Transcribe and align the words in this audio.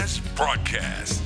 Jazz 0.00 0.20
Broadcast. 0.40 1.20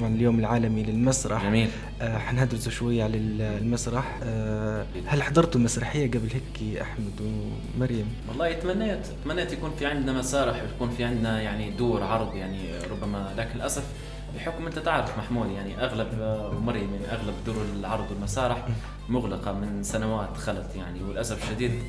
اليوم 0.00 0.38
العالمي 0.38 0.82
للمسرح 0.82 1.42
جميل 1.42 1.70
آه 2.02 2.18
حندرسوا 2.18 2.72
شوية 2.72 3.04
على 3.04 3.16
المسرح 3.16 4.18
آه 4.22 4.86
هل 5.06 5.22
حضرتوا 5.22 5.60
مسرحية 5.60 6.10
قبل 6.10 6.28
هيك 6.32 6.80
أحمد 6.80 7.20
ومريم؟ 7.20 8.06
والله 8.28 8.52
تمنيت 8.52 9.06
تمنيت 9.24 9.52
يكون 9.52 9.70
في 9.78 9.86
عندنا 9.86 10.12
مسارح 10.12 10.62
ويكون 10.62 10.90
في 10.90 11.04
عندنا 11.04 11.42
يعني 11.42 11.70
دور 11.70 12.02
عرض 12.02 12.36
يعني 12.36 12.58
ربما 12.90 13.34
لكن 13.36 13.56
للأسف 13.56 13.84
بحكم 14.36 14.66
أنت 14.66 14.78
تعرف 14.78 15.18
محمود 15.18 15.50
يعني 15.50 15.84
أغلب 15.84 16.08
ومريم 16.56 16.90
يعني 16.94 17.12
أغلب 17.20 17.34
دور 17.46 17.56
العرض 17.78 18.10
والمسارح 18.10 18.68
مغلقة 19.08 19.52
من 19.52 19.82
سنوات 19.82 20.36
خلت 20.36 20.76
يعني 20.76 21.02
وللأسف 21.02 21.44
الشديد 21.44 21.82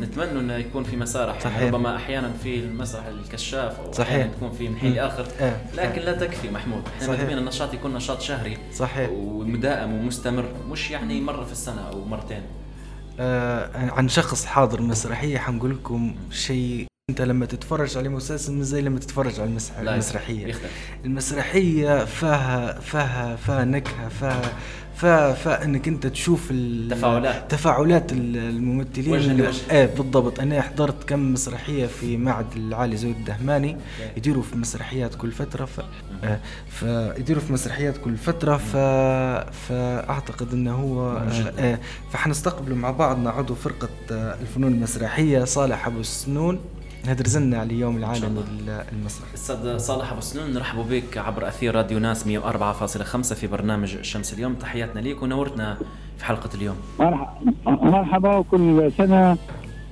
نتمنى 0.00 0.40
إنه 0.40 0.54
يكون 0.56 0.84
في 0.84 0.96
مسارح 0.96 1.40
صحيح. 1.40 1.56
يعني 1.56 1.70
ربما 1.70 1.96
أحيانا 1.96 2.32
في 2.42 2.58
المسرح 2.58 3.06
الكشاف 3.06 3.80
أو 3.80 3.92
صحيح. 3.92 4.26
تكون 4.26 4.52
في 4.52 4.68
من 4.68 4.76
حين 4.76 4.92
لاخر 4.92 5.26
آه. 5.40 5.56
لكن 5.76 6.02
لا 6.02 6.12
تكفي 6.12 6.50
محمود. 6.50 6.82
إحنا. 7.02 7.12
مدمين 7.12 7.38
النشاط 7.38 7.74
يكون 7.74 7.94
نشاط 7.94 8.20
شهري. 8.20 8.58
صحيح. 8.74 9.10
ومدائم 9.10 9.92
ومستمر. 9.94 10.44
مش 10.70 10.90
يعني 10.90 11.20
مرة 11.20 11.44
في 11.44 11.52
السنة 11.52 11.88
أو 11.88 12.04
مرتين. 12.04 12.42
آه 13.20 13.90
عن 13.90 14.08
شخص 14.08 14.44
حاضر 14.44 14.82
مسرحية 14.82 15.38
حنقول 15.38 15.70
لكم 15.70 16.14
شيء 16.30 16.86
أنت 17.10 17.22
لما 17.22 17.46
تتفرج 17.46 17.96
على 17.96 18.08
مسلسل 18.08 18.52
مش 18.52 18.64
زي 18.64 18.80
لما 18.80 18.98
تتفرج 18.98 19.40
على 19.40 19.50
المسرح 19.50 19.80
لا 19.80 19.92
المسرحية. 19.94 20.46
يختلف 20.46 20.72
المسرحية 21.04 22.04
فيها 22.04 22.80
فيها 22.80 23.36
فيها 23.36 23.64
نكهة 23.64 24.08
فيها 24.08 24.52
فيها 25.00 25.32
فيها 25.32 25.64
انك 25.64 25.88
انت 25.88 26.06
تشوف 26.06 26.48
ال- 26.50 26.88
تفاعلات. 26.90 27.50
تفاعلات 27.50 28.12
ال- 28.12 28.36
الممثلين 28.36 29.12
وجه 29.12 29.32
لوجه. 29.32 29.60
إيه 29.70 29.86
بالضبط 29.86 30.40
أنا 30.40 30.60
حضرت 30.62 31.08
كم 31.08 31.32
مسرحية 31.32 31.86
في 31.86 32.16
معهد 32.16 32.46
العالي 32.56 32.96
زود 32.96 33.16
الدهماني 33.16 33.76
يديروا 34.16 34.42
في 34.42 34.56
مسرحيات 34.56 35.14
كل 35.14 35.32
فترة 35.32 35.64
ف... 35.64 35.80
آه، 36.24 36.40
فيديروا 36.70 37.42
في 37.42 37.52
مسرحيات 37.52 37.96
كل 37.96 38.16
فترة 38.16 38.56
ف... 38.56 38.76
فأعتقد 39.68 40.52
أنه 40.52 40.74
هو 40.74 41.22
جدا. 41.32 41.52
آه، 41.58 41.78
فحنستقبلوا 42.12 42.76
مع 42.76 42.90
بعضنا 42.90 43.30
عضو 43.30 43.54
فرقة 43.54 43.88
آه، 44.12 44.36
الفنون 44.40 44.72
المسرحية 44.72 45.44
صالح 45.44 45.86
أبو 45.86 46.00
السنون 46.00 46.60
هدرزلنا 47.06 47.58
على 47.58 47.74
اليوم 47.74 47.96
العالمي. 47.96 48.44
للمسرح 48.66 49.34
أستاذ 49.34 49.78
صالح 49.78 50.12
أبو 50.12 50.20
سنون 50.20 50.52
نرحب 50.52 50.88
بك 50.90 51.18
عبر 51.18 51.48
أثير 51.48 51.74
راديو 51.74 51.98
ناس 51.98 52.26
104.5 52.26 53.34
في 53.34 53.46
برنامج 53.46 53.96
الشمس 53.96 54.34
اليوم. 54.34 54.54
تحياتنا 54.54 55.00
ليك 55.00 55.22
ونورتنا 55.22 55.78
في 56.18 56.24
حلقة 56.24 56.50
اليوم. 56.54 56.76
مرحبا 57.66 58.36
وكل 58.36 58.92
سنة 58.98 59.36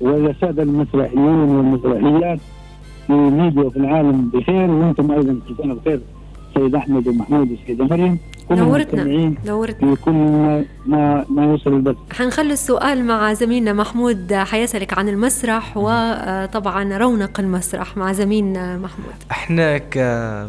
والسادة 0.00 0.62
المسرحيين 0.62 1.18
والمسرحيات 1.18 2.38
في 3.06 3.12
الميديا 3.12 3.62
وفي 3.62 3.76
العالم 3.76 4.30
بخير 4.30 4.70
وأنتم 4.70 5.10
أيضا 5.10 5.40
كل 5.48 5.54
سنة 5.62 5.74
بخير 5.74 6.00
سيد 6.54 6.74
أحمد 6.74 7.08
ومحمود 7.08 7.50
والسيدة 7.50 7.84
مريم. 7.84 8.18
نورتنا 8.50 9.34
نورتنا. 9.46 9.96
كل 9.96 10.12
ما 10.12 10.64
ما, 10.86 11.24
ما 11.28 11.44
يوصل 11.44 11.72
البث. 11.72 11.96
حنخلي 12.12 12.52
السؤال 12.52 13.04
مع 13.04 13.32
زميلنا 13.32 13.72
محمود 13.72 14.34
حيسألك 14.34 14.98
عن 14.98 15.08
المسرح 15.08 15.76
وطبعا 15.76 16.98
رونق 16.98 17.40
المسرح 17.40 17.96
مع 17.96 18.12
زميلنا 18.12 18.78
محمود. 18.78 19.14
إحنا 19.30 19.78
ك 19.78 19.94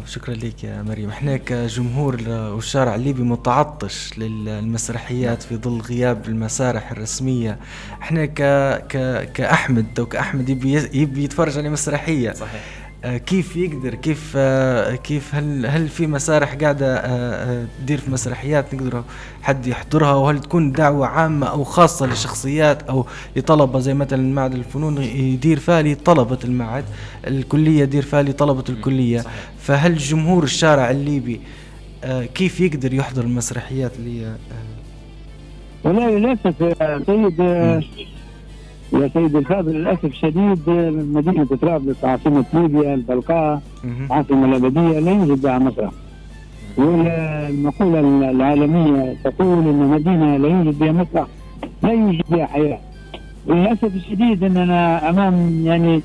شكرا 0.06 0.34
لك 0.34 0.64
يا 0.64 0.82
مريم. 0.82 1.08
إحنا 1.08 1.36
كجمهور 1.36 2.16
والشارع 2.28 2.94
الليبي 2.94 3.22
متعطش 3.22 4.18
للمسرحيات 4.18 5.42
في 5.42 5.56
ظل 5.56 5.80
غياب 5.80 6.28
المسارح 6.28 6.90
الرسمية. 6.92 7.58
إحنا 8.02 8.24
ك 8.24 8.42
ك 8.88 9.24
كأحمد 9.32 9.86
تو 9.94 10.06
كأحمد 10.06 10.48
يبي 10.48 10.72
يبي 10.92 11.24
يتفرج 11.24 11.58
على 11.58 11.68
مسرحية. 11.70 12.32
صحيح. 12.32 12.77
كيف 13.04 13.56
يقدر 13.56 13.94
كيف 13.94 14.32
آه، 14.36 14.94
كيف 14.94 15.34
هل 15.34 15.66
هل 15.66 15.88
في 15.88 16.06
مسارح 16.06 16.54
قاعدة 16.54 16.96
آه، 16.96 17.00
آه، 17.06 17.66
تدير 17.82 17.98
في 17.98 18.10
مسرحيات 18.10 18.74
نقدر 18.74 19.04
حد 19.42 19.66
يحضرها؟ 19.66 20.12
وهل 20.12 20.40
تكون 20.40 20.72
دعوة 20.72 21.06
عامة 21.06 21.46
أو 21.46 21.64
خاصة 21.64 22.06
لشخصيات 22.06 22.82
أو 22.82 23.06
لطلبة؟ 23.36 23.78
زي 23.78 23.94
مثلا 23.94 24.34
معهد 24.34 24.54
الفنون 24.54 25.02
يدير 25.02 25.58
فيها 25.58 25.82
لطلبة 25.82 26.38
المعهد 26.44 26.84
الكلية 27.26 27.82
يدير 27.82 28.02
فيها 28.02 28.22
لطلبة 28.22 28.64
الكلية. 28.68 29.24
فهل 29.58 29.96
جمهور 29.98 30.44
الشارع 30.44 30.90
الليبي 30.90 31.40
آه، 32.04 32.24
كيف 32.24 32.60
يقدر 32.60 32.94
يحضر 32.94 33.22
المسرحيات 33.24 33.96
اللي 33.96 34.26
آه، 34.26 34.36
والله 35.84 36.10
للأسف 36.10 36.54
سيد 37.06 37.40
يا 38.92 39.08
سيد 39.14 39.36
الفاضل 39.36 39.72
للأسف 39.74 40.04
الشديد 40.04 40.58
مدينة 41.12 41.44
طرابلس 41.62 42.04
عاصمة 42.04 42.44
ليبيا 42.54 42.94
البلقاء 42.94 43.62
مهم. 43.84 44.06
العاصمة 44.06 44.44
الأبدية 44.56 44.98
لا 44.98 45.10
يوجد 45.12 45.42
بها 45.42 45.58
مسرح 45.58 45.90
والمقولة 46.78 48.00
العالمية 48.30 49.16
تقول 49.24 49.68
أن 49.68 49.88
مدينة 49.90 50.36
لا 50.36 50.48
يوجد 50.48 50.78
بها 50.78 50.92
مسرح 50.92 51.26
لا 51.82 51.92
يوجد 51.92 52.22
بها 52.30 52.46
حياة. 52.46 52.78
وللأسف 53.46 53.94
الشديد 53.96 54.44
أننا 54.44 55.10
أمام 55.10 55.62
يعني 55.66 56.00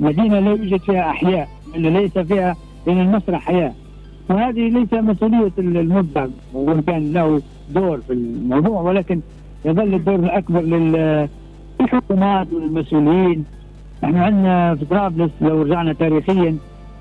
مدينة 0.00 0.38
لا 0.40 0.50
يوجد 0.50 0.80
فيها 0.80 1.46
اللي 1.76 1.90
ليس 1.90 2.18
فيها 2.18 2.56
بين 2.86 3.00
المسرح 3.00 3.40
حياة. 3.40 3.72
وهذه 4.30 4.68
ليس 4.68 4.92
مسؤولية 4.92 5.52
المبدع 5.58 6.26
وإن 6.54 6.82
كان 6.82 7.12
له 7.12 7.42
دور 7.74 8.00
في 8.06 8.12
الموضوع 8.12 8.80
ولكن 8.80 9.20
يظل 9.64 9.94
الدور 9.94 10.14
الأكبر 10.14 10.60
لل- 10.60 11.28
للحكومات 11.80 12.52
والمسؤولين 12.52 13.44
إحنا 14.04 14.24
عندنا 14.24 14.74
في 14.74 14.84
طرابلس 14.84 15.30
لو 15.40 15.62
رجعنا 15.62 15.92
تاريخيا 15.92 16.56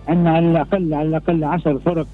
عندنا 0.07 0.31
على 0.31 0.51
الأقل 0.51 0.93
على 0.93 1.07
الأقل 1.09 1.43
10 1.43 1.77
فرق. 1.77 2.07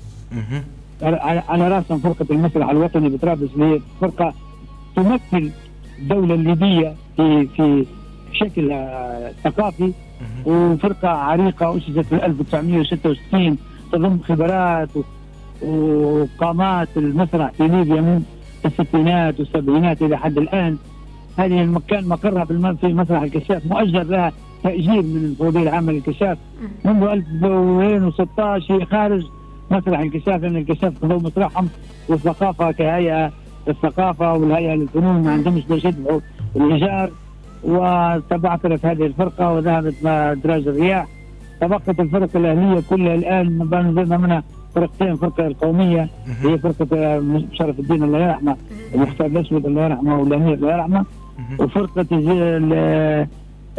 على 1.49 1.67
رأسهم 1.67 1.99
فرقة 1.99 2.25
المسرح 2.31 2.69
الوطني 2.69 3.09
بطرابلس 3.09 3.51
اللي 3.53 3.65
هي 3.65 3.79
فرقة 4.01 4.33
تمثل 4.95 5.51
الدولة 5.99 6.33
الليبية 6.35 6.93
في 7.17 7.47
في 7.47 7.85
شكل 8.33 8.71
آه، 8.71 9.31
ثقافي. 9.43 9.93
وفرقة 10.45 11.07
عريقة 11.09 11.77
أسست 11.77 11.99
في 11.99 12.25
1966 12.25 13.57
تضم 13.91 14.19
خبرات 14.19 14.89
وقامات 15.61 16.89
المسرح 16.97 17.51
في 17.51 17.67
ليبيا 17.67 18.01
من 18.01 18.23
الستينات 18.65 19.39
والسبعينات 19.39 20.01
إلى 20.01 20.17
حد 20.17 20.37
الآن 20.37 20.77
هذه 21.37 21.61
المكان 21.61 22.07
مقرها 22.07 22.45
في 22.45 22.51
الم- 22.51 22.75
في 22.75 22.93
مسرح 22.93 23.21
الكشاف 23.21 23.65
مؤجر 23.65 24.03
لها 24.03 24.31
تأجير 24.63 25.01
من 25.01 25.25
الفوضيه 25.31 25.61
العامه 25.63 25.91
للكشاف 25.93 26.37
منذ 26.85 27.03
2016 27.03 28.73
هي 28.81 28.85
خارج 28.85 29.23
مسرح 29.71 29.99
الكشاف 29.99 30.41
لأن 30.41 30.55
الكشاف 30.57 30.93
خذوا 31.01 31.19
مسرحهم 31.19 31.69
والثقافة 32.09 32.71
كهيئة 32.71 33.31
للثقافه 33.67 34.33
والهيئة 34.33 34.75
للفنون 34.75 35.23
ما 35.23 35.31
عندهمش 35.31 35.65
باش 35.65 35.85
يدفعوا 35.85 36.19
الإيجار 36.55 37.09
وتبعثرت 37.63 38.85
هذه 38.85 39.05
الفرقة 39.05 39.53
وذهبت 39.53 39.95
مع 40.03 40.33
دراج 40.33 40.67
الرياح. 40.67 41.07
تبقت 41.61 41.99
الفرق 41.99 42.29
الأهلية 42.37 42.83
كلها 42.89 43.15
الآن 43.15 43.57
نزلنا 43.73 44.17
منها 44.17 44.43
فرقتين 44.75 45.15
فرقة 45.15 45.47
القومية 45.47 46.09
هي 46.41 46.57
فرقة 46.57 46.87
آه، 46.97 47.41
شرف 47.53 47.79
الدين 47.79 48.03
الله 48.03 48.19
يرحمه 48.19 48.57
المختار 48.95 49.27
الأسود 49.27 49.65
الله 49.65 49.83
يرحمه 49.85 50.19
والأمير 50.19 50.53
الله 50.53 50.73
يرحمه. 50.73 51.05
وفرقة 51.59 52.05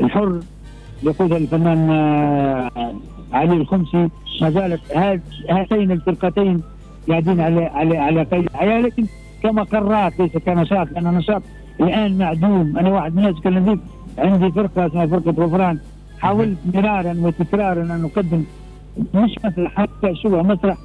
الحر 0.01 0.41
يقودها 1.03 1.39
الفنان 1.39 1.91
آه، 1.91 2.71
علي 3.33 3.53
الخمسي. 3.57 4.09
ما 4.41 4.51
زالت 4.51 4.97
هات- 4.97 5.21
هاتين 5.51 5.91
الفرقتين 5.91 6.63
قاعدين 7.09 7.41
على 7.41 7.65
على 7.65 7.99
على 7.99 8.23
قيد 8.23 8.45
الحياة. 8.45 8.81
لكن 8.81 9.07
كمقرات 9.43 10.21
ليس 10.21 10.37
كنشاط 10.37 10.89
لأن 10.93 11.05
نشاط 11.15 11.43
الآن 11.81 12.19
معدوم. 12.19 12.79
أنا 12.79 12.89
واحد 12.91 13.15
من 13.17 13.19
الناس 13.19 13.35
فيك 13.69 13.79
عندي 14.19 14.51
فرقة 14.53 14.87
اسمها 14.87 15.07
فرقة 15.07 15.31
غفران. 15.45 15.79
حاولت 16.21 16.59
مرارا 16.75 17.15
وتكرارا 17.23 17.83
أن 17.83 18.03
نقدم 18.03 18.45
مش 19.15 19.35
مسرح 19.45 19.73
حتى 19.77 20.15
شبه 20.15 20.43
مسرح 20.43 20.77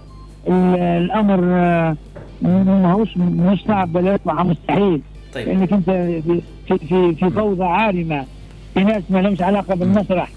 ال- 0.47 0.79
الأمر 0.79 1.39
آه، 1.43 1.95
ما 2.41 2.91
هوش 2.91 3.17
مش 3.17 3.63
صعب 3.67 3.93
بل 3.93 4.07
مستحيل. 4.43 5.01
طيب. 5.33 5.47
لانك 5.47 5.73
انت 5.73 5.89
في 5.89 6.41
في 6.67 7.15
في, 7.15 7.29
فوضى 7.29 7.63
عارمة. 7.63 8.25
في 8.73 8.83
ناس 8.83 9.03
ما 9.09 9.19
لهمش 9.21 9.41
علاقة 9.41 9.75
بالمسرح. 9.75 10.29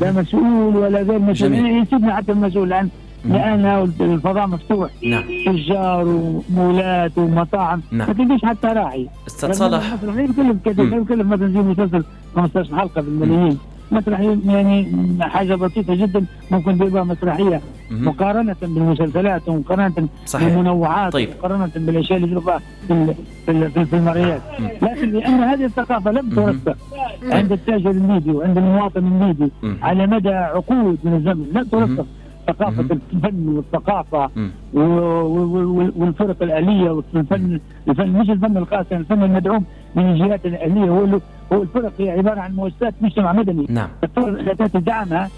لا 0.00 0.12
مسؤول 0.12 0.76
ولا 0.76 1.02
غير 1.02 1.18
مسؤول. 1.18 1.52
جميل. 1.52 1.82
يسيبنا 1.82 2.16
حتى 2.16 2.32
المسؤول 2.32 2.68
لأن. 2.68 2.88
لأن 3.24 3.92
الفضاء 4.00 4.46
مفتوح. 4.46 4.90
نعم. 5.02 5.24
تجار 5.46 6.06
ومولات 6.50 7.18
ومطاعم. 7.18 7.82
نعم. 7.90 8.08
ما 8.08 8.14
تلقيش 8.14 8.44
حتى 8.44 8.66
راعي. 8.66 9.08
أستاذ 9.26 9.52
صالح 9.52 9.92
يكلف 10.02 10.38
مم. 10.38 10.90
لا 10.90 10.96
يكلف 10.96 11.26
مثلا 11.26 11.48
زي 11.48 11.58
مسلسل 11.58 12.04
15 12.36 12.76
حلقة 12.76 13.00
بالملايين. 13.02 13.58
مسرح 13.92 14.20
يعني 14.46 14.88
حاجة 15.20 15.54
بسيطة 15.54 15.94
جدا 15.94 16.24
ممكن 16.50 16.78
تبقى 16.78 17.06
مسرحية. 17.06 17.60
مقارنة 17.90 18.56
بالمسلسلات 18.62 19.48
ومقارنة 19.48 20.08
صحيح 20.26 20.48
بالمنوعات 20.48 21.12
طيب. 21.12 21.28
مقارنه 21.38 21.70
بالأشياء 21.76 22.16
اللي 22.18 22.30
يجربها 22.30 22.58
في 22.86 22.92
ال- 22.92 23.14
في 23.46 23.50
ال- 23.50 23.70
في- 23.70 23.84
في 23.84 23.96
المرئيات 23.96 24.40
مم. 24.60 24.68
لكن 24.82 25.10
لأن 25.12 25.32
هذه 25.40 25.64
الثقافة 25.64 26.10
لم. 26.10 26.30
ترسخ 26.30 26.76
عند 27.22 27.52
التاجر 27.52 27.90
الليبي 27.90 28.30
وعند 28.30 28.58
المواطن 28.58 29.06
الليبي. 29.06 29.50
على 29.82 30.06
مدى 30.06 30.28
عقود 30.28 30.98
من 31.04 31.14
الزمن 31.14 31.46
لم 31.54 31.64
ترسخ 31.64 32.04
ثقافة 32.46 32.82
مهم. 32.82 33.00
الفن 33.14 33.48
والثقافة 33.48 34.30
مم. 34.36 34.50
و- 34.74 34.80
و- 34.80 35.80
و- 35.82 35.92
والفرق 35.96 36.42
الآلية 36.42 36.90
والفن 36.90 37.60
الفن 37.88 38.08
مش 38.12 38.30
الفن 38.30 38.56
القاسي 38.56 38.96
الفن 38.96 39.22
المدعوم 39.22 39.64
من 39.94 40.10
الجهات 40.10 40.46
الآلية 40.46 40.90
هو 40.90 41.18
هو 41.52 41.62
الفرق 41.62 41.92
هي 41.98 42.10
عبارة 42.10 42.40
عن 42.40 42.54
مؤسسات 42.56 42.94
مجتمع 43.00 43.32
مدني 43.32 43.66
نعم 43.68 43.88
الفرق 44.04 44.26
التي 44.26 44.68
تدعمها 44.68 45.28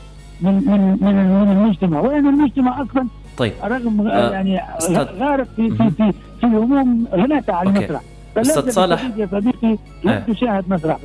من 0.42 0.54
من 0.54 0.96
من 1.00 1.14
من 1.40 1.50
المجتمع 1.52 2.00
وين 2.00 2.26
المجتمع 2.26 2.82
أصلا 2.82 3.06
طيب 3.38 3.52
رغم 3.64 4.08
آه، 4.08 4.30
يعني 4.30 4.60
أستاذ- 4.78 5.20
غارق 5.22 5.46
في 5.56 5.70
في. 5.70 5.90
في 5.90 6.12
في 6.40 6.46
هموم 6.46 7.06
غناته 7.12 7.52
على. 7.52 7.68
المسرح 7.68 8.00
فلازم 8.34 8.70
صالح. 8.70 9.10
يا 9.16 9.28
صديقي 9.32 9.76
لا 10.04 10.16
آه. 10.16 10.20
تشاهد 10.32 10.64
مسرح 10.68 10.98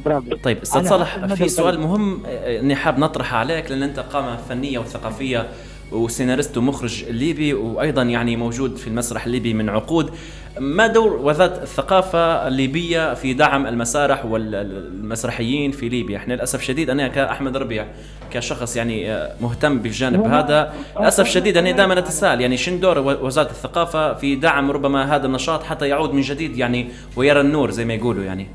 طيب 0.43 0.57
أستاذ 0.61 0.85
صالح 0.89 1.25
في 1.35 1.47
سؤال. 1.49 1.79
مهم 1.79 2.19
آه، 2.25 2.59
إني 2.59 2.75
حاب 2.75 2.99
نطرحه 2.99 3.37
عليك 3.37 3.71
لأن 3.71 3.83
أنت 3.83 3.99
قامه 3.99 4.35
فنية 4.37 4.79
وثقافية 4.79 5.47
وسيناريست 5.91 6.57
ومخرج 6.57 7.03
ليبي 7.03 7.53
وأيضا 7.53 8.03
يعني 8.03 8.35
موجود 8.35 8.75
في 8.77 8.87
المسرح 8.87 9.25
الليبي 9.25 9.53
من 9.53 9.69
عقود. 9.69 10.11
ما 10.59 10.87
دور 10.87 11.13
وزاره 11.13 11.63
الثقافة 11.63 12.47
الليبية 12.47 13.13
في 13.13 13.33
دعم 13.33 13.67
المسارح 13.67 14.25
والمسرحيين 14.25 15.71
في 15.71 15.89
ليبيا؟ 15.89 16.17
إحنا 16.17 16.33
للأسف 16.33 16.61
شديد 16.61 16.89
أنا 16.89 17.07
كأحمد 17.07 17.57
ربيع 17.57 17.87
كشخص 18.31 18.75
يعني 18.75 19.11
آه، 19.11 19.31
مهتم 19.41 19.79
بالجانب 19.79 20.25
هذا 20.25 20.73
للأسف 20.99 21.27
شديد 21.27 21.57
أنا 21.57 21.71
دائما 21.71 21.99
أتساءل 21.99 22.41
يعني 22.41 22.57
شن 22.57 22.79
دور 22.79 22.99
وزارة 22.99 23.49
الثقافة 23.49 24.13
في 24.13 24.35
دعم 24.35 24.71
ربما 24.71 25.15
هذا 25.15 25.25
النشاط 25.25 25.63
حتى 25.63 25.87
يعود 25.87 26.13
من 26.13 26.21
جديد 26.21 26.57
يعني 26.57 26.89
ويرى 27.15 27.41
النور 27.41 27.71
زي 27.71 27.85
ما 27.85 27.93
يقولوا 27.93 28.23
يعني؟ 28.23 28.47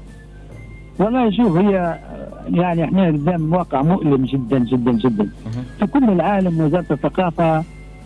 والله 1.03 1.31
شوف 1.31 1.57
هي 1.57 1.99
يعني 2.49 2.85
إحنا 2.85 3.07
قدام 3.07 3.53
واقع 3.53 3.83
مؤلم 3.83 4.25
جدا 4.25 4.59
جدا 4.59 4.93
جدا. 4.93 5.29
في 5.79 5.87
كل 5.87 6.05
العالم 6.11 6.61
وزارة 6.61 6.87
الثقافة 6.91 7.65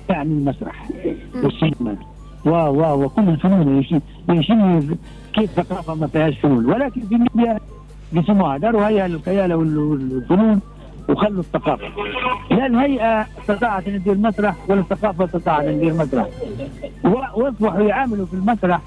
تعني 0.09 0.33
المسرح 0.33 0.89
والسينما. 1.43 1.97
و 2.45 2.51
و 2.51 3.05
وكل 3.05 3.29
الفنون 3.29 3.79
يشي 3.79 4.01
يشي 4.29 4.55
كيف 5.33 5.51
ثقافة 5.51 5.95
ما 5.95 6.07
فيهاش 6.07 6.39
فنون. 6.39 6.65
ولكن 6.67 7.01
في 7.01 7.15
ليبيا 7.15 7.59
قسموها 8.17 8.59
داروا 8.59 8.89
هيئه 8.89 9.07
للخيال 9.07 9.55
وال- 9.55 9.79
والفنون 9.79 10.61
وخلوا 11.09 11.41
الثقافة. 11.41 11.85
لا 12.51 12.67
الهيئة 12.67 13.27
استطاعت 13.41 13.89
أن 13.89 14.01
تدير 14.03 14.19
مسرح 14.19 14.55
ولا 14.69 14.81
الثقافه 14.81 15.25
استطاعت 15.25 15.65
أن 15.65 15.79
تدير 15.79 15.95
مسرح. 15.95 16.27
وأصبحوا 17.05 17.81
يعاملوا 17.83 18.27
في 18.27 18.35
المسرح 18.35 18.81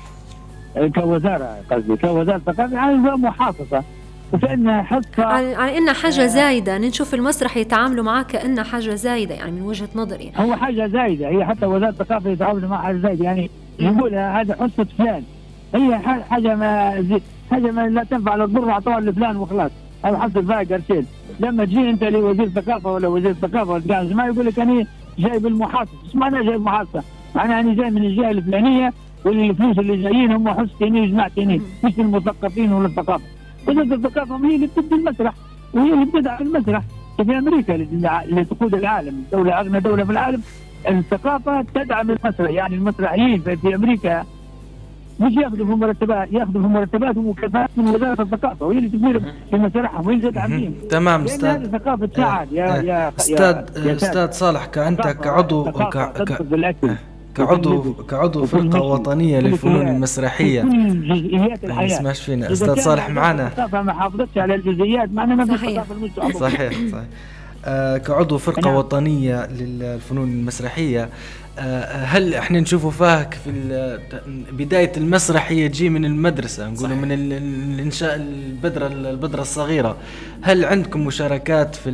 كوزارة 0.96 1.58
قصدي 1.72 1.96
كوزارة 1.98 2.38
ثقافه 2.38 2.74
يعني 2.74 2.96
محافظة. 2.98 3.84
وكانها 4.34 4.82
حصه 4.82 5.24
على, 5.24 5.56
على 5.56 5.78
انها 5.78 5.94
حاجة 5.94 6.26
زايدة. 6.26 6.78
نشوف 6.78 7.14
المسرح 7.14 7.58
يتعاملوا 7.58 8.04
معاه 8.04 8.24
كانها 8.24 8.64
حاجة 8.64 8.96
زايدة 8.96 9.36
يعني 9.36 9.52
من 9.52 9.62
وجهة 9.62 9.90
نظري. 9.96 10.32
هو 10.36 10.56
حاجة 10.56 10.88
زايدة. 10.88 11.28
هي 11.28 11.46
حتى 11.46 11.66
وزارة 11.66 11.90
الثقافة 11.90 12.30
يتعاملوا 12.30 12.70
مع 12.70 12.82
حاجة 12.82 12.98
زايدة. 12.98 13.26
يعني 13.26 13.50
يقولها 13.80 14.42
هذا 14.42 14.56
حصه 14.56 14.88
فلان. 14.98 15.24
هي 15.76 16.00
حاجة 16.30 16.56
ما 16.56 17.02
زي 17.02 17.22
حاجة 17.52 17.72
ما 17.72 17.88
لا 17.88 18.04
تنفع 18.04 18.36
لا 18.36 18.46
تضر 18.46 18.70
اعطوها 18.72 19.00
لفلان 19.00 19.38
وخلاص. 19.38 19.72
هذا 20.06 20.18
حصل 20.18 20.46
فيها 20.46 20.58
قرشين 20.58 21.06
لما 21.40 21.66
تجي 21.66 21.90
أنت 21.90 22.04
لوزير 22.04 22.44
الثقافة 22.44 22.94
ولا 22.94 23.08
وزير 23.08 23.32
الثقافة 23.32 23.72
ولا 23.72 24.04
ما 24.04 24.26
يقول 24.26 24.46
لك 24.46 24.60
أنا 24.60 24.86
جايب 25.20 25.48
المحافظ 25.48 25.92
إيش 26.06 26.16
معناه 26.16 26.42
جايب 26.42 26.62
محافظه؟ 26.62 27.04
معناها 27.36 27.60
أنا 27.60 27.74
جاي 27.74 27.90
من 27.90 28.04
الجهة 28.04 28.32
الفلانية 28.32 28.94
والفلوس 29.26 29.80
اللي 29.80 29.98
جايين 29.98 30.32
هم 30.32 30.50
حصتي 30.50 30.86
وجماعتي 30.86 31.62
مش 31.84 32.00
المثقفين 32.00 32.74
ولا 32.74 32.88
الثقافة. 32.88 33.24
وزاره 33.68 33.96
الثقافه 33.96 34.36
هي 34.46 34.56
اللي 34.56 34.68
بتبني 34.68 35.00
المسرح 35.00 35.34
وهي 35.74 35.94
اللي 35.94 36.06
بتدعم 36.06 36.42
المسرح. 36.42 36.84
في 37.18 37.38
أمريكا 37.38 37.76
اللي 37.76 38.46
تقود 38.46 38.76
العالم 38.76 39.24
دولة 39.32 39.60
أغنى 39.60 39.80
دولة 39.80 40.04
في 40.04 40.12
العالم 40.12 40.42
الثقافة 40.90 41.62
تدعم 41.76 42.10
المسرح. 42.12 42.50
يعني 42.50 42.76
المسرحيين 42.76 43.42
في, 43.42 43.76
أمريكا 43.76 44.26
مش 45.20 45.34
ياخذوا 45.38 45.66
في 45.66 45.72
مرتبات 45.72 46.34
ياخذوا 46.34 46.62
في 46.62 46.68
مرتبات 46.68 47.18
ومكافآت 47.18 47.70
من 47.78 47.88
وزارة 47.88 48.22
الثقافة 48.22 48.66
وهي 48.66 48.78
اللي 48.78 48.90
تدير 48.90 49.20
في 49.50 49.56
مسارحهم 49.58 50.08
وهي 50.08 50.16
اللي 50.16 50.32
تدعم 50.32 50.72
تمام 50.90 51.20
لأن 51.22 51.26
أستاذ. 51.30 51.72
ثقافة 51.72 52.10
سعد 52.16 52.52
يا 52.52 52.66
يا 52.66 52.82
يا 52.84 53.12
أستاذ 53.18 53.96
أستاذ 53.96 54.32
صالح 54.32 54.66
كانت 54.66 55.02
كعضو 55.02 55.64
ك- 55.64 55.98
ك- 56.24 56.42
كعضو 57.36 57.94
كعضو. 57.94 58.48
وطنية 58.94 59.40
كل 59.40 59.46
للفنون 59.46 59.84
كيان. 59.84 59.96
المسرحية 59.96 60.62
كل 60.62 61.08
جزئيات 61.08 61.66
ما 61.66 61.70
الحياة 61.72 61.86
يسمعش 61.86 62.22
فينا 62.22 62.46
إذا 62.46 62.54
أستاذ 62.54 62.68
كان 62.76 62.84
صالح 62.84 63.10
معنا 63.10 63.70
ما 63.82 63.94
حافظتش 63.94 64.38
على 64.38 64.56
الجزئيات 64.56 65.10
معناها 65.12 65.36
ما 65.36 65.58
في 65.58 65.58
صحيح. 65.58 65.84
صحيح 66.40 66.74
صحيح 66.92 67.06
آه 67.66 67.98
كعضو 67.98 68.38
فرقة 68.38 68.62
نعم. 68.62 68.76
وطنية 68.76 69.46
للفنون 69.48 70.30
المسرحية 70.30 71.10
هل 72.06 72.34
إحنا 72.34 72.60
نشوفوا 72.60 72.92
فيها 72.92 73.30
في 73.44 74.00
بداية 74.52 74.92
المسرح 74.98 75.52
هي 75.52 75.70
تجي 75.70 75.90
من 75.90 76.06
المدرسة 76.06 76.70
نقولوا. 76.70 76.96
من 76.96 77.12
ال- 77.12 77.34
ال- 77.34 77.74
الإنشاء 77.74 78.16
البذرة 78.16 78.88
البذرة 78.88 79.42
الصغيرة 79.42 79.98
هل 80.42 80.66
عندكم 80.66 81.06
مشاركات 81.06 81.76
في 81.76 81.92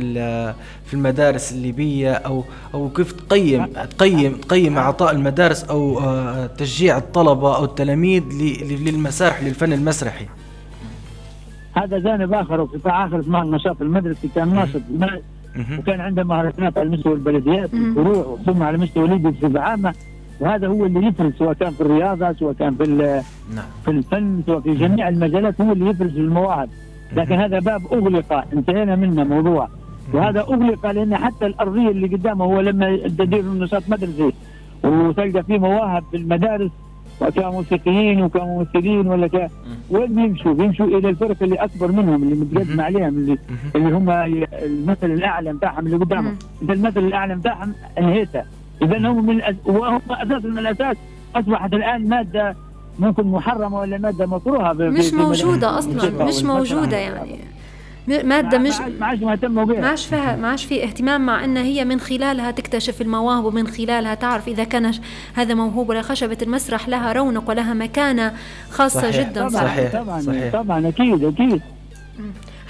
في 0.86 0.94
المدارس 0.94 1.52
الليبية 1.52 2.12
أو 2.12 2.44
أو 2.74 2.88
كيف 2.88 3.12
تقيم 3.12 3.66
تقيم 3.66 4.32
تقيم 4.36 4.78
إعطاء 4.78 5.12
المدارس 5.12 5.64
أو 5.64 5.98
آه 6.00 6.46
تشجيع 6.46 6.96
الطلبة 6.98 7.56
أو 7.56 7.64
التلاميذ 7.64 8.22
للمسارح 8.70 9.42
للفن 9.42 9.72
المسرحي 9.72 10.26
هذا 11.76 11.98
جانب 11.98 12.32
آخر 12.34 12.60
وقطاع 12.60 13.06
آخر 13.06 13.20
اسمه 13.20 13.42
النشاط 13.42 13.82
المدرسي 13.82 14.28
كان 14.34 14.54
ناشط. 14.54 14.80
وكان 15.78 16.00
عنده 16.00 16.24
مهرجانات 16.24 16.78
على 16.78 16.90
مستوى 16.90 17.12
البلديات. 17.14 17.74
والفروع 17.74 18.38
ثم 18.46 18.62
على 18.62 18.78
مستوى 18.78 19.08
ليبيا 19.08 19.30
بصفة 19.30 19.60
عامة. 19.60 19.94
وهذا 20.40 20.66
هو 20.68 20.86
اللي 20.86 21.06
يفرز 21.06 21.32
سواء 21.38 21.52
كان 21.52 21.70
في 21.70 21.80
الرياضة 21.80 22.32
سواء 22.32 22.52
كان 22.52 22.74
في 22.74 22.84
نعم. 23.54 23.64
في 23.84 23.90
الفن 23.90 24.42
سواء 24.46 24.60
في 24.60 24.74
جميع 24.74 25.08
المجالات 25.08 25.60
هو 25.60 25.72
اللي 25.72 25.90
يفرز 25.90 26.16
المواهب 26.16 26.68
لكن 27.12 27.34
هذا 27.34 27.58
باب 27.58 27.82
أغلق 27.92 28.44
انتهينا 28.52 28.96
منه 28.96 29.24
موضوع. 29.24 29.68
وهذا 30.12 30.40
أغلق 30.40 30.86
لأن 30.90 31.16
حتى 31.16 31.46
الأرضية 31.46 31.88
اللي 31.88 32.06
قدامه 32.06 32.44
هو 32.44 32.60
لما 32.60 32.96
تدير 32.96 33.44
نشاط 33.44 33.82
مدرسي 33.88 34.32
وتلقى 34.84 35.42
فيه 35.42 35.58
مواهب 35.58 36.04
في 36.10 36.16
المدارس 36.16 36.70
وكموسيقيين 37.20 38.22
وكممثلين 38.22 39.06
ولا 39.06 39.26
ك 39.26 39.50
وين 39.90 40.14
بيمشوا؟ 40.14 40.54
بيمشوا 40.54 40.86
إلى 40.86 41.08
الفرق 41.08 41.36
اللي 41.42 41.56
أكبر 41.56 41.92
منهم 41.92 42.22
اللي 42.22 42.34
متقدم. 42.34 42.80
عليهم 42.80 43.08
اللي. 43.08 43.38
اللي 43.76 43.96
هم 43.96 44.10
المثل 44.62 45.10
الأعلى 45.10 45.52
بتاعهم 45.52 45.86
اللي 45.86 45.96
قدامهم. 45.96 46.38
انت 46.62 46.70
المثل 46.70 47.00
الأعلى 47.00 47.34
بتاعهم 47.34 47.74
انهيته 47.98 48.42
إذا 48.82 48.98
هم 48.98 49.26
من 49.26 49.36
الأس... 49.36 49.54
وهم 49.64 50.00
أساسا 50.10 50.48
من 50.48 50.58
الأساس 50.58 50.96
أصبحت 51.36 51.72
الآن 51.74 52.08
مادة 52.08 52.56
ممكن 52.98 53.26
محرمة 53.26 53.78
ولا 53.80 53.98
مادة 53.98 54.26
مكروهة 54.26 54.72
مش 54.72 55.12
موجودة. 55.14 55.78
أصلا 55.78 56.24
مش. 56.24 56.42
موجودة 56.42 56.96
يعني 56.96 57.38
مادة 58.08 58.58
مش 58.58 58.70
ما 58.78 58.84
عادش- 58.84 58.98
ما 59.00 59.06
عادش 59.06 59.22
مهتموا 59.22 59.64
ما 59.64 59.72
بها 59.74 59.86
عادش 59.88 60.06
فيها 60.06 60.36
ما 60.36 60.48
عادش 60.48 60.64
في 60.64 60.84
اهتمام 60.84 61.26
مع 61.26 61.44
إن 61.44 61.56
هي 61.56 61.84
من 61.84 62.00
خلالها 62.00 62.50
تكتشف 62.50 63.02
المواهب 63.02 63.44
ومن 63.44 63.66
خلالها 63.66 64.14
تعرف 64.14 64.48
إذا 64.48 64.64
كان 64.64 64.92
هذا 65.34 65.54
موهوب 65.54 65.88
ولا 65.88 66.02
خشبة 66.02 66.38
المسرح 66.42 66.88
لها 66.88 67.12
رونق 67.12 67.50
ولها 67.50 67.74
مكانة 67.74 68.32
خاصة 68.70 69.00
صحيح. 69.00 69.20
جدا 69.30 69.48
طبعا 69.48 69.64
صحيح. 69.64 69.92
طبعا 69.92 70.20
صحيح. 70.20 70.52
طبعا 70.52 70.88
أكيد 70.88 71.24
أكيد 71.24 71.60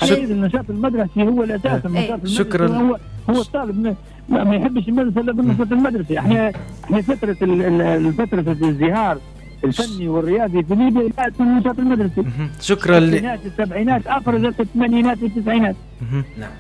شك- 0.00 0.12
أكيد 0.12 0.31
النشاط 0.31 0.71
المدرسي 0.71 1.23
هو 1.23 1.43
الأساس 1.43 1.87
النشاط 1.87 2.11
المدرسي 2.12 2.35
شكراً. 2.35 2.66
هو 2.78 2.99
هو 3.31 3.40
الطالب 3.40 3.97
ما- 4.28 4.57
يحبش 4.57 4.88
المدرسة 4.88 5.21
إلا 5.21 5.33
بالنشاط 5.33 5.73
المدرسي 5.73 6.19
إحنا 6.19 6.52
إحنا 6.85 7.00
فترة 7.02 7.33
فترة 8.19 8.40
الازدهار 8.52 9.19
الفني 9.65 10.09
والرياضي 10.09 10.63
في 10.63 10.75
ليبيا 10.75 11.11
جاءت 11.19 11.41
من 11.41 11.47
النشاط 11.47 11.79
المدرسي. 11.79 12.25
شكرا 12.61 13.01
ل... 13.01 13.05
الستينات 13.05 13.41
السبعينات 13.47 14.07
أفرزت 14.07 14.61
الثمانينات 14.61 15.23
والتسعينات. 15.23 15.77
نعم 16.39 16.51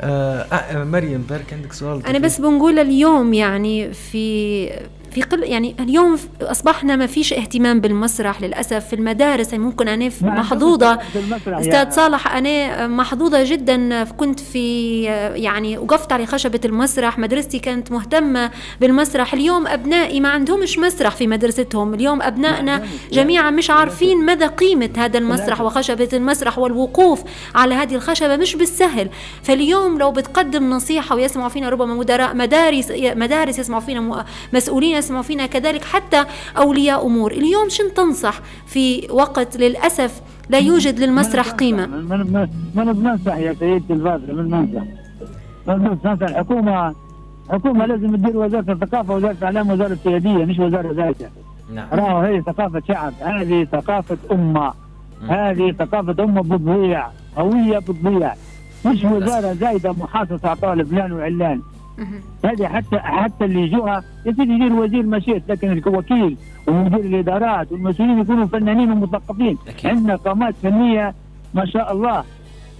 آه 0.00 0.40
آه 0.40 0.84
مريم 0.84 1.24
بارك 1.30 1.52
عندك 1.52 1.72
سؤال 1.72 2.06
أنا 2.06 2.18
بس 2.18 2.40
بنقول 2.40 2.78
اليوم 2.78 3.34
يعني 3.34 3.92
في 3.92 4.70
في 5.10 5.22
قل 5.22 5.42
يعني 5.42 5.76
اليوم 5.80 6.18
أصبحنا 6.42 6.96
ما 6.96 7.06
فيش 7.06 7.32
اهتمام 7.32 7.80
بالمسرح 7.80 8.42
للأسف. 8.42 8.86
في 8.88 8.92
المدارس 8.92 9.52
يعني 9.52 9.64
ممكن 9.64 9.88
أنا 9.88 10.04
عندهمش 10.04 10.22
محظوظة. 10.22 10.98
المسرح 11.16 11.58
أستاذ 11.58 11.90
صالح 11.90 12.34
أنا 12.34 12.86
محظوظة 12.86 13.44
جدا. 13.44 14.04
كنت 14.04 14.40
في 14.40 15.02
يعني 15.34 15.78
وقفت 15.78 16.12
على 16.12 16.26
خشبة 16.26 16.60
المسرح. 16.64 17.18
مدرستي 17.18 17.58
كانت 17.58 17.92
مهتمة 17.92 18.50
بالمسرح. 18.80 19.34
اليوم 19.34 19.66
أبنائي 19.66 20.20
ما 20.20 20.28
عندهمش 20.28 20.78
مسرح 20.78 21.16
في 21.16 21.26
مدرستهم. 21.26 21.94
اليوم 21.94 22.22
أبنائنا 22.22 22.86
جميعا 23.12 23.50
مش 23.50 23.70
عارفين 23.70 24.26
مدى 24.26 24.46
قيمة 24.46 24.90
هذا 24.96 25.18
المسرح 25.18 25.60
وخشبة 25.60 26.08
المسرح 26.12 26.58
والوقوف 26.58 27.22
على 27.54 27.74
هذه 27.74 27.94
الخشبة. 27.94 28.36
مش 28.36 28.56
بالسهل. 28.56 29.08
فاليوم 29.42 29.98
لو 29.98 30.12
بتقدم 30.12 30.70
نصيحة 30.70 31.16
ويسمعوا 31.16 31.48
فينا 31.48 31.68
ربما 31.68 31.94
مدراء 31.94 32.34
مدارس 32.34 32.92
مدارس 33.00 33.58
يسمعوا 33.58 33.82
فينا 33.82 34.24
مسؤولين 34.52 34.97
يسمعوا 34.98 35.22
فينا 35.22 35.46
كذلك 35.46 35.84
حتى 35.84 36.24
أولياء 36.56 37.06
أمور. 37.06 37.32
اليوم 37.32 37.68
شن 37.68 37.94
تنصح 37.94 38.40
في 38.66 39.08
وقت 39.10 39.56
للأسف 39.56 40.20
لا 40.50 40.58
يوجد 40.58 41.00
للمسرح 41.00 41.50
قيمة؟ 41.50 41.86
من 41.86 42.08
من 42.08 42.48
من 42.74 42.92
بننصح 42.92 43.36
يا 43.36 43.52
سيدتي 43.52 43.92
الفاضله 43.92 44.34
من 44.34 44.48
بننصح 44.48 44.82
من 45.66 45.96
بننصح. 46.04 46.22
الحكومة 46.22 46.94
حكومه 47.50 47.86
لازم 47.86 48.16
تدير 48.16 48.36
وزارة 48.36 48.72
الثقافة 48.72 49.14
وزارة 49.14 49.36
الإعلام 49.38 49.70
وزارة 49.70 49.98
سياديه 50.04 50.44
مش 50.44 50.58
وزارة 50.58 50.92
ذاتها. 50.92 51.30
نعم. 51.74 51.88
راهو 51.92 52.18
هذه 52.18 52.40
ثقافة 52.40 52.82
شعب 52.88 53.12
هذه 53.20 53.64
ثقافة 53.72 54.16
أمة. 54.32 54.72
مم. 55.22 55.30
هذه 55.30 55.72
ثقافة 55.72 56.24
أمة 56.24 56.42
بتضيع 56.42 57.06
هويه 57.38 57.78
بتضيع. 57.78 58.34
مش 58.86 59.04
للأسف. 59.04 59.12
وزارة 59.12 59.52
زايدة 59.52 59.92
محاصصة 59.92 60.48
على 60.48 60.60
طالب 60.60 60.86
فلان 60.88 61.12
وعلان. 61.12 61.62
هذه 62.44 62.66
حتى 62.66 62.98
حتى 62.98 63.44
اللي 63.44 63.62
يجوها 63.62 64.02
يا 64.26 64.32
سيدي 64.32 64.52
يدير 64.52 64.72
وزير 64.72 65.06
مشيت 65.06 65.42
لكن 65.48 65.72
الوكيل 65.72 66.36
ومدير 66.68 67.00
الإدارات 67.00 67.72
والمسؤولين 67.72 68.18
يكونوا 68.18 68.46
فنانين 68.46 68.92
ومثقفين. 68.92 69.58
أكيد. 69.68 69.90
عندنا 69.90 70.16
قامات 70.16 70.54
فنية 70.62 71.14
ما 71.54 71.64
شاء 71.66 71.92
الله. 71.92 72.24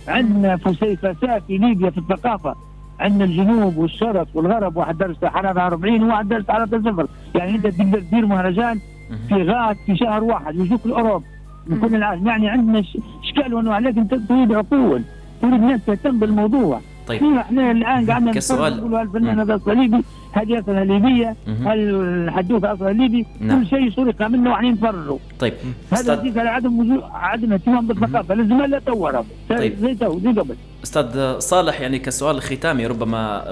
عندنا 0.08 0.56
فسيفساء 0.56 1.40
في 1.46 1.58
ليبيا 1.58 1.90
في 1.90 1.98
الثقافة. 1.98 2.54
عندنا 3.00 3.24
الجنوب 3.24 3.76
والشرق 3.76 4.28
والغرب 4.34 4.76
واحد 4.76 4.98
درجه 4.98 5.26
حرارة 5.26 5.60
40 5.66 6.02
وواحد 6.02 6.28
درجه 6.28 6.52
حرارة 6.52 6.66
صفر. 6.66 7.06
يعني 7.34 7.54
أنت 7.54 7.66
تقدر 7.66 8.00
تدير 8.00 8.26
مهرجان. 8.26 8.80
في 9.28 9.34
غاد 9.34 9.76
في 9.86 9.96
شهر 9.96 10.24
واحد 10.24 10.56
ويجوك 10.56 10.86
الأوروب 10.86 11.22
من 11.66 11.80
كل 11.80 11.94
العالم. 11.94 12.26
يعني 12.26 12.48
عندنا 12.48 12.82
إشكال 13.24 13.54
وانواع 13.54 13.78
لكن 13.78 14.08
تريد 14.08 14.52
عقول 14.52 15.02
تريد 15.42 15.60
ناس 15.60 15.84
تهتم 15.84 16.18
بالموضوع. 16.18 16.80
طيب 17.08 17.22
إحنا 17.24 17.70
الآن 17.70 18.06
قاعدين 18.10 18.32
كسؤال. 18.32 18.76
نقول 18.76 18.94
الفنان 18.94 19.40
هذا 19.40 19.60
صليبي 19.64 20.04
هذه 20.32 20.60
اصلها 20.60 20.84
ليبية 20.84 21.36
مهم. 21.46 21.68
الحدوثة 21.68 22.72
اصلها 22.72 22.92
ليبي 22.92 23.26
نعم. 23.40 23.60
كل 23.64 23.66
شيء 23.70 23.90
سرق 23.90 24.22
منه 24.22 24.50
وعين 24.50 24.72
نفرروا 24.72 25.18
طيب 25.38 25.54
هذا 25.92 26.12
يديك 26.14 26.38
على 26.38 26.48
عدم 26.48 26.78
وجود 26.78 27.02
عدم 27.12 27.52
اهتمام 27.52 27.86
بالثقافة 27.86 28.34
لازم 28.34 28.62
لا 28.62 28.78
تورط 28.78 29.24
طيب. 29.48 29.74
زي 29.80 29.94
تو 29.94 30.18
زي 30.18 30.28
قبل 30.32 30.54
أستاذ 30.84 31.38
صالح 31.38 31.80
يعني 31.80 31.98
كسؤال 31.98 32.42
ختامي 32.42 32.86
ربما 32.86 33.44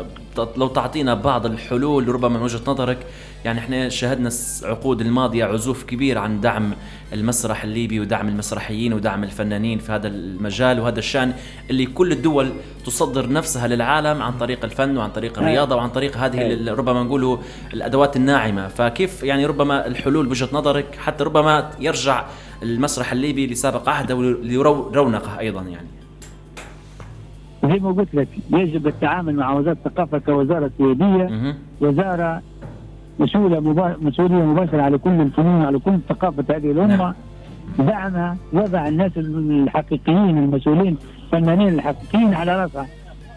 لو 0.57 0.67
تعطينا 0.69 1.15
بعض 1.15 1.47
الحلول 1.47 2.09
ربما 2.09 2.29
من 2.39 2.43
وجهة 2.43 2.61
نظرك 2.67 2.99
يعني 3.45 3.59
إحنا 3.59 3.89
شهدنا 3.89 4.29
الس- 4.29 4.65
عقود 4.65 5.01
الماضية 5.01 5.45
عزوف 5.45 5.85
كبير 5.85 6.19
عن 6.19 6.41
دعم 6.41 6.71
المسرح 7.13 7.65
الليبي 7.65 8.01
ودعم 8.01 8.29
المسرحيين 8.29 8.93
ودعم 8.93 9.25
الفنانين 9.25 9.79
في 9.79 9.93
هذا 9.93 10.09
المجال 10.09 10.81
وهذا 10.81 10.99
الشأن 10.99 11.33
اللي 11.71 11.87
كل 11.87 12.13
الدول 12.13 12.51
تصدر 12.87 13.33
نفسها 13.33 13.69
للعالم 13.69 14.23
عن 14.23 14.33
طريق 14.33 14.65
الفن 14.65 14.97
وعن 14.97 15.11
طريق 15.11 15.39
الرياضة 15.39 15.77
وعن 15.77 15.89
طريق 15.89 16.17
هذه. 16.17 16.43
ال- 16.47 16.69
ربما 16.77 17.03
نقولوا 17.03 17.37
الأدوات 17.75 18.17
الناعمة. 18.17 18.69
فكيف 18.69 19.23
يعني 19.23 19.47
ربما 19.47 19.87
الحلول 19.87 20.27
بوجهة 20.27 20.49
نظرك 20.53 20.99
حتى 20.99 21.25
ربما 21.25 21.71
يرجع 21.81 22.25
المسرح 22.63 23.13
الليبي 23.13 23.47
لسابق 23.47 23.89
عهده 23.89 24.17
ولرونقه 24.17 25.39
أيضا 25.39 25.63
يعني؟ 25.63 25.89
زي 27.65 27.81
ما 27.81 27.93
قلت 27.93 28.15
لك 28.15 28.29
يجب 28.51 28.87
التعامل 28.87 29.37
مع 29.37 29.53
وزارة 29.53 29.77
الثقافة 29.87 30.19
كوزارة 30.19 30.71
سياديه. 30.79 31.55
وزارة 31.81 32.43
مسؤولة 33.19 33.61
مبا... 33.61 33.97
مسؤولية 34.01 34.45
مباشرة 34.45 34.83
على 34.83 34.99
كل 34.99 35.11
الفنون 35.11 35.63
على 35.63 35.79
كل 35.79 35.99
ثقافة 36.09 36.45
هذه 36.51 36.71
الأمة. 36.71 37.15
دعمها 37.79 38.37
وضع 38.53 38.89
الناس 38.89 39.13
الحقيقيين 39.17 40.39
المسؤولين 40.39 40.97
الفنانين 41.25 41.69
الحقيقيين 41.69 42.35
على 42.35 42.63
راسها. 42.63 42.87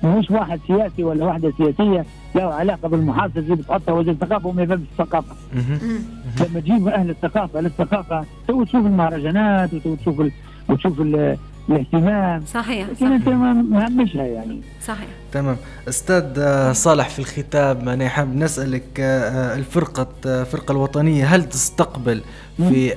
مش 0.04 0.32
واحد 0.32 0.60
سياسي 0.68 1.04
ولا 1.04 1.26
واحدة 1.26 1.54
سياسية 1.58 2.06
له 2.36 2.44
علاقة 2.54 2.88
بالمحافظة 2.88 3.40
اللي 3.40 3.56
بتحطها 3.56 3.92
وزير 3.92 4.14
الثقافة 4.14 4.48
وما 4.48 4.64
يفهمش 4.64 4.82
الثقافة. 4.92 5.36
مهم. 5.54 5.80
مم. 5.84 6.00
لما 6.46 6.60
تجيب 6.60 6.88
أهل 6.88 7.10
الثقافة 7.10 7.62
للثقافه 7.62 8.26
تو 8.48 8.64
تشوف 8.64 8.86
المهرجانات 8.86 9.74
وتو 9.74 9.96
تشوف 9.96 10.22
ال... 10.22 10.32
وتشوف 10.70 11.02
ال... 11.02 11.38
الاهتمام. 11.70 12.44
صحيح 12.46 12.88
لكن 12.88 12.96
صحيح. 12.96 13.12
انت 13.12 13.30
ما 13.30 13.54
مهمشها 13.54 14.24
يعني. 14.26 14.62
صحيح. 14.86 15.08
تمام. 15.32 15.58
أستاذ 15.90 16.26
آه، 16.38 16.72
صالح 16.72 17.10
في 17.10 17.20
الختام 17.20 17.90
أنا 17.90 18.10
حاب 18.10 18.36
نسألك 18.36 19.00
آه، 19.00 19.04
آه، 19.04 19.56
الفرقة 19.56 20.08
الفرقة 20.26 20.72
الوطنية 20.72 21.26
هل 21.26 21.44
تستقبل 21.50 22.22
في 22.58 22.94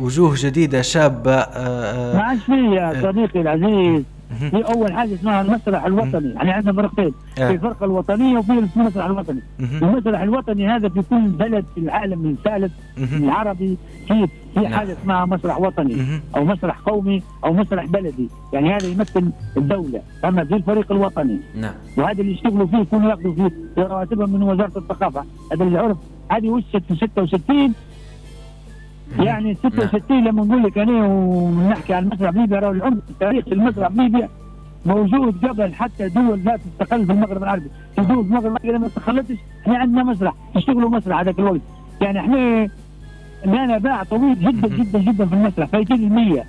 وجوه 0.00 0.34
جديدة 0.38 0.82
شابة 0.82 1.36
ما 2.14 2.22
عادش 2.22 2.42
في 2.42 2.52
يا 2.52 3.02
صديقي 3.02 3.40
العزيز. 3.40 4.02
في 4.50 4.56
أول 4.74 4.92
حاجة 4.92 5.14
اسمها 5.14 5.40
المسرح 5.40 5.84
الوطني. 5.84 6.28
يعني 6.28 6.50
عندنا 6.50 6.72
فرقتين. 6.72 7.12
آه. 7.38 7.48
في 7.48 7.54
الفرقة 7.54 7.84
الوطنية 7.84 8.38
وفي 8.38 8.52
المسرح 8.76 9.04
الوطني. 9.04 9.40
المسرح 9.60 10.20
الوطني 10.20 10.68
هذا 10.68 10.88
في 10.88 11.02
كل 11.10 11.28
بلد 11.28 11.64
في 11.74 11.80
العالم 11.80 12.26
الثالث. 12.26 12.72
العربي 12.98 13.78
في 14.08 14.26
في 14.54 14.60
نعم. 14.60 14.72
حاجة 14.74 14.92
اسمها 14.92 15.24
مسرح 15.24 15.60
وطني. 15.60 16.20
أو 16.36 16.44
مسرح 16.44 16.78
قومي 16.78 17.22
أو 17.44 17.52
مسرح 17.52 17.84
بلدي. 17.86 18.28
يعني 18.52 18.74
هذا 18.74 18.86
يمثل 18.86 19.30
الدولة. 19.56 20.02
أما 20.24 20.44
في 20.44 20.54
الفريق 20.54 20.92
الوطني. 20.92 21.38
نعم. 21.54 21.74
وهذا 21.96 22.20
اللي 22.20 22.32
يشتغلوا 22.32 22.66
فيه 22.66 22.78
يكونوا 22.78 23.10
ياخذوا 23.10 23.34
فيه 23.34 23.50
رواتبهم 23.78 24.30
من 24.30 24.42
وزارة 24.42 24.78
الثقافة. 24.78 25.24
هذا 25.52 25.64
اللي 25.64 25.78
عرف 25.78 25.96
هذه 26.30 26.48
وشت 26.48 26.76
في 26.88 26.96
66 26.96 27.74
يعني 29.18 29.54
66 29.54 30.24
لما 30.24 30.44
نقول 30.44 30.62
لك 30.62 30.78
أنا 30.78 31.06
ونحكي 31.06 31.94
عن 31.94 32.02
المسرح 32.02 32.30
بليبيا 32.30 32.58
راهو 32.58 32.72
العمق 32.72 33.02
التاريخ 33.10 33.44
المسرح 33.52 33.88
بليبيا 33.88 34.28
موجود 34.86 35.46
قبل 35.46 35.74
حتى 35.74 36.08
دول 36.08 36.44
لا 36.44 36.56
تستقل 36.56 37.06
في 37.06 37.12
المغرب 37.12 37.42
العربي. 37.42 37.70
في 37.96 38.02
دول 38.02 38.24
المغرب 38.24 38.46
العربي 38.46 38.72
لما 38.72 38.86
استقلتش 38.86 39.36
إحنا 39.62 39.78
عندنا 39.78 40.02
مسرح 40.02 40.34
يشتغلوا 40.56 40.90
مسرح 40.90 41.18
هذاك 41.18 41.38
الوقت. 41.38 41.60
يعني 42.00 42.20
إحنا 42.20 42.68
لنا 43.46 43.78
باع 43.78 44.02
طويل 44.02 44.40
جدا 44.40 44.68
جدا 44.68 44.98
جدا 44.98 45.26
في 45.26 45.34
المسرح 45.34 45.68
فايتين 45.68 45.96
المية. 45.96 46.44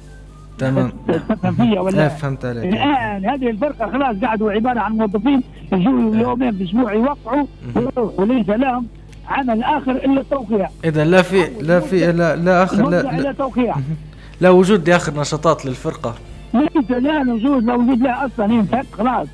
تمام. 0.57 0.91
تفهم 1.07 1.53
فيا 1.53 1.65
لا 1.75 1.81
ولا 1.81 2.07
فهمت 2.07 2.45
عليك. 2.45 2.73
الآن 2.73 3.25
هذه 3.25 3.49
الفرقة 3.49 3.91
خلاص 3.91 4.17
قعدوا 4.23 4.51
عبارة 4.51 4.79
عن 4.79 4.91
موظفين 4.97 5.43
يجوا 5.73 6.15
يومين 6.15 6.51
في 6.51 6.63
الأسبوع 6.63 6.93
يوقعوا 6.93 7.45
ويروحوا 7.75 8.09
وليس 8.17 8.49
لهم 8.49 8.87
عمل 9.29 9.63
آخر 9.63 9.91
إلا 9.91 10.21
التوقيع. 10.21 10.69
إذا 10.85 11.05
لا 11.05 11.21
في 11.21 11.47
لا 11.61 11.79
في 11.79 12.11
لا 12.11 12.35
لا 12.35 12.63
اخر 12.63 12.89
لا, 12.89 13.01
لا, 13.01 13.31
توقيع. 13.31 13.75
لا 14.41 14.49
وجود 14.49 14.89
لآخر 14.89 15.19
نشاطات 15.19 15.65
للفرقة. 15.65 16.15
ليس 16.53 16.91
لا 16.91 17.19
وجود 17.33 17.63
لا 17.63 17.73
وجود 17.75 17.99
لها 18.01 18.25
أصلا 18.25 18.45
انتهت 18.45 18.85
خلاص. 18.97 19.27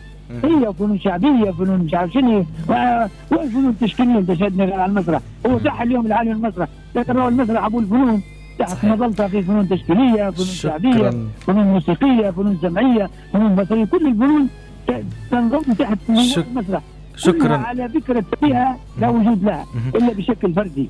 هي 0.43 0.73
فنون 0.79 0.99
شعبية 0.99 1.51
فنون 1.51 1.79
مش 1.79 1.93
عارف 1.93 2.11
شنو. 2.13 2.39
و- 2.69 3.05
والفنون 3.31 3.69
التشكيلية 3.69 4.17
انت 4.17 4.33
شادني 4.33 4.73
على 4.73 4.85
المسرح. 4.85 5.21
هو 5.47 5.59
صح 5.59 5.81
اليوم 5.81 6.05
العالي 6.05 6.31
المسرح. 6.31 6.67
لكن 6.95 7.17
هو 7.17 7.27
المسرح 7.27 7.65
أبو 7.65 7.79
الفنون. 7.79 8.21
تحت. 8.59 8.85
مظلتها 8.85 9.27
في 9.27 9.41
فنون 9.41 9.69
تشكيلية 9.69 10.29
فنون 10.29 10.47
شعبية 10.47 11.09
فنون 11.47 11.63
موسيقية 11.65 12.29
فنون 12.29 12.57
سمعية 12.61 13.09
فنون 13.33 13.55
بصريه 13.55 13.85
كل 13.85 14.07
الفنون 14.07 14.47
ت- 14.87 15.03
تنضم 15.31 15.73
تحت 15.73 15.97
المسرح. 16.09 16.81
شكرا. 17.15 17.57
على 17.57 17.89
فكره 17.89 18.23
فيها 18.39 18.77
لا 18.99 19.09
وجود 19.09 19.43
لها 19.43 19.65
الا 19.95 20.13
بشكل 20.13 20.53
فردي. 20.53 20.89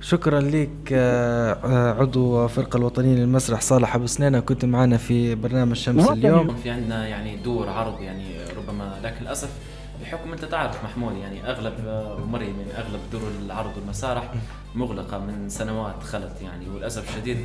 شكرا 0.00 0.40
لك 0.40 0.70
آه، 0.92 1.52
آه، 1.52 2.00
عضو 2.00 2.48
فرقة 2.48 2.76
الوطنية 2.76 3.14
للمسرح 3.14 3.60
صالح 3.60 3.94
أبو 3.94 4.06
سنينة. 4.06 4.40
كنت 4.40 4.64
معنا 4.64 4.96
في 4.96 5.34
برنامج 5.34 5.76
شمس. 5.76 6.08
اليوم. 6.10 6.54
في 6.56 6.70
عندنا 6.70 7.06
يعني 7.08 7.36
دور 7.36 7.68
عرض 7.68 8.00
يعني 8.00 8.24
ربما 8.56 8.94
لكن 9.04 9.22
للأسف 9.24 9.50
بحكم 10.02 10.32
أنت 10.32 10.44
تعرف 10.44 10.84
محمود 10.84 11.16
يعني 11.16 11.50
أغلب 11.50 11.74
ومري 12.22 12.46
من 12.46 12.66
أغلب 12.76 13.00
دور 13.12 13.22
العرض 13.46 13.70
والمسارح 13.76 14.34
مغلقة 14.74 15.18
من 15.18 15.48
سنوات 15.48 16.02
خلت 16.02 16.42
يعني 16.42 16.68
وللأسف 16.74 17.10
الشديد 17.10 17.38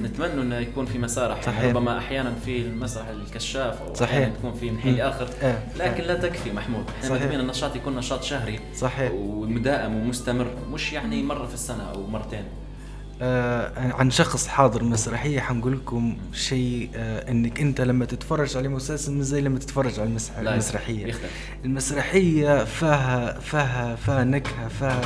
نتمنى 0.00 0.42
إنه 0.42 0.56
يكون 0.56 0.86
في 0.86 0.98
مسارح. 0.98 1.42
صحيح. 1.42 1.58
يعني 1.60 1.72
ربما 1.72 1.98
أحيانا 1.98 2.32
في 2.44 2.58
المسرح 2.62 3.08
الكشاف 3.08 3.82
أو 3.82 3.94
صحيح. 3.94 4.28
تكون 4.28 4.54
في 4.54 4.70
من 4.70 4.78
حين 4.78 4.94
لاخر 4.96 5.28
آه، 5.42 5.58
لكن 5.76 6.04
لا 6.04 6.14
تكفي 6.14 6.52
محمود. 6.52 6.84
إحنا 6.90 7.08
صحيح. 7.08 7.22
مدامين 7.22 7.40
النشاط 7.40 7.76
يكون 7.76 7.96
نشاط 7.96 8.22
شهري 8.22 8.60
صحيح. 8.76 9.12
ومدائم 9.12 9.94
ومستمر. 9.96 10.46
مش 10.72 10.92
يعني 10.92 11.22
مرة 11.22 11.46
في 11.46 11.54
السنة 11.54 11.90
أو 11.90 12.06
مرتين. 12.06 12.44
آه 13.22 13.92
عن 13.92 14.10
شخص 14.10 14.46
حاضر 14.46 14.84
مسرحية 14.84 15.40
حنقول 15.40 15.72
لكم 15.72 16.16
شيء 16.32 16.90
آه 16.96 17.30
إنك 17.30 17.60
أنت 17.60 17.80
لما 17.80 18.04
تتفرج 18.04 18.56
على 18.56 18.68
مسلسل 18.68 19.12
مش 19.12 19.24
زي 19.24 19.40
لما 19.40 19.58
تتفرج 19.58 20.00
على 20.00 20.08
المسرحية. 20.38 21.14
المسرحية 21.64 22.64
فيها 22.64 23.32
فيها 23.40 23.94
فيها 23.96 24.24
نكهة 24.24 24.68
فيها 24.68 25.00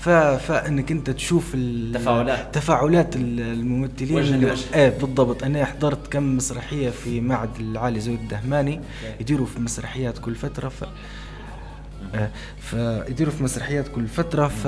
فيها 0.00 0.36
فيها 0.36 0.68
انك 0.68 0.90
انت 0.92 1.10
تشوف 1.10 1.54
ال- 1.54 1.92
تفاعلات. 1.94 2.54
تفاعلات 2.54 3.16
ال- 3.16 3.40
الممثلين. 3.40 4.44
وجه. 4.44 4.56
إيه 4.74 4.88
بالضبط. 4.88 5.44
أنا 5.44 5.64
حضرت 5.64 6.12
كم 6.12 6.36
مسرحية 6.36 6.90
في 6.90 7.20
معهد 7.20 7.50
العالي 7.60 8.00
زويد 8.00 8.20
الدهماني. 8.20 8.80
يديروا 9.20 9.46
في 9.46 9.60
مسرحيات 9.60 10.18
كل 10.18 10.34
فترة. 10.34 10.68
ف 10.68 10.84
آه، 12.14 12.30
فيديروا 12.60 13.32
في 13.32 13.42
مسرحيات 13.42 13.88
كل 13.88 14.06
فترة. 14.08 14.48
ف... 14.48 14.66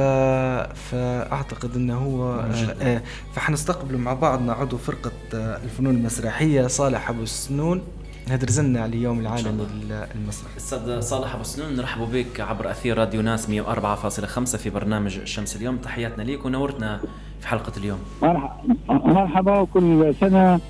فأعتقد 0.91 1.77
أنه 1.77 1.95
هو 1.99 2.33
آه، 2.41 2.63
جداً. 2.63 2.77
آه، 2.83 3.03
فحنستقبل 3.35 3.97
مع 3.99 4.13
بعضنا 4.15 4.53
عضو 4.53 4.77
فرقة 4.79 5.13
آه، 5.35 5.59
الفنون 5.65 5.95
المسرحية. 5.95 6.67
صالح 6.67 7.09
أبو 7.11 7.23
السنون. 7.23 7.83
هدرزنا 8.31 8.81
على 8.81 8.97
اليوم 8.97 9.21
العالمي 9.21 9.67
للمسرح 10.15 10.57
أستاذ 10.57 11.01
صالح 11.01 11.35
أبو 11.35 11.45
سنون 11.45 11.77
نرحب 11.77 12.13
بك 12.13 12.41
عبر 12.41 12.71
أثير 12.71 12.99
راديو 12.99 13.23
ناس 13.23 13.51
104.5 13.51 14.57
في 14.57 14.71
برنامج 14.71 15.19
الشمس 15.19 15.57
اليوم. 15.57 15.77
تحياتنا 15.77 16.23
ليك 16.23 16.45
ونورتنا 16.45 17.01
في 17.41 17.49
حلقة 17.49 17.73
اليوم. 17.77 17.99
مرحبا 18.23 18.53
مرحبا 18.89 19.59
وكل 19.59 20.15
سنه 20.21 20.61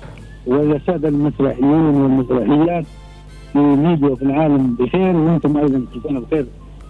والساده 0.45 1.07
المسرحيين 1.09 1.63
والمسرحيات 1.63 2.85
في 3.53 3.59
ليبيا 3.59 4.09
وفي 4.09 4.21
العالم 4.21 4.75
بخير. 4.75 5.15
وأنتم 5.15 5.57
أيضا 5.57 5.85
كل 5.93 6.01
سنه 6.09 6.19
بخير. 6.19 6.45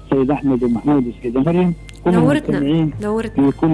السيد 0.06 0.32
أحمد 0.32 0.64
ومحمود 0.64 1.08
والسيده 1.08 1.42
مريم. 1.42 1.76
نورتنا 2.06 2.90
نورتنا. 3.02 3.52
كل 3.52 3.68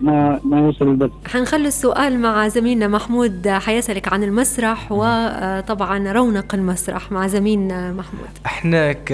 ما 0.00 0.40
ما 0.44 0.58
يوصل 0.58 0.88
البث. 0.88 1.10
حنخلي 1.26 1.68
السؤال 1.68 2.18
مع 2.20 2.48
زميلنا 2.48 2.88
محمود 2.88 3.48
حيسألك 3.48 4.12
عن 4.12 4.22
المسرح 4.22 4.92
وطبعا 4.92 6.12
رونق 6.12 6.54
المسرح 6.54 7.12
مع 7.12 7.26
زميلنا 7.26 7.92
محمود. 7.92 8.28
إحنا 8.46 8.92
ك 8.92 9.08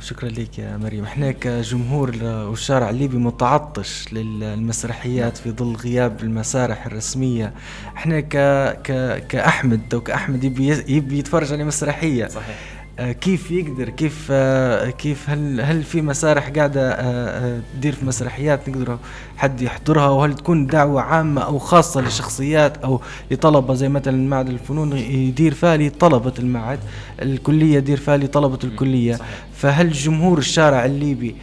شكرا 0.00 0.28
لك 0.28 0.58
يا 0.58 0.76
مريم. 0.76 1.04
إحنا 1.04 1.30
كجمهور 1.30 2.10
والشارع 2.22 2.90
الليبي 2.90 3.16
متعطش 3.16 4.12
للمسرحيات 4.12 5.36
في 5.36 5.50
ظل 5.50 5.76
غياب 5.84 6.20
المسارح 6.22 6.86
الرسمية. 6.86 7.52
إحنا 7.96 8.20
ك 8.20 8.36
ك 8.82 9.18
كأحمد 9.28 9.94
وكأحمد 9.94 10.44
يبي 10.44 10.68
يبي 10.88 11.18
يتفرج 11.18 11.52
على 11.52 11.64
مسرحية. 11.64 12.26
صحيح. 12.26 12.56
آه، 12.58 12.73
كيف 12.98 13.50
يقدر 13.50 13.88
كيف 13.88 14.28
آه، 14.30 14.90
كيف 14.90 15.30
هل 15.30 15.60
هل 15.60 15.82
في 15.82 16.02
مسارح 16.02 16.48
قاعدة 16.48 16.90
آه، 16.92 17.60
تدير 17.76 17.92
في 17.92 18.06
مسرحيات 18.06 18.68
نقدر 18.68 18.98
حد 19.36 19.60
يحضرها؟ 19.62 20.08
وهل 20.08 20.34
تكون 20.34 20.66
دعوة 20.66 21.02
عامة 21.02 21.40
أو 21.42 21.58
خاصة 21.58 22.00
لشخصيات 22.00 22.76
أو 22.76 23.00
لطلبة؟ 23.30 23.74
زي 23.74 23.88
مثلا 23.88 24.28
معهد 24.28 24.48
الفنون 24.48 24.96
يدير 24.96 25.54
فيها 25.54 25.76
لطلبة 25.76 26.32
المعهد 26.38 26.78
الكلية 27.22 27.76
يدير 27.76 27.96
فيها 27.96 28.16
لطلبة 28.16 28.58
الكلية. 28.64 29.18
فهل 29.54 29.92
جمهور 29.92 30.38
الشارع 30.38 30.84
الليبي 30.84 31.34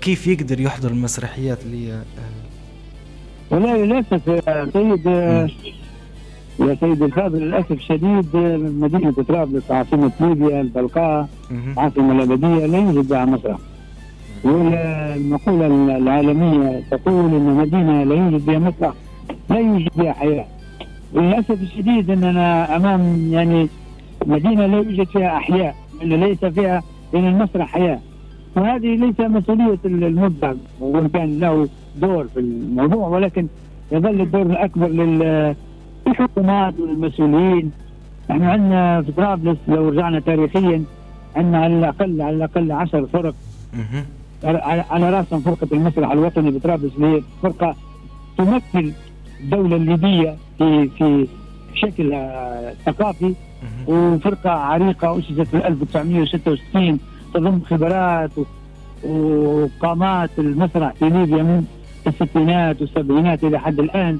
كيف 0.00 0.26
يقدر 0.26 0.60
يحضر 0.60 0.90
المسرحيات 0.90 1.58
اللي 1.62 2.02
والله 3.50 3.76
للأسف 3.76 4.20
سيد 4.72 5.08
يا 6.60 6.74
سيدي 6.80 7.04
الفاضل 7.04 7.38
للأسف 7.38 7.72
الشديد 7.72 8.26
مدينة 8.80 9.12
طرابلس 9.28 9.70
عاصمة 9.70 10.12
ليبيا 10.20 10.60
البلقاء 10.60 11.28
عاصمة 11.76 12.12
الأبدية 12.12 12.66
لا 12.66 12.78
يوجد 12.78 13.08
بها 13.08 13.24
مسرح 13.24 13.58
والمقولة 14.44 15.66
العالمية 15.96 16.80
تقول 16.90 17.34
إن 17.34 17.54
مدينة 17.56 18.02
لا 18.04 18.14
يوجد 18.14 18.46
بها 18.46 18.58
مسرح 18.58 18.92
لا 19.50 19.58
يوجد 19.58 19.88
بها 19.96 20.12
حياة. 20.12 20.44
وللاسف 21.14 21.62
الشديد 21.62 22.10
إننا 22.10 22.76
أمام 22.76 23.28
يعني 23.32 23.68
مدينة 24.26 24.66
لا 24.66 24.76
يوجد 24.76 25.06
فيها 25.06 25.36
أحياء 25.36 25.74
ان 26.02 26.08
ليس 26.08 26.44
فيها 26.44 26.82
من 27.12 27.28
المسرح 27.28 27.66
حياة. 27.66 27.98
وهذه 28.56 28.96
ليس 28.96 29.20
مسؤولية 29.20 29.78
المبدع 29.84 30.52
وإن 30.80 31.08
كان 31.08 31.40
له 31.40 31.68
دور 32.00 32.26
في 32.34 32.40
الموضوع 32.40 33.08
ولكن 33.08 33.46
يظل 33.92 34.20
الدور 34.20 34.42
الأكبر 34.42 34.88
لل 34.88 35.54
الحكومات 36.06 36.74
والمسؤولين 36.80 37.70
إحنا 38.30 38.50
عندنا 38.52 39.02
في 39.02 39.12
طرابلس 39.12 39.58
لو 39.68 39.88
رجعنا 39.88 40.20
تاريخيا 40.20 40.82
عندنا 41.36 41.58
على 41.58 41.78
الاقل 41.78 42.22
على 42.22 42.36
الأقل 42.36 42.72
10 42.72 43.06
فرق 43.06 43.34
على 44.90 45.10
رأسهم 45.10 45.40
فرقة 45.40 45.68
المسرح 45.72 46.10
الوطني 46.10 46.50
بطرابلس 46.50 46.92
اللي 46.96 47.06
هي 47.16 47.22
فرقة 47.42 47.74
تمثل 48.38 48.92
الدولة 49.40 49.76
الليبية 49.76 50.36
في 50.58 50.88
في 50.88 51.26
شكل 51.74 52.10
ثقافي 52.86 53.34
وفرقة 53.86 54.50
عريقة 54.50 55.18
أسست 55.18 55.40
في 55.40 55.66
1966 55.68 56.98
تضم 57.34 57.60
خبرات 57.60 58.30
وقامات 59.04 60.30
المسرح 60.38 60.92
في 60.92 61.08
ليبيا 61.10 61.42
من 61.42 61.64
الستينات 62.06 62.80
والسبعينات 62.80 63.44
إلى 63.44 63.58
حد 63.60 63.80
الآن. 63.80 64.18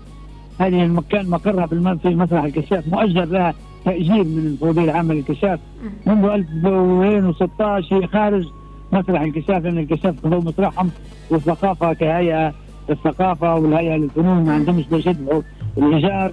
هذه 0.58 0.82
المكان 0.84 1.30
مقرها 1.30 1.66
في 1.66 2.14
مسرح 2.14 2.44
الكشاف 2.44 2.88
مؤجر 2.88 3.24
لها 3.24 3.54
تأجير 3.84 4.24
من 4.24 4.46
الفوضية 4.46 4.84
العامة 4.84 5.14
للكشاف 5.14 5.60
منذ 6.06 6.24
2016 6.24 8.06
خارج 8.06 8.46
مسرح 8.92 9.20
الكشاف 9.20 9.64
لأن 9.64 9.78
الكشاف 9.78 10.26
هو 10.26 10.40
مسرحهم 10.40 10.90
والثقافة 11.30 11.92
كهيئة 11.92 12.52
الثقافة 12.90 13.54
والهيئة 13.54 13.96
للفنون 13.96 14.44
ما 14.44 14.54
عندهمش 14.54 14.86
باش 14.86 15.06
يدفعوا 15.06 15.42
الإيجار 15.78 16.32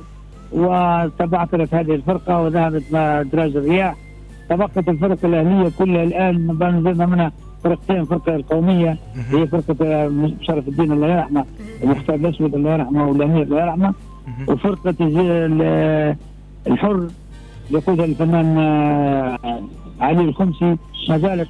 وتبعثرت 0.52 1.74
هذه 1.74 1.96
الفرقة 1.96 2.42
وذهبت 2.42 2.84
دراج 3.34 3.56
الرياح. 3.56 3.96
تبقت 4.50 4.90
الفرق 4.90 5.26
الأهلية 5.26 5.72
كلها 5.80 6.04
الآن 6.04 6.48
نزلنا 6.62 7.06
منها 7.06 7.32
فرقتين 7.64 8.06
فرقة 8.06 8.36
القومية 8.36 8.98
هي 9.32 9.48
فرقة 9.48 10.12
شرف 10.42 10.68
الدين 10.68 10.92
الله 10.92 11.08
يرحمه 11.08 11.46
المحتاج 11.84 12.20
الأسود 12.26 12.56
الله 12.56 12.74
يرحمه 12.74 13.08
والأمير 13.10 13.42
الله 13.44 13.62
يرحمه. 13.62 13.94
وفرقة 14.48 14.96
الحر 16.68 17.08
يقودها 17.72 18.06
الفنان 18.06 18.58
آه، 18.58 19.38
علي 20.02 20.22
الخمسي. 20.22 20.78
ما 21.10 21.18
زالت 21.18 21.50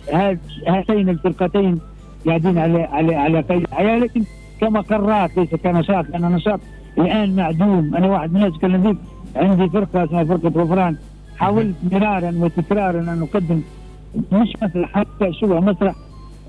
هاتين 0.67 1.09
الفرقتين 1.09 1.79
قاعدين 2.27 2.57
على 2.57 2.83
على 2.83 3.15
على 3.15 3.41
قيد 3.41 3.61
الحياة. 3.61 3.97
لكن 3.97 4.23
كمقرات 4.61 5.37
ليس 5.37 5.55
كنشاط 5.55 6.05
لأن 6.09 6.21
نشاط 6.31 6.59
الآن 6.97 7.35
معدوم. 7.35 7.95
أنا 7.95 8.07
واحد 8.07 8.29
من 8.29 8.35
الناس 8.37 8.53
اتكلم 8.53 8.97
عندي 9.35 9.69
فرقة 9.69 10.03
اسمها 10.03 10.23
فرقة 10.23 10.61
غفران. 10.61 10.97
حاولت 11.37 11.75
مرارا 11.91 12.31
وتكرارا 12.39 12.99
أن 12.99 13.27
أقدم. 13.33 13.61
مش 14.31 14.53
مسرح 14.63 14.89
حتى 14.93 15.33
شبه 15.33 15.59
مسرح 15.59 15.95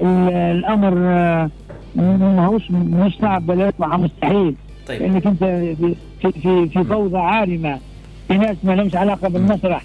الأمر 0.01 0.95
آه، 0.99 1.51
ما 1.97 2.47
هوش 2.47 2.71
مش 2.71 3.19
صعب 3.21 3.47
بل 3.47 3.73
مستحيل. 3.81 4.55
طيب. 4.89 5.03
لانك 5.03 5.27
انت 5.27 5.45
في 5.45 5.95
في 6.21 6.69
في 6.69 6.85
فوضى 6.85 7.19
عارمة. 7.19 7.79
في 8.29 8.39
ناس 8.39 8.57
ما 8.65 8.73
لهمش 8.73 8.97
علاقة 8.97 9.29
بالمسرح. 9.29 9.85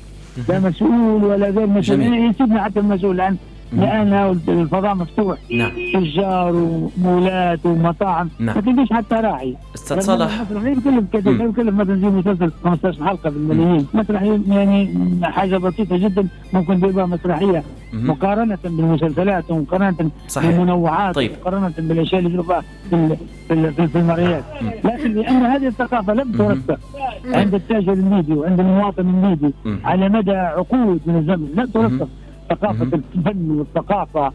لا 0.49 0.59
مسؤول 0.59 1.23
ولا 1.23 1.49
غير 1.49 1.67
مسؤول. 1.67 2.01
يسيبنا 2.01 2.63
حتى 2.63 2.79
المسؤول. 2.79 3.17
لأن 3.17 3.37
لأن 3.73 4.13
الفضاء 4.49 4.95
مفتوح. 4.95 5.37
نعم. 5.51 5.71
تجار 5.93 6.55
ومولات 6.55 7.65
ومطاعم. 7.65 8.29
نعم. 8.39 8.55
ما 8.55 8.61
تلقاش 8.61 8.93
حتى 8.93 9.15
راعي. 9.15 9.55
أستاذ 9.75 9.99
صالح. 9.99 10.41
يكلف 10.51 11.03
كذا 11.13 11.31
يكلف 11.31 11.75
مثلا 11.75 11.95
زي 11.95 12.07
مسلسل 12.07 12.51
15 12.63 13.05
حلقة 13.05 13.29
بالملايين 13.29 13.87
مسرحيه 13.93 14.39
يعني 14.47 14.95
حاجة 15.23 15.57
بسيطة 15.57 15.97
جدا 15.97 16.27
ممكن 16.53 16.81
تبقى 16.81 17.07
مسرحية. 17.07 17.63
مقارنة 17.93 18.57
بالمسلسلات 18.63 19.51
ومقارنة 19.51 20.09
صحيح. 20.27 20.49
بالمنوعات 20.51 21.15
طيب. 21.15 21.31
مقارنه 21.41 21.73
بالأشياء 21.77 22.21
اللي 22.21 22.33
تشوفها 22.33 22.61
في 22.89 23.15
في, 23.47 23.87
في 23.87 23.99
المرئيات 23.99 24.43
لكن 24.83 25.13
لأن 25.13 25.35
هذه 25.45 25.67
الثقافة 25.67 26.13
لم 26.13 26.31
ترسخ 26.31 26.79
عند 27.25 27.53
التاجر 27.53 27.93
الليبي 27.93 28.33
وعند 28.33 28.59
المواطن 28.59 29.09
الليبي 29.09 29.53
على 29.83 30.09
مدى 30.09 30.31
عقود 30.31 30.99
من 31.05 31.15
الزمن 31.15 31.47
لم 31.55 31.65
ترسخ 31.65 32.07
ثقافه 32.49 32.99
الفن 33.15 33.51
والثقافة 33.51 34.31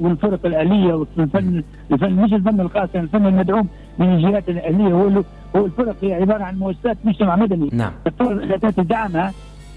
والفرق 0.00 0.46
الآلية 0.46 0.94
والفن 0.94 1.62
الفن 1.92 2.12
مش 2.12 2.32
الفن 2.32 2.60
القاسي 2.60 3.00
الفن 3.00 3.26
المدعوم 3.26 3.68
من 3.98 4.14
الجهات 4.14 4.48
الاهليه 4.48 4.92
هو 4.92 5.22
هو 5.56 5.66
الفرق 5.66 5.96
هي 6.02 6.14
عبارة 6.14 6.42
عن 6.44 6.58
مؤسسات 6.58 6.98
مجتمع 7.04 7.36
مدني. 7.36 7.70
نعم. 7.72 7.92
التي 8.20 8.72
تدعمها 8.72 9.32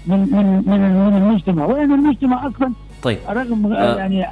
من 0.06 0.18
من 0.18 0.62
من 0.66 0.80
من 1.06 1.16
المجتمع. 1.16 1.66
وين 1.66 1.92
المجتمع 1.92 2.46
أصلا 2.46 2.72
طيب. 3.02 3.18
رغم 3.28 3.72
آه 3.72 3.96
يعني 3.96 4.26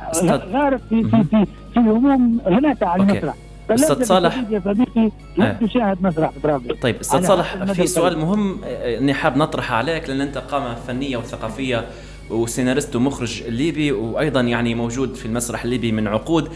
غارق 0.53 0.81
في 0.89 1.03
في 1.03 1.25
في 1.25 1.47
في 1.75 1.81
هموم 1.81 2.41
هناك 2.47 2.83
على 2.83 3.03
المسرح 3.03 3.35
أستاذ 3.71 4.03
صالح. 4.03 4.45
يا 4.51 4.63
صديقي 4.65 5.11
لا 5.37 5.51
آه. 5.51 5.53
تشاهد 5.67 6.03
مسرح. 6.03 6.31
طرابلس 6.43 6.81
طيب 6.81 6.97
أستاذ 6.97 7.23
صالح 7.27 7.65
في 7.73 7.87
سؤال 7.87 8.19
مهم 8.19 8.57
آه، 8.65 8.99
أني 8.99 9.15
حاب 9.15 9.37
نطرحه 9.37 9.77
عليك 9.77 10.09
لأن 10.09 10.21
أنت 10.21 10.39
قامة 10.39 10.75
فنية 10.75 11.17
وثقافية. 11.17 11.85
وسيناريست 12.31 12.97
ومخرج 12.97 13.43
ليبي 13.43 13.93
وأيضا 13.93 14.41
يعني 14.41 14.75
موجود 14.75 15.15
في 15.15 15.27
المسرح 15.27 15.65
الليبي 15.65 15.93
من 15.93 16.09
عقود. 16.09 16.49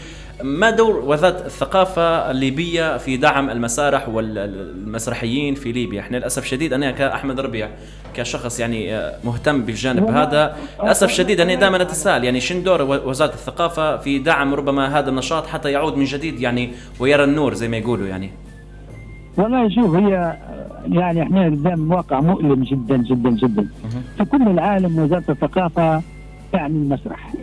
ما 0.43 0.69
دور 0.69 0.99
وزاره 1.05 1.45
الثقافة 1.45 2.31
الليبية 2.31 2.97
في 2.97 3.17
دعم 3.17 3.49
المسارح 3.49 4.09
والمسرحيين 4.09 5.55
في 5.55 5.71
ليبيا؟ 5.71 6.01
إحنا 6.01 6.17
للأسف 6.17 6.45
شديد 6.45 6.73
أنا 6.73 6.91
كأحمد 6.91 7.39
ربيع 7.39 7.69
كشخص 8.13 8.59
يعني 8.59 9.11
مهتم 9.23 9.61
بالجانب 9.61 10.09
هذا 10.09 10.57
للأسف 10.83 11.11
شديد 11.11 11.39
أنا 11.41 11.55
دائما 11.55 11.81
أتساءل 11.81 12.23
يعني 12.23 12.39
شن 12.39 12.63
دور 12.63 12.81
وزارة 12.81 13.33
الثقافة 13.33 13.97
في 13.97 14.19
دعم 14.19 14.53
ربما 14.53 14.99
هذا 14.99 15.09
النشاط 15.09 15.47
حتى 15.47 15.71
يعود 15.71 15.97
من 15.97 16.05
جديد 16.05 16.39
يعني 16.39 16.71
ويرى 16.99 17.23
النور 17.23 17.53
زي 17.53 17.67
ما 17.67 17.77
يقولوا 17.77 18.07
يعني؟ 18.07 18.46
والله 19.37 19.69
شوف 19.69 19.95
هي 19.95 20.37
يعني 20.87 21.23
إحنا 21.23 21.45
قدام 21.45 21.91
واقع 21.91 22.19
مؤلم 22.19 22.63
جدا 22.63 22.97
جدا 22.97 23.29
جدا. 23.29 23.67
في 24.17 24.25
كل 24.25 24.41
العالم 24.47 24.99
وزارة 24.99 25.23
الثقافة 25.29 26.01
تعني 26.51 26.75
المسرح 26.75 27.33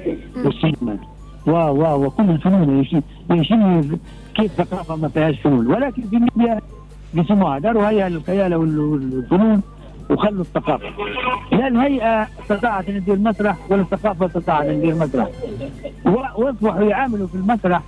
والسينما. 0.45 0.99
و 1.47 1.51
و 1.51 2.05
وكل 2.07 2.31
الفنون 2.31 2.85
يشين 3.31 3.99
كيف 4.35 4.53
ثقافة 4.53 4.97
ما 4.97 5.09
فيهاش 5.09 5.41
فنون. 5.41 5.67
ولكن 5.67 6.03
في 6.03 6.17
ليبيا 6.17 6.61
قسموها 7.19 7.59
داروا 7.59 7.89
هيئه 7.89 8.09
للخيال 8.09 8.55
والفنون 8.55 9.63
وخلوا 10.11 10.41
الثقافة. 10.41 10.87
لا 11.53 11.69
الهيئه 11.69 12.23
استطاعت 12.43 12.89
أن 12.89 13.01
تدير 13.01 13.19
مسرح 13.19 13.57
ولا 13.71 13.83
الثقافه 13.83 14.27
استطاعت 14.27 14.67
أن 14.67 14.81
تدير 14.81 14.95
مسرح 14.95 15.29
وأصبحوا 16.37 16.83
يعاملوا 16.83 17.27
في 17.27 17.35
المسرح 17.35 17.83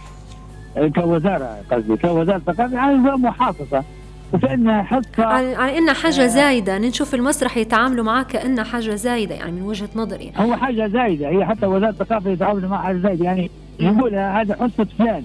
كوزارة 0.95 1.57
قصدي 1.71 1.97
كوزارة 1.97 2.39
ثقافه 2.39 2.75
يعني 2.75 2.95
محافظة. 2.99 3.85
وكانها 4.33 4.83
حصه 4.83 5.25
على, 5.25 5.79
انها 5.79 5.95
حاجة 5.95 6.27
زايدة. 6.27 6.79
نشوف 6.79 7.15
المسرح 7.15 7.57
يتعاملوا 7.57 8.05
معاه 8.05 8.23
كانها 8.23 8.65
حاجة 8.65 8.95
زايدة 8.95 9.35
يعني 9.35 9.53
من 9.53 9.63
وجهة 9.63 9.89
نظري. 9.97 10.33
هو 10.37 10.57
حاجة 10.57 10.87
زايدة. 10.87 11.29
هي 11.29 11.45
حتى 11.47 11.67
وزارة 11.67 11.91
الثقافة 11.91 12.31
يتعاملوا 12.31 12.69
معها 12.69 12.83
حاجة 12.83 12.97
زايدة. 12.97 13.25
يعني 13.25 13.51
يقولها 13.81 14.41
هذا 14.41 14.55
حصة 14.55 14.87
فلان. 14.99 15.23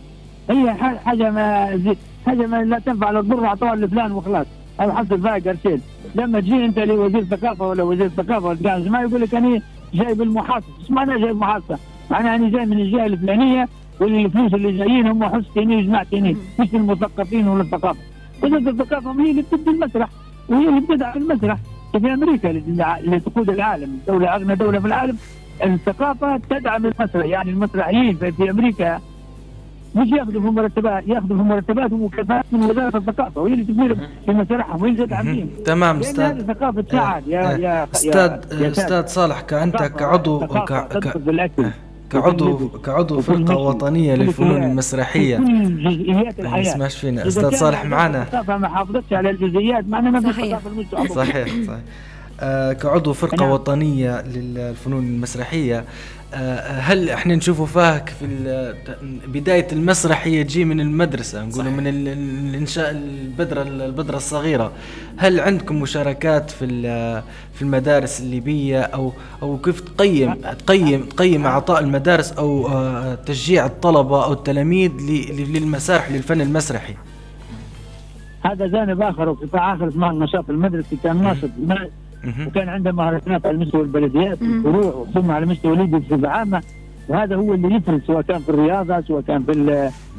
هي 0.49 0.73
حاجة 1.05 1.31
ما 1.31 1.77
زي 1.77 1.95
حاجة 2.25 2.47
ما 2.47 2.63
لا 2.63 2.79
تنفع 2.79 3.11
لا 3.11 3.21
تضر 3.21 3.45
أعطوها 3.45 3.75
لفلان 3.75 4.11
وخلاص. 4.11 4.45
هذا 4.79 4.93
حصه 4.93 5.17
فيها 5.17 5.51
قرشين 5.51 5.81
لما 6.15 6.39
تجي 6.39 6.65
أنت 6.65 6.79
لوزير 6.79 7.19
الثقافة 7.19 7.67
ولا 7.67 7.83
وزير 7.83 8.05
الثقافة 8.05 8.47
ولا 8.47 8.89
ما 8.89 9.01
يقول 9.01 9.21
لك 9.21 9.35
أنا 9.35 9.61
جايب 9.93 10.21
المحاصصه 10.21 10.67
إيش 10.81 10.91
معناه 10.91 11.17
جايب 11.17 11.35
محاصصه؟ 11.35 11.79
معناها 12.11 12.35
أنا 12.35 12.49
جاي 12.49 12.65
من 12.65 12.79
الجهة 12.79 13.05
الفلانية 13.05 13.67
والفلوس 13.99 14.53
اللي 14.53 14.77
جايين 14.77 15.07
هم 15.07 15.23
حصتيني 15.23 15.75
وجمعتيني 15.75 16.37
مش 16.59 16.73
المثقفين 16.73 17.47
ولا 17.47 17.61
الثقافة. 17.61 17.99
وزاره 18.43 18.69
الثقافه 18.69 19.11
هي 19.21 19.31
اللي 19.31 19.41
بتبني 19.41 19.75
المسرح 19.75 20.09
وهي 20.49 20.69
اللي 20.69 20.79
بتدعم 20.81 21.17
المسرح. 21.17 21.57
في 21.91 22.13
أمريكا 22.13 22.49
اللي 22.49 23.19
تقود 23.19 23.49
العالم 23.49 23.97
دولة 24.07 24.35
أغنى 24.35 24.55
دولة 24.55 24.79
في 24.79 24.87
العالم 24.87 25.17
الثقافة 25.63 26.37
تدعم 26.49 26.85
المسرح. 26.85 27.25
يعني 27.25 27.49
المسرحيين 27.51 28.15
في, 28.15 28.31
في 28.31 28.49
أمريكا 28.49 28.99
مش 29.95 30.11
ياخذوا 30.11 30.41
في 30.41 30.47
مرتبات 30.47 31.07
ياخذوا 31.07 31.37
في 31.37 31.43
مرتبات 31.43 31.91
ومكافآت 31.91 32.45
من 32.51 32.63
وزارة 32.63 32.97
الثقافة. 32.97 33.41
وهي 33.41 33.53
اللي 33.53 33.63
تدير 33.65 33.95
في 34.25 34.31
مسرحهم 34.31 34.81
وهي 34.81 34.91
اللي 34.91 35.05
تدعم 35.05 35.45
تمام 35.65 35.99
أستاذ. 35.99 36.47
ثقافة 36.47 36.85
شعب 36.91 37.23
يا 37.27 37.41
يا 37.41 37.57
يا- 37.57 37.87
أستاذ 37.93 38.31
أستاذ 38.65 39.05
صالح 39.07 39.41
كانت 39.41 39.75
كعضو 39.75 40.39
ثقافة 40.39 40.99
ك- 40.99 41.17
كعضو 42.11 42.69
كعضو. 42.69 43.21
وطنية 43.69 44.13
وفي 44.13 44.21
للفنون 44.23 44.61
في 44.61 44.67
كل 45.37 45.83
جزئيات 45.83 46.39
ما 46.41 46.57
يسمعش 46.57 46.95
فينا. 46.95 47.23
كان 47.23 47.51
صالح 47.51 47.85
معنا. 47.85 48.43
ما 48.47 48.67
حافظتش 48.67 49.13
على 49.13 49.29
الجزئيات 49.29 49.85
معناها 49.87 50.11
ما 50.11 50.19
في 50.19 50.33
صحيح. 50.33 50.59
صحيح 51.15 51.47
صحيح. 51.67 51.79
آه 52.39 52.73
كعضو 52.73 53.13
فرقة 53.13 53.35
نعم. 53.35 53.49
وطنية 53.49 54.21
للفنون 54.21 55.03
المسرحية. 55.03 55.85
هل 56.79 57.09
إحنا 57.09 57.35
نشوفوا 57.35 57.65
فيها 57.65 58.05
في 58.19 58.73
بداية 59.27 59.67
المسرح 59.71 60.25
هي 60.27 60.43
تجي 60.43 60.65
من 60.65 60.81
المدرسة 60.81 61.45
نقولوا. 61.45 61.71
من 61.71 61.87
ال- 61.87 62.07
ال- 62.07 62.49
الانشاء 62.49 62.91
البذرة 62.91 63.61
البذرة 63.61 64.17
الصغيرة 64.17 64.71
هل 65.17 65.39
عندكم 65.39 65.81
مشاركات 65.81 66.51
في 66.51 66.65
في 67.53 67.61
المدارس 67.61 68.21
الليبية 68.21 68.81
أو 68.81 69.13
أو 69.41 69.57
كيف 69.57 69.79
تقيم 69.81 70.33
تقيم 70.33 71.03
تقيم 71.05 71.45
أعطاء 71.45 71.79
المدارس 71.79 72.31
أو 72.31 72.67
آه 72.67 73.15
تشجيع 73.15 73.65
الطلبة 73.65 74.25
أو 74.25 74.33
التلاميذ 74.33 74.91
للمسارح 75.31 76.11
للفن 76.11 76.41
المسرحي 76.41 76.95
هذا 78.45 78.67
جانب 78.67 79.01
آخر 79.01 79.29
وقطاع 79.29 79.73
آخر 79.75 79.87
اسمه 79.87 80.11
النشاط 80.11 80.49
المدرسي 80.49 80.97
كان 81.03 81.23
ناشط. 81.23 81.49
وكان 82.47 82.69
عنده 82.69 82.91
مهرجانات 82.91 83.45
على 83.45 83.57
مستوى 83.57 83.81
البلديات. 83.81 84.41
والفروع 84.41 85.05
ثم 85.13 85.31
على 85.31 85.45
مستوى 85.45 85.75
ليبيا 85.75 85.99
بصفة 85.99 86.29
عامة. 86.29 86.61
وهذا 87.09 87.35
هو 87.35 87.53
اللي 87.53 87.75
يفرز 87.75 88.01
سواء 88.01 88.21
كان 88.21 88.39
في 88.39 88.49
الرياضة 88.49 89.01
سواء 89.01 89.21
كان 89.21 89.43
في 89.43 89.51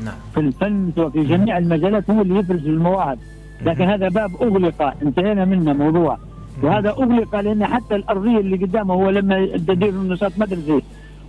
نعم. 0.04 0.14
في 0.34 0.40
الفن 0.40 0.92
سواء 0.96 1.08
في 1.08 1.24
جميع 1.24 1.58
المجالات 1.58 2.10
هو 2.10 2.22
اللي 2.22 2.38
يفرز 2.38 2.66
المواهب. 2.66 3.18
لكن 3.66 3.84
هذا 3.84 4.08
باب 4.08 4.30
أغلق 4.42 4.94
انتهينا 5.02 5.44
منه 5.44 5.72
موضوع. 5.72 6.18
وهذا 6.62 6.90
أغلق 6.90 7.40
لأن 7.40 7.66
حتى 7.66 7.94
الأرضية 7.94 8.38
اللي 8.38 8.56
قدامه 8.56 8.94
هو 8.94 9.10
لما 9.10 9.46
تدير 9.46 9.94
نشاط 10.02 10.32
مدرسي 10.38 10.82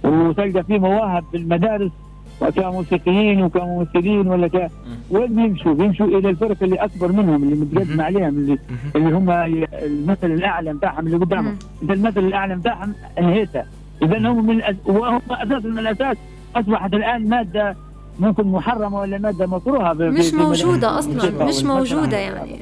وتلقى 0.04 0.64
فيه 0.64 0.80
مواهب 0.80 1.24
في 1.32 1.38
المدارس 1.38 1.92
وكموسيقيين 2.42 3.44
وكممثلين 3.44 4.28
ولا 4.28 4.48
ك 4.48 4.72
وين 5.10 5.36
بيمشوا؟ 5.36 5.74
بيمشوا 5.74 6.06
إلى 6.08 6.30
الفرق 6.30 6.58
اللي 6.64 6.76
أكبر 6.76 7.12
منهم 7.12 7.44
اللي 7.44 7.56
متقدم 7.56 8.02
عليهم 8.02 8.28
اللي. 8.30 8.58
اللي 8.96 9.16
هم 9.18 9.30
المثل 9.84 10.32
الأعلى 10.32 10.74
بتاعهم 10.74 11.06
اللي 11.08 11.18
قدامهم. 11.18 11.58
انت 11.82 11.92
المثل 11.92 12.20
الأعلى 12.20 12.56
بتاعهم 12.56 12.94
انهيته 13.20 13.64
إذا 14.04 14.18
هم 14.18 14.46
من 14.46 14.56
الأس... 14.56 14.76
وهم 14.86 15.22
أساسا 15.32 15.68
من 15.68 15.80
الأساس 15.80 16.18
أصبحت 16.56 16.94
الآن 16.94 17.30
مادة 17.30 17.76
ممكن 18.20 18.48
محرمة 18.48 19.00
ولا 19.00 19.18
مادة 19.18 19.48
مكروهة 19.48 19.94
في- 19.94 20.10
مش 20.10 20.34
موجودة 20.34 21.00
أصلا 21.00 21.46
مش. 21.46 21.64
موجودة 21.64 22.18
يعني 22.18 22.60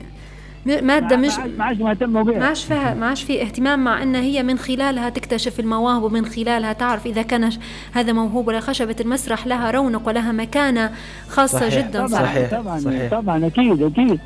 مادة 0.65 1.15
ما- 1.15 1.27
مش 1.27 1.37
ما- 1.57 1.63
عادش 1.63 1.79
مهتموا 1.81 2.23
بها 2.23 2.39
ما 2.39 2.45
عادش 2.45 2.65
فيها 2.65 2.93
ما 2.93 3.05
عادش 3.05 3.23
في 3.23 3.41
اهتمام 3.41 3.83
مع 3.83 4.03
إن 4.03 4.15
هي 4.15 4.43
من 4.43 4.57
خلالها 4.57 5.09
تكتشف 5.09 5.59
المواهب 5.59 6.03
ومن 6.03 6.25
خلالها 6.25 6.73
تعرف 6.73 7.05
إذا 7.05 7.21
كان 7.21 7.49
هذا 7.91 8.13
موهوب 8.13 8.47
ولا 8.47 8.59
خشبة 8.59 8.95
المسرح 9.01 9.47
لها 9.47 9.71
رونق 9.71 10.07
ولها 10.07 10.31
مكانة 10.31 10.91
خاصة 11.29 11.59
صحيح. 11.59 11.77
جدا 11.87 12.07
طبعا 12.07 12.21
صحيح. 12.23 12.51
طبعا 12.51 12.79
صحيح. 12.79 13.11
طبعا 13.11 13.47
أكيد 13.47 13.81
أكيد. 13.83 14.19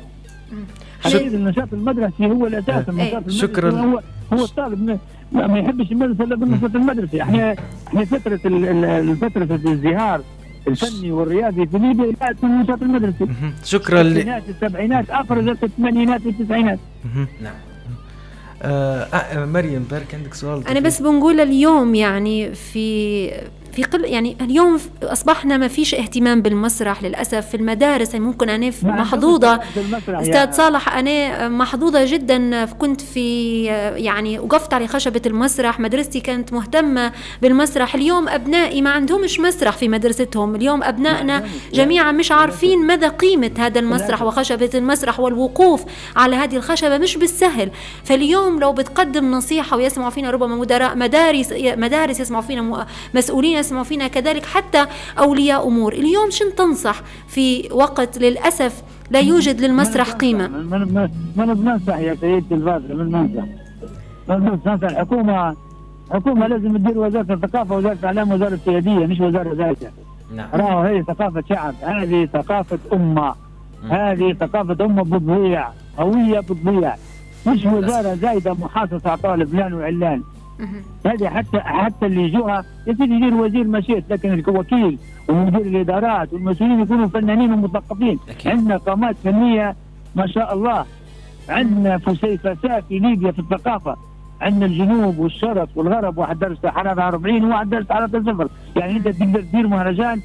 أكيد 1.04 1.34
النشاط 1.34 1.68
المدرسي 1.72 2.26
هو 2.26 2.46
الاساس 2.46 2.88
النشاط 2.88 3.14
المدرسي 3.14 3.38
شكراً. 3.38 3.70
هو 3.80 4.00
هو 4.32 4.44
الطالب 4.44 4.98
ما- 5.32 5.58
يحبش 5.58 5.92
المدرسة 5.92 6.24
إلا 6.24 6.36
بالنشاط 6.36 6.74
المدرسي 6.74 7.22
إحنا 7.22 7.54
إحنا 7.88 8.04
فترة 8.04 8.40
ال- 8.44 8.84
ال- 8.84 9.16
فترة 9.16 9.44
الازدهار 9.44 10.20
الفني 10.68 11.12
والرياضي 11.12 11.66
في 11.66 11.78
ليبيا 11.78 12.12
جاءت 12.20 12.44
من 12.44 12.50
النشاط 12.50 12.82
المدرسي. 12.82 13.26
شكرا 13.64 14.02
ل... 14.02 14.06
الستينات 14.06 14.42
السبعينات 14.48 15.10
افرزت 15.10 15.64
الثمانينات 15.64 16.26
والتسعينات. 16.26 16.78
نعم. 17.42 17.54
آه 18.62 19.02
آه 19.02 19.44
مريم 19.44 19.86
بارك 19.90 20.14
عندك 20.14 20.34
سؤال؟ 20.34 20.68
أنا 20.68 20.80
بس 20.80 21.02
بنقول 21.02 21.40
اليوم 21.40 21.94
يعني 21.94 22.54
في 22.54 23.30
في 23.76 23.82
قل 23.82 24.04
يعني 24.04 24.36
اليوم 24.40 24.80
أصبحنا 25.02 25.56
ما 25.56 25.68
فيش 25.68 25.94
اهتمام 25.94 26.42
بالمسرح 26.42 27.02
للأسف 27.02 27.46
في 27.48 27.56
المدارس 27.56 28.12
يعني 28.14 28.24
ممكن 28.24 28.48
أنا 28.48 28.70
محظوظة. 28.82 29.60
أستاذ 30.08 30.34
يا- 30.34 30.50
صالح 30.52 30.96
أنا 30.96 31.48
محظوظة 31.48 32.04
جدا 32.04 32.64
كنت 32.64 33.00
في 33.00 33.64
يعني 33.96 34.38
وقفت 34.38 34.74
على 34.74 34.86
خشبة 34.88 35.22
المسرح 35.26 35.80
مدرستي 35.80 36.20
كانت 36.20 36.52
مهتمة 36.52 37.12
بالمسرح. 37.42 37.94
اليوم 37.94 38.28
أبنائي 38.28 38.82
ما 38.82 38.90
عندهمش 38.90 39.40
مسرح 39.40 39.76
في 39.76 39.88
مدرستهم. 39.88 40.54
اليوم 40.54 40.82
أبنائنا 40.82 41.44
جميعا 41.74 42.12
مش 42.12 42.32
عارفين 42.32 42.86
مدى 42.86 43.06
قيمة 43.06 43.50
هذا 43.58 43.80
المسرح 43.80 44.22
وخشبة 44.22 44.70
المسرح 44.74 45.20
والوقوف 45.20 45.84
على 46.16 46.36
هذه 46.36 46.56
الخشبة 46.56 46.98
مش 46.98 47.16
بالسهل. 47.16 47.70
فاليوم 48.04 48.60
لو 48.60 48.72
بتقدم 48.72 49.30
نصيحة 49.30 49.76
ويسمعوا 49.76 50.10
فينا 50.10 50.30
ربما 50.30 50.56
مدراء 50.56 50.96
مدارس 50.96 51.52
مدارس 51.56 52.20
يسمعوا 52.20 52.42
فينا 52.42 52.86
مسؤولين 53.14 53.56
يسمعوا 53.66 53.84
فينا 53.84 54.08
كذلك 54.08 54.44
حتى 54.46 54.86
أولياء 55.18 55.68
أمور. 55.68 55.92
اليوم 55.92 56.30
شن 56.30 56.54
تنصح 56.54 57.02
في 57.28 57.68
وقت 57.72 58.18
للأسف 58.18 58.82
لا 59.10 59.20
يوجد 59.20 59.60
للمسرح 59.60 60.12
قيمة؟ 60.12 60.48
من 60.48 60.94
من 60.94 61.08
من 61.36 61.54
بننصح 61.54 61.98
يا 61.98 62.14
سيدي 62.14 62.54
الفاضل 62.54 62.96
من 62.96 63.10
بننصح 63.10 63.48
من 64.28 64.58
بننصح 64.64 64.84
الحكومة 64.84 65.56
الحكومة 66.10 66.46
لازم 66.46 66.76
تدير 66.76 66.98
وزارة 66.98 67.32
الثقافة 67.34 67.76
وزارة 67.76 67.92
الإعلام 68.00 68.32
وزارة 68.32 68.58
سياديه 68.64 69.06
مش 69.06 69.20
وزارة 69.20 69.54
ذاتيه 69.54 69.90
نعم. 70.34 70.48
راهو 70.54 70.80
هي 70.80 71.02
ثقافة 71.02 71.42
شعب 71.48 71.74
هذه 71.82 72.28
ثقافة 72.32 72.78
أمة. 72.92 73.34
مم. 73.82 73.92
هذه 73.92 74.32
ثقافة 74.40 74.84
أمة 74.84 75.02
بتضيع 75.02 75.68
هويه 75.98 76.40
بتضيع. 76.40 76.94
مش 77.46 77.64
وزارة 77.64 78.14
زايدة 78.14 78.54
محاصصة 78.54 79.10
اعطاها 79.10 79.36
لفلان 79.36 79.74
وعلان. 79.74 80.00
مهم. 80.18 80.35
هذه 81.06 81.28
حتى 81.28 81.60
حتى 81.60 82.06
اللي 82.06 82.22
يجوها 82.22 82.64
يصير 82.86 83.12
يدير 83.12 83.34
وزير 83.34 83.64
مشيت 83.64 84.04
لكن 84.10 84.32
الوكيل 84.32 84.98
ومدير 85.28 85.60
الإدارات 85.60 86.32
والمسؤولين 86.32 86.80
يكونوا 86.80 87.06
فنانين 87.06 87.52
ومثقفين. 87.52 88.18
عندنا 88.46 88.76
قامات 88.76 89.16
فنية 89.24 89.76
ما 90.14 90.26
شاء 90.26 90.54
الله. 90.54 90.84
عندنا 91.48 91.98
فسيفساء 91.98 92.80
في 92.88 92.98
ليبيا 92.98 93.32
في 93.32 93.38
الثقافة. 93.38 93.96
عندنا 94.40 94.66
الجنوب 94.66 95.18
والشرق 95.18 95.68
والغرب 95.76 96.18
واحد 96.18 96.38
درس 96.38 96.66
حراره 96.66 97.08
40 97.08 97.44
وواحد 97.44 97.70
درس 97.70 97.86
حراره 97.92 98.06
صفر. 98.20 98.48
يعني 98.76 98.96
أنت 98.96 99.08
تقدر 99.08 99.40
تدير 99.40 99.66
مهرجان. 99.66 100.20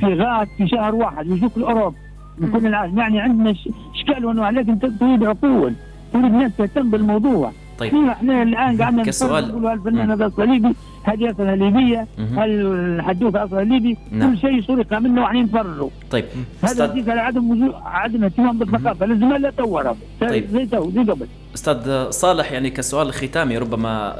في 0.00 0.14
غاد 0.14 0.48
في 0.56 0.68
شهر 0.68 0.94
واحد 0.94 1.28
ويجوك 1.28 1.56
الأوروب. 1.56 1.94
من 2.38 2.50
كل 2.52 2.66
العالم 2.66 2.98
يعني 2.98 3.20
عندنا 3.20 3.54
إشكال 3.94 4.24
وانواع 4.24 4.50
لكن 4.50 4.78
تريد 4.78 5.24
عقول 5.24 5.72
تريد 6.12 6.32
ناس 6.32 6.56
تهتم 6.56 6.90
بالموضوع 6.90 7.52
طيب 7.78 7.94
إحنا 7.94 8.42
الآن 8.42 8.78
قاعدين 8.82 9.02
كسؤال. 9.02 9.48
نقول 9.48 9.66
هالفنان 9.66 10.06
مم. 10.06 10.12
هذا 10.12 10.26
أصلا 10.26 10.44
ليبي 10.44 10.74
هذه 11.04 11.30
أصلا 11.30 11.56
ليبية 11.56 12.06
مهم. 12.18 12.38
هالحدوثه 12.38 13.44
أصلا 13.44 13.60
ليبي 13.64 13.96
نعم. 14.10 14.30
كل 14.34 14.38
شيء 14.40 14.62
سرق 14.62 14.98
منه 14.98 15.20
وعليه 15.22 15.42
نفرجوا 15.42 15.88
طيب 16.10 16.24
هذا 16.62 16.84
أستاذ 16.84 17.10
على 17.10 17.20
عدم 17.20 17.50
وجود 17.50 17.74
عدم 17.84 18.24
اهتمام 18.24 18.58
بالثقافة 18.58 19.06
لازم 19.06 19.32
لا 19.32 19.50
تورط 19.50 19.96
طيب. 20.20 20.46
زي 20.52 20.66
تو 20.66 20.90
زي 20.90 21.00
قبل 21.02 21.26
أستاذ 21.56 22.10
صالح 22.10 22.52
يعني 22.52 22.70
كسؤال 22.70 23.12
ختامي 23.12 23.58
ربما 23.58 24.16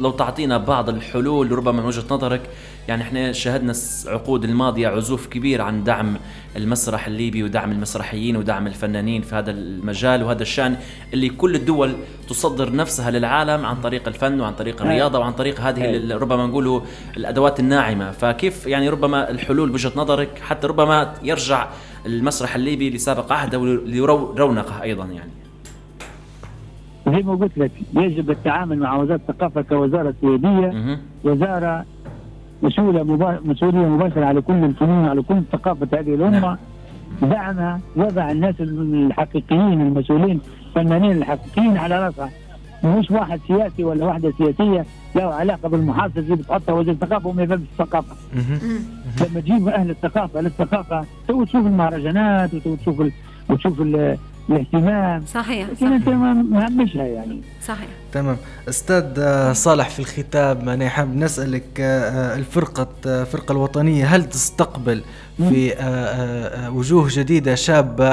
لو 0.00 0.10
تعطينا 0.10 0.58
بعض 0.58 0.88
الحلول 0.88 1.52
ربما 1.52 1.72
من 1.80 1.84
وجهة 1.86 2.04
نظرك 2.10 2.40
يعني 2.88 3.02
إحنا 3.02 3.32
شاهدنا 3.32 3.70
الس- 3.70 4.08
عقود 4.08 4.44
الماضية 4.44 4.88
عزوف 4.88 5.26
كبير 5.26 5.62
عن 5.62 5.84
دعم 5.84 6.16
المسرح 6.56 7.06
الليبي 7.06 7.42
ودعم 7.42 7.72
المسرحيين 7.72 8.36
ودعم 8.36 8.66
الفنانين 8.66 9.22
في 9.22 9.34
هذا 9.34 9.50
المجال 9.50 10.22
وهذا 10.22 10.42
الشأن 10.42 10.76
اللي 11.14 11.28
كل 11.28 11.54
الدول 11.54 11.96
تصدر 12.28 12.72
نفسها 12.76 13.10
للعالم 13.10 13.66
عن 13.66 13.80
طريق 13.80 14.08
الفن 14.08 14.40
وعن 14.40 14.52
طريق 14.54 14.82
الرياضة 14.82 15.18
وعن 15.18 15.32
طريق 15.32 15.60
هذه 15.60 15.84
أي. 15.84 16.12
ربما 16.12 16.46
نقولوا 16.46 16.80
الأدوات 17.16 17.60
الناعمة. 17.60 18.10
فكيف 18.10 18.66
يعني 18.66 18.88
ربما 18.88 19.30
الحلول 19.30 19.70
بوجهة 19.70 19.92
نظرك 19.96 20.38
حتى 20.42 20.66
ربما 20.66 21.14
يرجع 21.22 21.68
المسرح 22.06 22.54
الليبي 22.54 22.90
لسابق 22.90 23.32
عهده 23.32 23.58
ولرونقه 23.58 24.82
أيضا 24.82 25.04
يعني؟ 25.04 25.30
زي 27.08 27.22
ما 27.22 27.34
قلت 27.34 27.58
لك 27.58 27.70
يجب 27.94 28.30
التعامل 28.30 28.78
مع 28.78 28.96
وزارة 28.96 29.20
الثقافة 29.28 29.62
كوزارة 29.62 30.14
سياديه 30.20 30.98
وزارة 31.24 31.84
مسؤولة 32.62 33.02
مسؤولية 33.44 33.88
مباشرة 33.88 34.24
على 34.24 34.40
كل 34.40 34.64
الفنون 34.64 35.08
على 35.08 35.22
كل 35.22 35.42
ثقافة 35.52 35.88
هذه 35.98 36.14
الأمة 36.14 36.58
نعم. 37.20 37.30
دعم 37.30 37.80
وضع 37.96 38.30
الناس 38.30 38.54
الحقيقيين 38.60 39.80
المسؤولين 39.80 40.40
الفنانين 40.68 41.12
الحقيقيين 41.12 41.76
على 41.76 42.04
راسها 42.06 42.30
مش 42.84 43.10
واحد 43.10 43.40
سياسي 43.48 43.84
ولا 43.84 44.04
واحدة 44.04 44.32
سياسية 44.38 44.84
له 45.14 45.22
علاقة 45.22 45.68
بالمحافظه 45.68 46.20
اللي 46.20 46.36
بتحطها 46.36 46.72
وزير 46.72 46.92
الثقافة 46.94 47.28
وما 47.28 47.42
يفهمش 47.42 47.62
الثقافة. 47.72 48.16
لما 49.30 49.40
تجيب 49.40 49.68
أهل 49.68 49.90
الثقافة 49.90 50.40
للثقافة 50.40 51.04
تو 51.28 51.44
تشوف 51.44 51.66
المهرجانات 51.66 52.54
وتشوف 52.66 53.00
ال... 53.00 53.12
وتشوف. 53.50 53.80
الاهتمام. 54.50 55.24
صحيح 55.26 55.68
لكن 55.68 55.92
أنت 55.92 56.08
مهمشها 56.08 57.04
يعني. 57.04 57.40
صحيح. 57.66 57.88
تمام. 58.12 58.36
أستاذ 58.68 59.22
صالح 59.52 59.88
في 59.88 59.98
الختام 59.98 60.68
أنا 60.68 60.88
حاب 60.88 61.16
نسألك 61.16 61.80
آه، 61.80 62.36
الفرقه 62.36 62.88
الفرقة 63.06 63.52
آه، 63.52 63.56
الوطنية 63.56 64.04
هل 64.06 64.24
تستقبل 64.24 65.02
في 65.36 65.74
آه، 65.78 66.70
وجوه 66.70 67.06
جديدة 67.10 67.54
شابة 67.54 68.08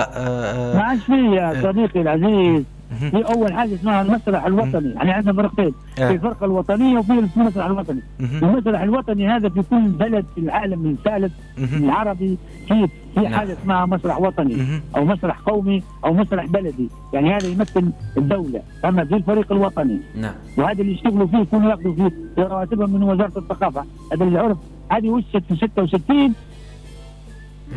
ما 0.76 0.84
عادش 0.84 1.04
في 1.04 1.14
يا 1.14 1.62
صديقي 1.64 2.02
العزيز. 2.02 2.64
في 3.00 3.18
أول 3.34 3.54
حاجة 3.54 3.76
اسمها 3.76 4.02
المسرح 4.02 4.46
الوطني. 4.46 4.90
يعني 4.90 5.12
عندنا 5.12 5.34
فرقتين. 5.34 5.74
في 5.96 6.12
الفرقة 6.12 6.46
الوطنية 6.46 7.00
وفي 7.00 7.12
المسرح 7.38 7.66
الوطني. 7.66 8.02
المسرح 8.20 8.82
الوطني 8.82 9.28
هذا 9.28 9.50
في 9.50 9.64
كل 9.70 9.82
بلد 9.82 10.26
في 10.36 10.42
العالم 10.42 10.86
الثالث 10.86 11.32
العربي 11.74 12.38
في 12.68 12.88
في 13.16 13.20
نعم. 13.20 13.34
حاجة 13.34 13.54
اسمها 13.54 13.86
مسرح 13.86 14.22
وطني 14.22 14.82
أو 14.96 15.06
مسرح 15.06 15.40
قومي 15.40 15.84
أو 16.06 16.14
مسرح 16.14 16.46
بلدي. 16.46 16.90
يعني 17.14 17.34
هذا 17.34 17.48
يمثل 17.48 17.92
الدولة. 18.18 18.62
أما 18.86 19.06
في 19.06 19.16
الفريق 19.16 19.52
الوطني. 19.52 20.00
نعم. 20.16 20.34
وهذا 20.58 20.82
اللي 20.82 20.94
يشتغلوا 20.94 21.28
فيه 21.28 21.38
يكونوا 21.38 21.70
ياخذوا 21.70 21.94
فيه 21.96 22.12
رواتبهم 22.38 22.90
من 22.90 23.04
وزارة 23.04 23.38
الثقافة. 23.38 23.86
هذا 24.14 24.24
اللي 24.24 24.40
عرف 24.40 24.58
هذه 24.92 25.10
وشت 25.10 25.44
في 25.50 25.56
66 25.56 26.34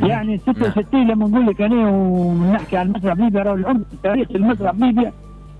يعني 0.02 0.38
66 0.38 1.06
لما 1.06 1.28
نقول 1.28 1.46
لك 1.46 1.60
أنا 1.60 1.88
ونحكي 1.88 2.76
عن 2.76 2.86
المسرح 2.86 3.14
بليبيا 3.14 3.42
راهو 3.42 3.54
العمق 3.54 3.84
تاريخ 4.02 4.28
المسرح 4.34 4.72
بليبيا 4.72 5.12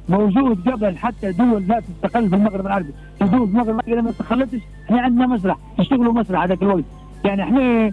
موجود 0.09 0.68
قبل 0.68 0.96
حتى 0.96 1.33
دول 1.33 1.66
لا 1.68 1.81
تستقل 1.81 2.29
في 2.29 2.37
المغرب 2.37 2.66
العربي. 2.66 2.92
في 3.18 3.25
دول 3.25 3.42
المغرب 3.49 3.68
العربي 3.68 3.94
لما 3.94 4.11
استقلتش 4.11 4.61
إحنا 4.85 5.01
عندنا 5.01 5.27
مسرح 5.27 5.57
يشتغلوا 5.79 6.12
مسرح 6.12 6.42
هذاك 6.42 6.62
الوقت. 6.62 6.85
يعني 7.25 7.42
إحنا 7.42 7.92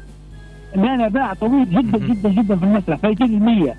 لنا 0.75 1.07
باع 1.07 1.33
طويل 1.33 1.69
جدا 1.69 1.97
جدا 1.97 2.29
جدا 2.29 2.55
في 2.55 2.63
المسرح. 2.63 2.97
فايتين 2.99 3.27
المية. 3.27 3.75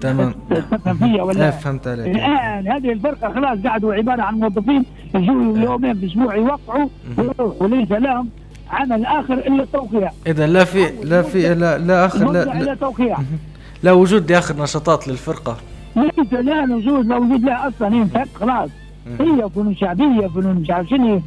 تمام. 0.00 0.34
تفهم 0.50 0.96
فيا 0.96 1.22
ولا؟ 1.22 1.50
فهمت 1.50 1.88
عليك. 1.88 2.16
الآن 2.16 2.68
هذه 2.68 2.92
الفرقة 2.92 3.34
خلاص 3.34 3.58
قعدوا 3.66 3.94
عبارة 3.94 4.22
عن 4.22 4.34
موظفين 4.34 4.84
يجوا 5.14 5.58
يومين 5.58 5.94
في 5.94 6.04
الأسبوع 6.04 6.36
يوقعوا 6.36 6.88
ويروحوا. 7.18 7.52
وليس 7.60 7.92
لهم 7.92 8.28
عمل 8.70 9.06
آخر 9.06 9.34
إلا 9.34 9.62
التوقيع. 9.62 10.10
إذا 10.26 10.46
لا 10.46 10.64
في 10.64 10.90
لا 11.04 11.22
في 11.22 11.54
لا 11.54 11.78
لا 11.78 12.06
آخر 12.06 12.30
لا 12.30 12.44
لا 12.44 12.74
توقيع. 12.74 13.18
لا 13.82 13.92
وجود 13.92 14.32
لآخر 14.32 14.62
نشاطات 14.62 15.08
للفرقة. 15.08 15.56
ليس 15.96 16.32
لا 16.32 16.74
وجود 16.74 17.06
لا 17.06 17.16
وجود 17.16 17.44
لا 17.44 17.68
أصلا 17.68 17.94
هي 17.94 18.02
انفك 18.02 18.28
خلاص 18.34 18.70
هي 19.20 19.48
فنون 19.54 19.76
شعبية 19.76 20.26
فنون 20.26 20.56
مش 20.56 20.70
عارف 20.70 20.88
شنو. 20.88 21.20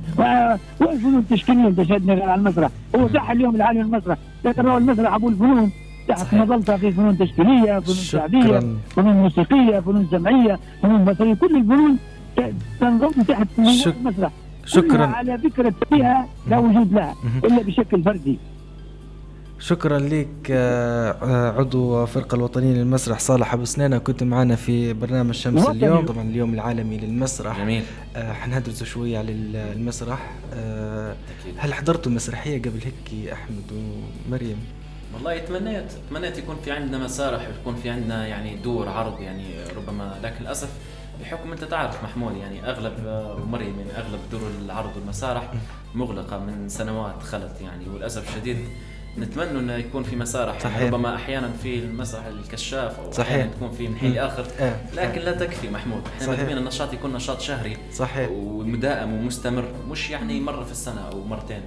والفنون 0.80 1.17
التشكيليه 1.17 1.67
أنت 1.67 1.84
شدني 1.84 2.23
على 2.23 2.36
المسرح. 2.36 2.69
هو 2.95 3.08
صح 3.08 3.30
اليوم 3.30 3.56
العالي 3.56 3.82
المسرح. 3.82 4.17
لكن 4.45 4.67
هو 4.67 4.78
المسرح 4.78 5.13
أبو 5.13 5.30
الفنون. 5.30 5.71
تحت 6.08 6.34
مظلتها 6.34 6.78
في 6.78 6.91
فنون 6.91 7.17
تشكيلية 7.17 7.80
فنون 7.80 7.95
شعبية 7.95 8.60
فنون 8.95 9.13
موسيقية 9.13 9.80
فنون 9.80 10.08
سمعية 10.12 10.60
فنون 10.84 11.06
بصريه 11.06 11.34
كل 11.34 11.56
الفنون 11.56 11.97
تنضم 12.80 13.23
تحت 13.28 13.47
المسرح. 13.60 14.32
شكرا. 14.69 15.05
على 15.05 15.38
فكرة 15.38 15.73
فيها 15.89 16.27
لا 16.47 16.58
وجود 16.58 16.93
لها 16.93 17.15
إلا 17.45 17.62
بشكل 17.63 18.03
فردي. 18.03 18.39
شكرا 19.60 19.99
لك 19.99 20.51
آه، 20.51 21.12
آه، 21.12 21.60
عضو 21.60 22.05
فرقة 22.05 22.36
الوطنية 22.36 22.73
للمسرح 22.73 23.19
صالح 23.19 23.53
أبو 23.53 23.65
سنانة. 23.65 23.97
كنت 23.97 24.23
معنا 24.23 24.55
في 24.55 24.93
برنامج 24.93 25.34
شمس 25.34 25.67
اليوم 25.69 26.05
طبعا 26.05 26.23
اليوم 26.23 26.53
العالمي 26.53 26.97
للمسرح. 26.97 27.60
جميل. 27.60 27.84
آه، 28.15 28.34
حندرسوا 28.34 28.88
شوية 28.88 29.17
على 29.17 29.32
المسرح. 29.32 30.32
هل 31.58 31.73
حضرتوا 31.73 32.12
مسرحية 32.12 32.62
قبل 32.62 32.79
هيك 32.86 33.32
أحمد 33.34 33.63
ومريم؟ 34.27 34.58
والله 35.13 35.38
تمنيت 35.38 35.91
تمنيت 36.10 36.38
يكون 36.38 36.55
في 36.65 36.71
عندنا 36.71 36.97
مسارح 36.97 37.47
ويكون 37.47 37.75
في 37.75 37.89
عندنا 37.89 38.27
يعني 38.27 38.55
دور 38.55 38.89
عرض 38.89 39.21
يعني 39.21 39.43
ربما 39.77 40.19
لكن 40.23 40.43
للأسف 40.43 40.69
بحكم 41.21 41.51
انت 41.51 41.63
تعرف 41.63 42.03
محمود 42.03 42.38
يعني 42.38 42.69
أغلب 42.69 42.93
ومريم 43.43 43.79
يعني 43.79 43.97
أغلب 43.97 44.19
دور 44.32 44.41
العرض 44.65 44.89
والمسارح 44.95 45.53
مغلقة 45.95 46.39
من 46.39 46.69
سنوات 46.69 47.23
خلت 47.23 47.62
يعني 47.62 47.89
وللأسف 47.89 48.29
الشديد 48.29 48.58
نتمنى 49.17 49.60
إنه 49.60 49.73
يكون 49.73 50.03
في 50.03 50.15
مسارح 50.15 50.60
صحيح. 50.60 50.82
ربما 50.82 51.15
أحيانا 51.15 51.51
في 51.63 51.79
المسرح 51.79 52.25
الكشاف 52.25 52.99
أو 52.99 53.12
صحيح. 53.12 53.45
تكون 53.45 53.71
في 53.71 53.88
من 53.88 53.97
حين 53.97 54.13
لاخر 54.13 54.45
إيه. 54.60 54.86
لكن 54.93 55.21
لا 55.21 55.32
تكفي 55.32 55.69
محمود. 55.69 56.01
إحنا 56.21 56.34
مدمين 56.34 56.58
النشاط 56.58 56.93
يكون 56.93 57.13
نشاط 57.13 57.41
شهري 57.41 57.77
صحيح. 57.93 58.29
ومدائم 58.32 59.13
ومستمر 59.13 59.65
مش 59.89 60.10
يعني 60.10 60.39
مرة 60.39 60.63
في 60.63 60.71
السنة 60.71 61.01
أو 61.12 61.23
مرتين. 61.23 61.62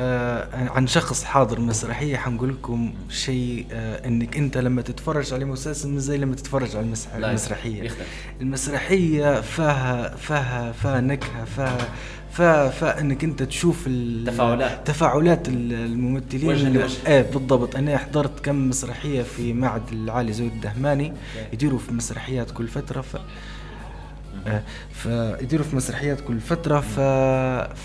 آه 0.00 0.68
عن 0.68 0.86
شخص 0.86 1.24
حاضر 1.24 1.60
مسرحية 1.60 2.16
حنقول 2.16 2.48
لكم 2.50 2.94
شيء 3.10 3.66
آه 3.72 4.06
إنك 4.08 4.36
أنت 4.36 4.58
لما 4.58 4.82
تتفرج 4.82 5.34
على 5.34 5.44
مسلسل 5.44 5.88
مش 5.90 6.02
زي 6.02 6.16
لما 6.18 6.34
تتفرج 6.34 6.76
على 6.76 6.86
المسرحيه 7.30 7.82
يختلف. 7.82 8.08
المسرحية 8.40 9.40
فيها 9.40 10.16
فيها 10.16 10.72
فيها 10.72 11.00
نكهة 11.00 11.44
فيها 12.32 12.68
فانك 12.70 13.24
أنت 13.24 13.42
تشوف 13.42 13.84
التفاعلات 13.86 14.86
تفاعلات. 14.86 15.48
الممثلين. 15.48 16.76
إيه 17.06 17.22
بالضبط. 17.22 17.76
أنا 17.76 17.98
حضرت 17.98 18.44
كم 18.44 18.68
مسرحية 18.68 19.22
في 19.22 19.52
معهد 19.52 19.82
العالي 19.92 20.32
زود 20.32 20.52
الدهماني. 20.52 21.12
يديروا 21.52 21.78
في 21.78 21.92
مسرحيات 21.92 22.50
كل 22.50 22.68
فترة 22.68 23.00
ف 23.00 23.16
فيديروا 24.90 25.64
في 25.64 25.76
مسرحيات 25.76 26.20
كل 26.20 26.40
فترة 26.40 26.80
ف... 26.80 27.00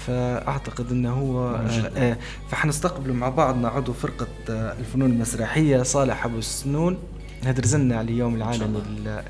فأعتقد 0.05 0.91
أنه 0.91 1.13
هو 1.13 1.55
آه، 1.55 1.91
آه، 1.97 2.17
فحنستقبلوا 2.49 3.15
مع 3.15 3.29
بعضنا 3.29 3.67
عضو 3.67 3.93
فرقة 3.93 4.27
الفنون 4.49 5.11
المسرحية 5.11 5.83
صالح 5.83 6.25
أبو 6.25 6.37
السنون. 6.37 6.97
هذا 7.45 7.61
رزلنا 7.61 7.95
على 7.97 8.11
اليوم 8.11 8.35
العالمي 8.35 8.81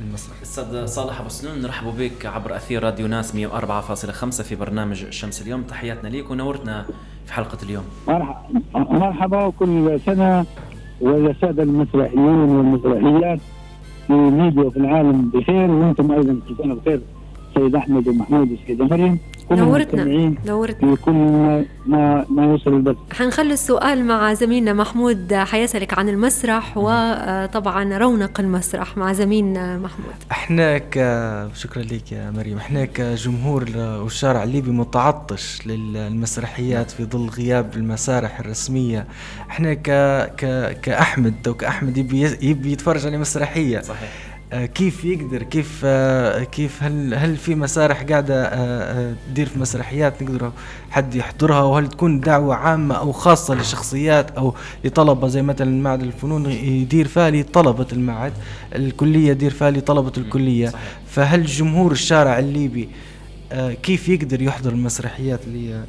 للمسرح 0.01 0.41
أستاذ 0.41 0.85
صالح 0.85 1.19
أبو 1.19 1.29
سنون 1.29 1.61
نرحب 1.61 1.97
بك 1.97 2.25
عبر 2.25 2.55
أثير 2.55 2.83
راديو 2.83 3.07
ناس 3.07 3.35
104.5 3.35 4.41
في 4.41 4.55
برنامج 4.55 5.03
الشمس 5.03 5.41
اليوم. 5.41 5.63
تحياتنا 5.63 6.09
ليك 6.09 6.31
ونورتنا 6.31 6.85
في 7.25 7.33
حلقة 7.33 7.57
اليوم. 7.63 7.83
مرحبا 8.07 8.37
مرحبا 8.75 9.43
وكل 9.43 9.99
سنة 10.05 10.45
والساده 11.01 11.63
المسرحيين 11.63 12.19
والمسرحيات. 12.19 13.39
في 14.07 14.13
ليبيا 14.13 14.63
وفي 14.63 14.77
العالم 14.77 15.29
بخير 15.33 15.71
وأنتم 15.71 16.11
أيضا 16.11 16.39
سنه 16.63 16.75
بخير. 16.75 17.01
سيد 17.55 17.75
أحمد 17.75 18.07
ومحمود 18.07 18.51
والسيده 18.51 18.85
مريم 18.85 19.19
نورتنا 19.51 20.35
نورتنا. 20.45 20.95
في 20.95 21.01
كل 21.01 21.11
ما 21.85 22.25
ما 22.29 22.45
يوصل 22.45 22.73
البث. 22.73 22.95
حنخلي 23.13 23.53
السؤال 23.53 24.05
مع 24.05 24.33
زميلنا 24.33 24.73
محمود 24.73 25.33
حيسألك 25.33 25.99
عن 25.99 26.09
المسرح 26.09 26.77
وطبعا 26.77 27.97
رونق 27.97 28.39
المسرح 28.39 28.97
مع 28.97 29.13
زميلنا 29.13 29.77
محمود. 29.77 30.13
إحنا 30.31 30.77
ك 30.77 30.93
شكرا 31.55 31.83
لك 31.83 32.11
يا 32.11 32.31
مريم. 32.31 32.57
إحنا 32.57 32.85
كجمهور 32.85 33.65
والشارع 33.77 34.43
الليبي 34.43 34.71
متعطش 34.71 35.67
للمسرحيات 35.67 36.91
في 36.91 37.05
ظل 37.05 37.29
غياب 37.29 37.75
المسارح 37.75 38.39
الرسمية. 38.39 39.07
إحنا 39.49 39.73
ك 39.73 39.89
ك 40.37 40.71
كأحمد 40.81 41.47
أو 41.47 41.53
كاحمد 41.53 41.97
يبي 41.97 42.37
يبي 42.41 42.71
يتفرج 42.71 43.05
على 43.05 43.17
مسرحية. 43.17 43.81
صحيح. 43.81 44.32
كيف 44.53 45.05
يقدر 45.05 45.43
كيف 45.43 45.81
آه، 45.85 46.43
كيف 46.43 46.83
هل 46.83 47.13
هل 47.13 47.37
في 47.37 47.55
مسارح 47.55 48.03
قاعدة 48.03 48.43
آه، 48.45 49.15
تدير 49.29 49.45
في 49.45 49.59
مسرحيات 49.59 50.23
نقدر 50.23 50.51
حد 50.91 51.15
يحضرها؟ 51.15 51.61
وهل 51.61 51.87
تكون 51.87 52.19
دعوة 52.19 52.55
عامة 52.55 52.95
أو 52.95 53.11
خاصة 53.11 53.55
لشخصيات 53.55 54.31
أو 54.31 54.53
لطلبة؟ 54.85 55.27
زي 55.27 55.41
مثلا 55.41 55.81
معهد 55.81 56.01
الفنون 56.01 56.51
يدير 56.51 57.07
فيها 57.07 57.31
لطلبة 57.31 57.87
المعهد 57.93 58.33
الكلية 58.75 59.29
يدير 59.29 59.51
فيها 59.51 59.71
لطلبة 59.71 60.11
الكلية. 60.17 60.67
صحيح. 60.67 60.97
فهل 61.07 61.45
جمهور 61.45 61.91
الشارع 61.91 62.39
الليبي 62.39 62.89
كيف 63.83 64.09
يقدر 64.09 64.41
يحضر 64.41 64.71
المسرحيات 64.71 65.39
اللي 65.47 65.83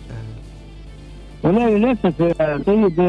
والله 1.43 1.69
للأسف 1.71 2.15
سيد 2.67 3.01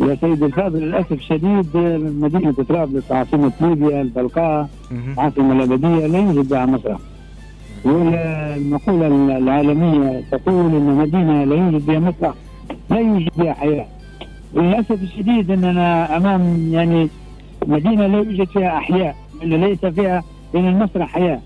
يا 0.00 0.14
سيدي 0.20 0.46
الفاضل 0.46 0.78
للأسف 0.78 1.12
الشديد 1.12 1.76
مدينة 2.20 2.52
طرابلس 2.52 3.12
عاصمة 3.12 3.52
ليبيا 3.60 4.00
البلقاء 4.02 4.68
عاصمة 5.18 5.64
الأبدية 5.64 6.06
لا 6.06 6.18
يوجد 6.18 6.48
بها 6.48 6.66
مسرح 6.66 6.98
والمقولة 7.84 9.06
العالمية 9.38 10.22
تقول 10.30 10.74
أن 10.74 10.96
مدينة 10.96 11.44
لا 11.44 11.56
يوجد 11.56 11.78
فيها 11.78 11.98
مسرح 11.98 12.34
لا 12.90 12.98
يوجد 12.98 13.28
فيها 13.32 13.52
حياة. 13.52 13.86
للأسف 14.54 15.02
الشديد 15.02 15.50
أننا 15.50 16.16
أمام 16.16 16.68
يعني 16.72 17.08
مدينة 17.66 18.06
لا 18.06 18.18
يوجد 18.18 18.46
فيها 18.48 18.76
أحياء 18.76 19.16
ليس 19.42 19.86
فيها 19.86 20.22
بين 20.52 20.68
المسرح 20.68 21.08
حياة. 21.08 21.40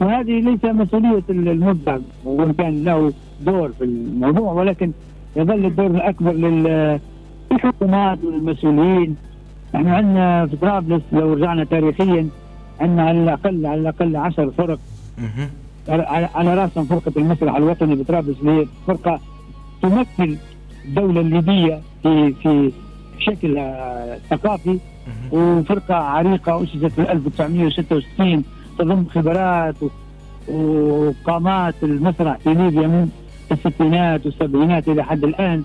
وهذه 0.00 0.40
ليس 0.40 0.64
مسؤولية 0.64 1.22
المبدع 1.30 1.98
وإن 2.24 2.52
كان 2.52 2.84
له 2.84 3.12
دور 3.40 3.68
في 3.78 3.84
الموضوع 3.84 4.52
ولكن 4.52 4.92
يظل 5.36 5.66
الدور 5.66 5.86
الأكبر 5.86 6.32
للحكومات 7.52 8.18
والمسؤولين 8.24 9.16
إحنا 9.74 9.96
عندنا 9.96 10.46
في 10.46 10.56
طرابلس 10.56 11.02
لو 11.12 11.32
رجعنا 11.32 11.64
تاريخيا 11.64 12.28
عندنا 12.80 13.02
على 13.08 13.22
الأقل 13.22 13.66
على 13.66 13.80
الأقل 13.80 14.16
10 14.16 14.50
فرق. 14.50 14.78
على 16.34 16.54
رأسهم 16.54 16.84
فرقة 16.84 17.12
المسرح 17.16 17.56
الوطني 17.56 17.94
بطرابلس 17.94 18.36
اللي 18.40 18.50
هي 18.60 18.66
فرقة 18.86 19.20
تمثل 19.82 20.36
الدولة 20.84 21.20
الليبية 21.20 21.80
في 22.02 22.32
في 22.42 22.72
شكل 23.18 23.58
آه، 23.58 24.18
ثقافي 24.30 24.78
وفرقة 25.32 25.94
عريقة 25.94 26.62
أسست 26.64 26.86
في 26.86 27.12
1966 27.12 28.44
تضم 28.78 29.04
خبرات 29.14 29.74
وقامات 30.48 31.74
المسرح 31.82 32.36
في 32.38 32.54
ليبيا 32.54 32.86
من 32.86 33.08
الستينات 33.52 34.26
والسبعينات 34.26 34.88
إلى 34.88 35.04
حد 35.04 35.24
الآن. 35.24 35.64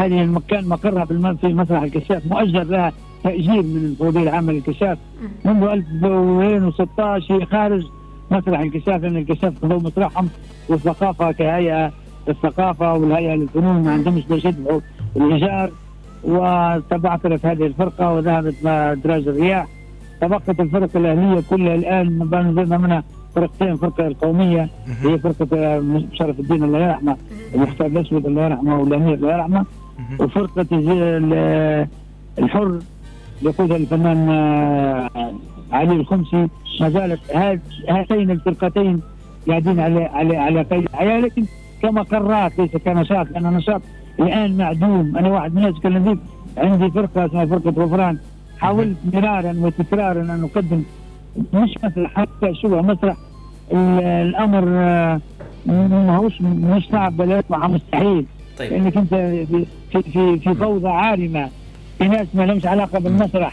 هذه 0.00 0.22
المكان 0.22 0.68
مقرها 0.68 1.04
في 1.34 1.48
مسرح 1.48 1.82
الكشاف 1.82 2.26
مؤجر 2.26 2.62
لها 2.62 2.92
تأجير 3.24 3.62
من 3.62 3.76
الفوضية 3.76 4.22
العامة 4.22 4.52
للكشاف 4.52 4.98
منذ 5.44 5.62
2016 5.64 7.44
خارج 7.46 7.86
مسرح 8.30 8.60
الكشاف 8.60 9.02
لأن 9.02 9.16
الكشاف 9.16 9.62
خذوا 9.62 9.80
مسرحهم 9.80 10.28
والثقافة 10.68 11.32
كهيئة 11.32 11.92
الثقافة 12.28 12.94
والهيئة 12.94 13.34
للفنون 13.34 13.82
ما 13.82 13.92
عندهمش 13.92 14.26
باش 14.26 14.44
يدفعوا 14.44 14.80
الإيجار. 15.16 15.70
وتبعثرت 16.24 17.46
هذه 17.46 17.66
الفرقة 17.66 18.12
وذهبت 18.12 18.54
مع 18.64 18.94
دراج 18.94 19.28
الرياح. 19.28 19.66
تبقت 20.20 20.60
الفرق 20.60 20.96
الأهلية 20.96 21.42
كلها 21.50 21.74
الآن 21.74 22.18
نزلنا 22.50 22.78
منها 22.78 23.04
فرقتين 23.34 23.76
فرقة 23.76 24.06
القومية 24.06 24.68
هي 25.02 25.18
فرقة 25.18 25.82
شرف 26.12 26.40
الدين 26.40 26.64
الله 26.64 26.78
يرحمه 26.78 27.16
المختار 27.54 27.86
الأسود 27.86 28.26
الله 28.26 28.44
يرحمه 28.44 28.80
والأمير 28.80 29.14
الله 29.14 29.32
يرحمه. 29.32 29.64
وفرقة 30.20 30.66
الحر 32.38 32.78
يقودها 33.42 33.76
الفنان 33.76 34.28
آه، 34.28 35.10
علي 35.72 35.92
الخمسي. 35.92 36.48
ما 36.80 36.88
زالت 36.88 37.20
هاتين 37.88 38.30
الفرقتين 38.30 39.00
قاعدين 39.48 39.80
على 39.80 40.04
على 40.04 40.36
على 40.36 40.62
قيد 40.62 40.82
الحياة. 40.84 41.20
لكن 41.20 41.44
كمقرات 41.82 42.58
ليس 42.58 42.70
كنشاط 42.76 43.26
لأن 43.30 43.42
نشاط 43.54 43.82
الآن 44.20 44.56
معدوم. 44.56 45.16
أنا 45.16 45.28
واحد 45.28 45.52
من 45.54 45.58
الناس 45.58 45.74
اتكلم 45.76 46.04
فيك 46.04 46.18
عندي 46.58 46.90
فرقة 46.90 47.26
اسمها 47.26 47.46
فرقة 47.46 47.70
غفران. 47.84 48.18
حاولت 48.58 48.96
مرارا 49.14 49.54
وتكرارا 49.58 50.20
أن 50.22 50.48
أقدم 50.54 50.82
مش 51.54 51.74
مسرح 51.84 52.10
حتى 52.16 52.54
شبه 52.54 52.82
مسرح 52.82 53.16
الأمر 53.72 54.64
آه، 54.68 55.20
ما 55.66 56.16
هوش 56.16 56.40
مش 56.42 56.88
صعب 56.92 57.16
بل 57.16 57.30
يطلع 57.32 57.66
مستحيل. 57.68 58.26
طيب. 58.60 58.72
لأنك 58.72 58.96
أنت 58.96 59.14
في 59.14 60.02
في 60.02 60.38
في 60.38 60.54
فوضى 60.54 60.88
عارمة. 60.88 61.48
في 61.98 62.08
ناس 62.08 62.26
ما 62.34 62.42
لهمش 62.42 62.66
علاقة 62.66 62.98
بالمسرح. 62.98 63.52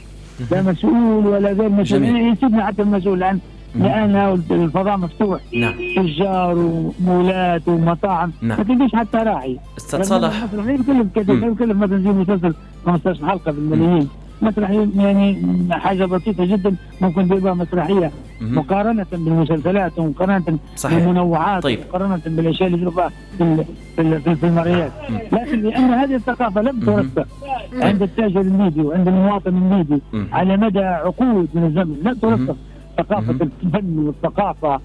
لا 0.51 0.61
مسؤول 0.61 1.27
ولا 1.27 1.51
غير 1.51 1.69
مسؤول. 1.69 2.03
يسيبنا 2.03 2.65
حتى 2.65 2.81
المسؤول. 2.81 3.19
لأن 3.19 3.39
لأن 3.75 4.15
الفضاء 4.51 4.97
مفتوح. 4.97 5.41
نعم. 5.55 5.73
تجار 5.95 6.57
ومولات 6.57 7.67
ومطاعم. 7.67 8.31
نعم. 8.41 8.57
ما 8.57 8.63
تلقيش 8.63 8.95
حتى 8.95 9.17
راعي. 9.17 9.59
أستاذ 9.77 10.03
صالح 10.03 10.43
يكلف 10.53 11.17
يكلف 11.17 11.77
مثلا 11.77 11.97
زي 11.97 12.09
مسلسل 12.09 12.53
15 12.85 13.25
حلقة 13.25 13.51
بالملايين. 13.51 14.07
مسرحية 14.41 14.87
يعني 14.95 15.43
حاجة 15.71 16.05
بسيطة 16.05 16.45
جدا 16.45 16.75
ممكن 17.01 17.27
تبقى 17.29 17.55
مسرحية 17.55 18.11
مقارنة 18.41 19.05
بالمسلسلات 19.11 19.99
ومقارنة 19.99 20.57
صحيح. 20.75 20.97
بالمنوعات 20.99 21.63
طيب. 21.63 21.79
مقارنه 21.89 22.21
بالأشياء 22.25 22.67
اللي 22.69 22.79
تشوفها 22.81 23.09
في 23.37 23.63
في, 23.95 24.35
في 24.35 24.43
المرئيات 24.47 24.91
لكن 25.31 25.61
لأن 25.61 25.83
هذه 25.93 26.15
الثقافة 26.15 26.61
لم 26.61 26.79
ترسخ 26.79 27.27
عند 27.73 28.01
التاجر 28.01 28.41
الليبي 28.41 28.81
وعند 28.81 29.07
المواطن 29.07 29.57
الليبي 29.57 30.01
على 30.31 30.57
مدى 30.57 30.79
عقود 30.79 31.47
من 31.53 31.63
الزمن 31.63 31.97
لم 32.03 32.13
ترسخ 32.13 32.55
ثقافة 32.97 33.47
الفن 33.63 33.99
والثقافة 33.99 34.79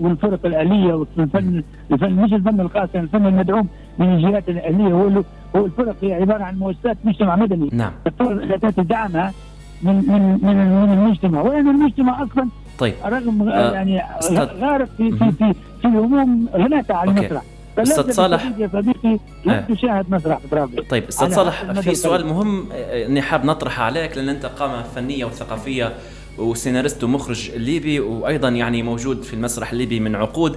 والفرق 0.00 0.46
الآلية 0.46 0.94
والفن 0.94 1.62
الفن 1.92 2.12
مش 2.12 2.32
الفن 2.32 2.60
القاسي 2.60 2.98
الفن 3.00 3.26
المدعوم 3.26 3.68
من 3.98 4.14
الجهات 4.14 4.48
الآلية. 4.48 4.92
هو 4.92 5.22
هو 5.56 5.66
الفرق 5.66 5.96
هي 6.02 6.14
عبارة 6.14 6.42
عن 6.42 6.58
مؤسسات 6.58 6.96
مجتمع 7.04 7.36
مدني. 7.36 7.70
نعم. 7.72 7.92
التي 8.20 8.72
تدعمها 8.72 9.32
من 9.82 9.94
من 9.94 10.38
من 10.42 10.56
من 10.82 10.92
المجتمع. 10.92 11.42
وين 11.42 11.68
المجتمع 11.68 12.22
أصلا 12.22 12.48
طيب. 12.78 12.94
رغم 13.04 13.48
آه 13.48 13.72
يعني 13.72 14.02
غارق 14.60 14.88
في 14.96 15.10
في 15.10 15.32
في 15.32 15.54
في 15.82 15.88
هموم 15.88 16.48
هناك 16.54 16.90
على 16.90 17.10
المسرح. 17.10 17.42
أستاذ 17.78 18.10
صالح. 18.10 18.52
يا 18.58 18.70
صديقي 18.72 19.18
لا 19.44 19.58
آه. 19.58 19.60
تشاهد 19.74 20.10
مسرح 20.10 20.38
بطرابلس 20.46 20.88
طيب 20.88 21.04
أستاذ 21.04 21.30
صالح 21.34 21.72
في 21.72 21.94
سؤال 21.94 22.26
مهم 22.26 22.66
آه، 22.72 23.06
إني 23.06 23.22
حاب 23.22 23.44
نطرحه 23.44 23.84
عليك 23.84 24.16
لأن 24.16 24.28
أنت 24.28 24.46
قامة 24.46 24.82
فنية 24.82 25.24
وثقافية. 25.24 25.92
وسيناريست 26.38 27.04
ومخرج 27.04 27.50
ليبي 27.50 28.00
وأيضا 28.00 28.48
يعني 28.48 28.82
موجود 28.82 29.22
في 29.22 29.34
المسرح 29.34 29.72
الليبي 29.72 30.00
من 30.00 30.16
عقود. 30.16 30.56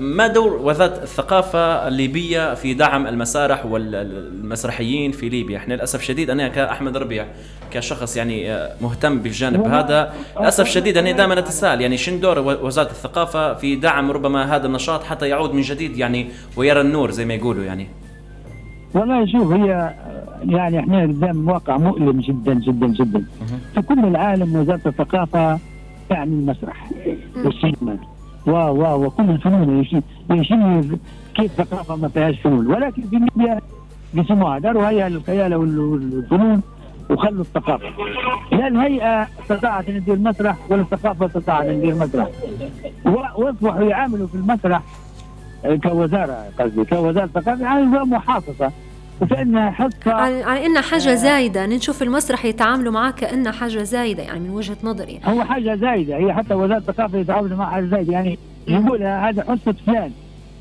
ما 0.00 0.26
دور 0.26 0.56
وزاره 0.62 1.02
الثقافة 1.02 1.88
الليبية 1.88 2.54
في 2.54 2.74
دعم 2.74 3.06
المسارح 3.06 3.66
والمسرحيين 3.66 5.12
في 5.12 5.28
ليبيا؟ 5.28 5.56
إحنا 5.56 5.74
للأسف 5.74 6.02
شديد 6.02 6.30
أنا 6.30 6.48
كأحمد 6.48 6.96
ربيع 6.96 7.26
كشخص 7.70 8.16
يعني 8.16 8.68
مهتم 8.80 9.18
بالجانب 9.18 9.66
هذا 9.66 10.14
للأسف 10.40 10.68
شديد 10.68 10.96
أنا 10.96 11.12
دائما 11.12 11.38
أتساءل 11.38 11.80
يعني 11.80 11.96
شن 11.96 12.20
دور 12.20 12.38
وزارة 12.38 12.90
الثقافة 12.90 13.54
في 13.54 13.76
دعم 13.76 14.10
ربما 14.10 14.56
هذا 14.56 14.66
النشاط 14.66 15.04
حتى 15.04 15.28
يعود 15.28 15.54
من 15.54 15.62
جديد 15.62 15.96
يعني 15.96 16.28
ويرى 16.56 16.80
النور 16.80 17.10
زي 17.10 17.24
ما 17.24 17.34
يقولوا 17.34 17.64
يعني؟ 17.64 17.88
والله 18.94 19.26
شوف 19.26 19.52
هي 19.52 19.94
يعني 20.42 20.80
إحنا 20.80 21.02
قدام 21.02 21.48
واقع 21.48 21.76
مؤلم 21.76 22.20
جدا 22.20 22.54
جدا 22.54 22.86
جدا. 22.86 23.24
في 23.74 23.82
كل 23.82 23.98
العالم 24.04 24.56
وزارة 24.56 24.80
الثقافة 24.86 25.58
تعني 26.08 26.32
المسرح 26.32 26.90
والسينما. 27.44 27.98
و 28.46 28.50
و 28.50 29.04
وكل 29.06 29.30
الفنون 29.30 29.80
يشيل 30.30 30.98
كيف 31.34 31.52
ثقافة 31.52 31.96
ما 31.96 32.08
فيهاش 32.08 32.40
فنون. 32.40 32.66
ولكن 32.66 33.02
في 33.02 33.16
ليبيا 33.16 33.60
قسموها 34.18 34.58
داروا 34.58 34.88
هيئه 34.88 35.08
للخيال 35.08 35.54
والفنون 35.54 36.62
وخلوا 37.10 37.40
الثقافة. 37.40 37.86
لا 38.52 38.68
الهيئة 38.68 39.22
استطاعت 39.42 39.88
أن 39.88 40.00
تدير 40.00 40.18
مسرح 40.18 40.56
ولا 40.70 40.82
الثقافة 40.82 41.26
استطاعت 41.26 41.66
أن 41.66 41.80
تدير 41.80 41.94
مسرح 41.94 42.28
وأصبحوا 43.04 43.82
يعاملوا 43.82 44.26
في 44.26 44.34
المسرح 44.34 44.82
كوزارة 45.82 46.44
قصدي 46.58 46.84
كوزارة 46.84 47.26
ثقافة 47.26 47.82
نظام 47.82 48.10
محافظة. 48.10 48.72
وكانها 49.20 49.70
حصه 49.70 50.12
على 50.12 50.66
انها 50.66 50.82
حاجة 50.82 51.14
زايدة 51.14 51.66
نشوف 51.66 52.02
المسرح 52.02 52.44
يتعاملوا 52.44 52.92
معاه 52.92 53.10
كانها 53.10 53.52
حاجة 53.52 53.82
زايدة 53.82 54.22
يعني 54.22 54.40
من 54.40 54.50
وجهة 54.50 54.76
نظري. 54.84 55.20
هو 55.24 55.44
حاجة 55.44 55.74
زايدة 55.74 56.16
هي 56.16 56.32
حتى 56.32 56.54
وزارة 56.54 56.78
الثقافة 56.78 57.18
يتعاملوا 57.18 57.56
معها 57.56 57.70
حاجة 57.70 57.84
زايدة 57.84 58.12
يعني 58.12 58.38
يقول 58.68 59.02
هذا 59.02 59.42
حصة 59.42 59.74
فلان. 59.86 60.10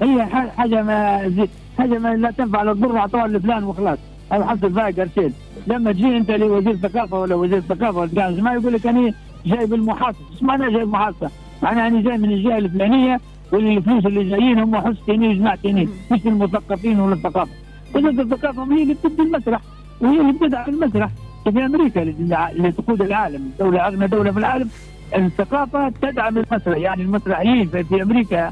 هي 0.01 0.25
حاجة 0.57 0.83
ما 0.83 1.29
زي 1.29 1.47
حاجة 1.77 1.99
ما 1.99 2.15
لا 2.15 2.31
تنفع 2.31 2.63
لا 2.63 2.73
تضر 2.73 2.97
أعطوها 2.97 3.27
لفلان 3.27 3.63
وخلاص. 3.63 3.97
هذا 4.31 4.45
حصه 4.45 4.69
فيها 4.69 5.03
قرشين 5.03 5.33
لما 5.67 5.91
تجي 5.91 6.17
أنت 6.17 6.31
لوزير 6.31 6.71
الثقافة 6.71 7.19
ولا 7.19 7.35
وزير 7.35 7.57
الثقافة 7.57 7.99
ولا 7.99 8.41
ما 8.41 8.53
يقول 8.53 8.73
لك 8.73 8.87
أنا 8.87 9.13
جاي 9.45 9.65
بالمحافظ 9.65 10.19
إيش 10.31 10.43
معناه 10.43 10.69
جاي 10.69 10.79
بالمحافظه؟ 10.79 11.29
معناه 11.61 11.87
أنا 11.87 12.01
جاي 12.01 12.17
من 12.17 12.31
الجهة 12.31 12.57
الفلانية 12.57 13.19
والفلوس 13.51 14.05
اللي 14.05 14.29
جايين 14.29 14.59
هم 14.59 14.75
حصتين 14.75 15.23
وجماعتين 15.23 15.89
مش 16.11 16.25
المثقفين 16.25 16.99
ولا 16.99 17.13
الثقافة. 17.13 17.51
وزاره 17.95 18.21
الثقافه 18.21 18.63
هي 18.73 18.83
اللي 18.83 18.93
بتبني 18.93 19.27
المسرح 19.27 19.61
وهي 20.01 20.21
اللي 20.21 20.31
بتدعم 20.33 20.69
المسرح. 20.69 21.09
في 21.43 21.65
أمريكا 21.65 22.01
اللي 22.01 22.71
تقود 22.71 23.01
العالم 23.01 23.49
دولة 23.59 23.87
أغنى 23.87 24.07
دولة 24.07 24.31
في 24.31 24.39
العالم 24.39 24.69
الثقافة 25.15 25.89
تدعم 26.01 26.37
المسرح. 26.37 26.77
يعني 26.77 27.01
المسرحيين 27.03 27.67
في 27.67 28.01
أمريكا 28.01 28.51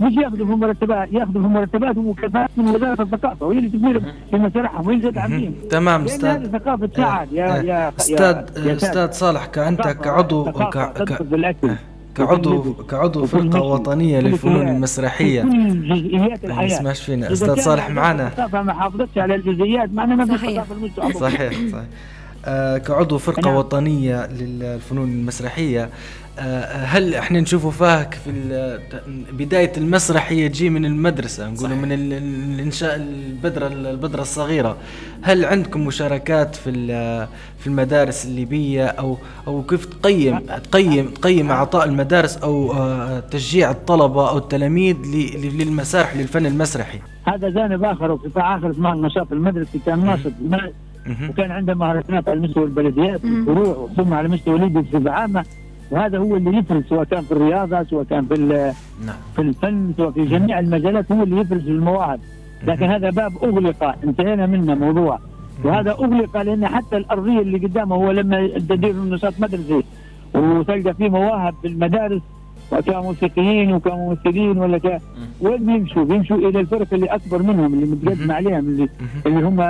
مش 0.00 0.16
ياخذوا 0.16 0.46
في 0.46 0.52
مرتبات 0.52 1.12
ياخذوا 1.12 1.42
في 1.42 1.48
مرتبات 1.48 1.96
ومكافآت 1.96 2.50
من 2.56 2.68
وزارة 2.68 3.02
الثقافة 3.02 3.46
وهي 3.46 3.58
اللي 3.58 3.68
تدير 3.70 4.00
في 4.30 4.36
مسارحهم 4.36 4.86
وهي 4.86 4.96
اللي 4.96 5.10
تدعم 5.10 5.50
تمام 5.70 6.04
أستاذ. 6.04 6.52
ثقافة 6.52 6.90
سعد 6.96 7.32
يا 7.32 7.46
يا 7.46 7.92
أستاذ 7.98 8.36
أستاذ 8.70 9.10
صالح 9.10 9.46
كانت 9.46 9.80
كعضو 9.80 10.44
ك... 10.44 10.78
كعضو 12.16 12.74
كعضو 12.74 13.26
فرقة 13.26 13.62
وطنية 13.62 14.20
للفنون 14.20 14.68
المسرحية. 14.68 15.42
جزئيات 15.42 16.44
الحياة. 16.44 16.56
ما 16.56 16.64
يسمعش 16.64 17.00
فينا 17.00 17.32
أستاذ 17.32 17.60
صالح 17.60 17.90
معنا. 17.90 18.48
ما 18.52 18.72
حافظتش 18.72 19.18
على 19.18 19.34
الجزئيات 19.34 19.92
معنا 19.92 20.14
ما 20.14 20.36
صحيح. 20.36 20.64
صحيح 21.14 21.52
صحيح. 21.72 21.84
كعضو 22.78 23.18
فرقة 23.18 23.40
نعم. 23.42 23.54
وطنية 23.54 24.26
للفنون 24.26 25.08
المسرحية. 25.10 25.88
آه، 26.38 26.84
هل 26.84 27.14
إحنا 27.14 27.40
نشوفوا 27.40 27.70
فيها 27.70 28.10
في 28.24 28.78
بداية 29.32 29.72
المسرح 29.76 30.30
هي 30.32 30.48
تجي 30.48 30.70
من 30.70 30.84
المدرسة 30.86 31.44
نقولوا 31.50 31.68
صحيح. 31.70 31.82
من 31.82 31.92
ال- 31.92 32.12
ال- 32.12 32.54
الإنشاء 32.54 32.96
البذرة 32.96 33.66
البذرة 33.66 34.22
الصغيرة. 34.22 34.76
هل 35.22 35.44
عندكم 35.44 35.86
مشاركات 35.86 36.54
في 36.56 36.70
في 37.58 37.66
المدارس 37.66 38.26
الليبية؟ 38.26 38.86
أو 38.86 39.16
أو 39.46 39.62
كيف 39.62 39.84
تقيم 39.84 40.38
تقيم 40.38 41.08
تقيم 41.10 41.50
أعطاء 41.50 41.84
المدارس 41.84 42.36
أو 42.36 42.72
آه، 42.72 43.20
تشجيع 43.20 43.70
الطلبة 43.70 44.30
أو 44.30 44.38
التلاميذ 44.38 44.96
للمسارح 45.36 46.16
للفن 46.16 46.46
المسرحي؟ 46.46 46.98
هذا 47.26 47.48
جانب 47.50 47.84
آخر 47.84 48.10
وقطاع 48.10 48.56
آخر 48.56 48.70
اسمه 48.70 48.92
النشاط 48.92 49.32
المدرسي 49.32 49.80
كان 49.86 50.04
ناشط. 50.06 50.32
وكان 51.30 51.50
عنده 51.50 51.74
مهرجانات 51.74 52.28
على 52.28 52.40
مستوى 52.40 52.64
البلديات. 52.64 53.24
والفروع 53.24 53.88
ثم 53.96 54.14
على 54.14 54.28
مستوى 54.28 54.58
ليبيا 54.58 54.80
بصفه 54.80 55.10
عامه 55.10 55.44
وهذا 55.90 56.18
هو 56.18 56.36
اللي 56.36 56.58
يفرز 56.58 56.82
سواء 56.84 57.04
كان 57.04 57.22
في 57.22 57.32
الرياضة 57.32 57.82
سواء 57.82 58.04
كان 58.04 58.26
في 58.26 58.34
ال- 58.34 58.72
نعم. 59.06 59.16
في 59.36 59.42
الفن 59.42 59.92
سواء 59.96 60.10
في 60.10 60.24
جميع 60.24 60.58
المجالات 60.58 61.12
هو 61.12 61.22
اللي 61.22 61.40
يفرز 61.40 61.68
المواهب. 61.68 62.20
لكن 62.66 62.86
هذا 62.90 63.10
باب 63.10 63.32
أغلق 63.42 63.94
انتهينا 64.04 64.46
منه 64.46 64.74
موضوع. 64.74 65.18
وهذا 65.64 65.90
أغلق 65.90 66.42
لأن 66.42 66.66
حتى 66.66 66.96
الأرضية 66.96 67.40
اللي 67.40 67.58
قدامه 67.58 67.96
هو 67.96 68.10
لما 68.10 68.48
تدير 68.48 68.96
نشاط 68.96 69.34
مدرسي 69.40 69.82
وتلقى 70.34 70.94
فيه 70.94 71.08
مواهب 71.08 71.54
في 71.62 71.68
المدارس 71.68 72.22
وكموسيقيين 72.72 73.72
وكممثلين 73.72 74.58
ولا 74.58 74.78
ك... 74.78 75.00
وين 75.40 75.66
بيمشوا؟ 75.66 76.04
بيمشوا 76.04 76.36
إلى 76.36 76.60
الفرق 76.60 76.86
اللي 76.92 77.06
أكبر 77.06 77.42
منهم 77.42 77.74
اللي 77.74 77.86
متقدم 77.86 78.32
عليهم 78.32 78.58
اللي 78.58 78.88
اللي 79.26 79.46
هم 79.46 79.60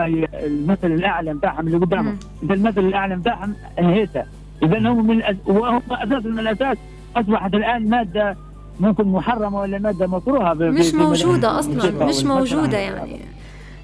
المثل 0.47 0.93
الأعلى 0.93 1.35
بتاعهم 1.35 1.67
اللي 1.67 1.79
قدامهم. 1.79 2.19
انت 2.43 2.53
المثل 2.53 2.81
الأعلى 2.81 3.17
بتاعهم 3.17 3.55
انهيته. 3.79 4.25
إذا 4.63 4.79
هم 4.79 5.07
من 5.07 5.17
الأس... 5.17 5.37
وهم 5.47 5.83
أساسا 5.91 6.29
من 6.29 6.39
الأساس. 6.39 6.77
أصبحت 7.17 7.55
الآن 7.55 7.89
مادة 7.89 8.37
ممكن 8.81 9.05
محرمة 9.09 9.61
ولا 9.61 9.79
مادة 9.79 10.07
مكروهة 10.07 10.55
مش 10.55 10.95
المدارس 10.95 11.25
أصلا. 11.45 12.07
مش. 12.07 12.25
موجودة 12.25 12.79
يعني. 12.79 13.19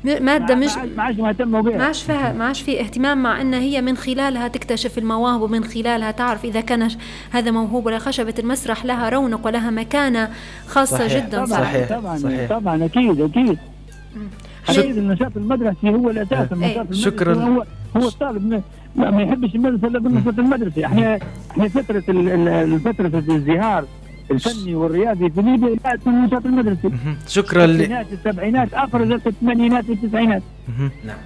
م- 0.05 0.25
مادة 0.25 0.55
ما- 0.55 0.67
مش 0.67 0.77
ما- 0.97 1.03
عادش 1.03 1.19
مهتموا 1.19 1.61
بها. 1.61 1.77
ما 1.79 1.85
عادش 1.85 2.03
فيها 2.03 2.33
ما 2.33 2.45
عادش 2.45 2.63
في 2.63 2.81
اهتمام 2.81 3.23
مع 3.23 3.41
إن 3.41 3.55
هي 3.55 3.81
من 3.81 3.97
خلالها 3.97 4.49
تكتشف 4.49 4.99
المواهب 4.99 5.41
ومن 5.41 5.65
خلالها 5.65 6.11
تعرف 6.11 6.45
إذا 6.45 6.61
كان 6.61 6.89
هذا 7.31 7.51
موهوب 7.51 7.87
ولا 7.87 7.99
خشبة. 7.99 8.35
المسرح 8.39 8.85
لها 8.85 9.09
رونق 9.09 9.47
ولها 9.47 9.71
مكانة 9.71 10.29
خاصة 10.67 10.99
صحيح. 10.99 11.27
جدا. 11.27 11.37
طبعا 11.45 11.47
صحيح. 11.61 11.89
طبعا 11.89 12.17
صحيح. 12.19 12.49
طبعا 12.51 12.85
أكيد 12.85 13.21
أكيد. 13.21 13.59
شك- 14.69 14.79
أكيد 14.79 14.99
النشاط 14.99 15.37
المدرسي 15.37 15.89
هو 15.91 16.11
الأساس 16.11 16.53
النشاط 16.53 16.77
المدرسي 16.79 17.03
شكراً. 17.03 17.35
هو 17.35 17.65
هو 17.97 18.09
الطالب 18.09 18.63
ما- 18.97 19.23
يحبش 19.23 19.55
المدرسة 19.55 19.89
إلا 19.89 19.99
بالنشاط 19.99 20.39
المدرسي. 20.39 20.87
إحنا 20.87 21.19
إحنا 21.51 21.69
فترة 21.69 22.03
ال- 22.09 22.49
ال- 22.49 22.81
فترة 22.81 23.07
الازدهار. 23.07 23.85
الفني 24.33 24.75
والرياضي 24.75 25.31
في 25.31 25.43
ليبيا 25.43 25.79
من 26.07 26.15
النشاط 26.15 26.47
المدرسي. 26.47 26.91
شكرا 27.29 27.67
ل... 27.67 27.71
الستينات 27.71 28.07
السبعينات 28.13 28.75
أفرزت 28.75 29.27
الثمانينات 29.27 29.89
والتسعينات. 29.89 30.43
نعم 31.05 31.19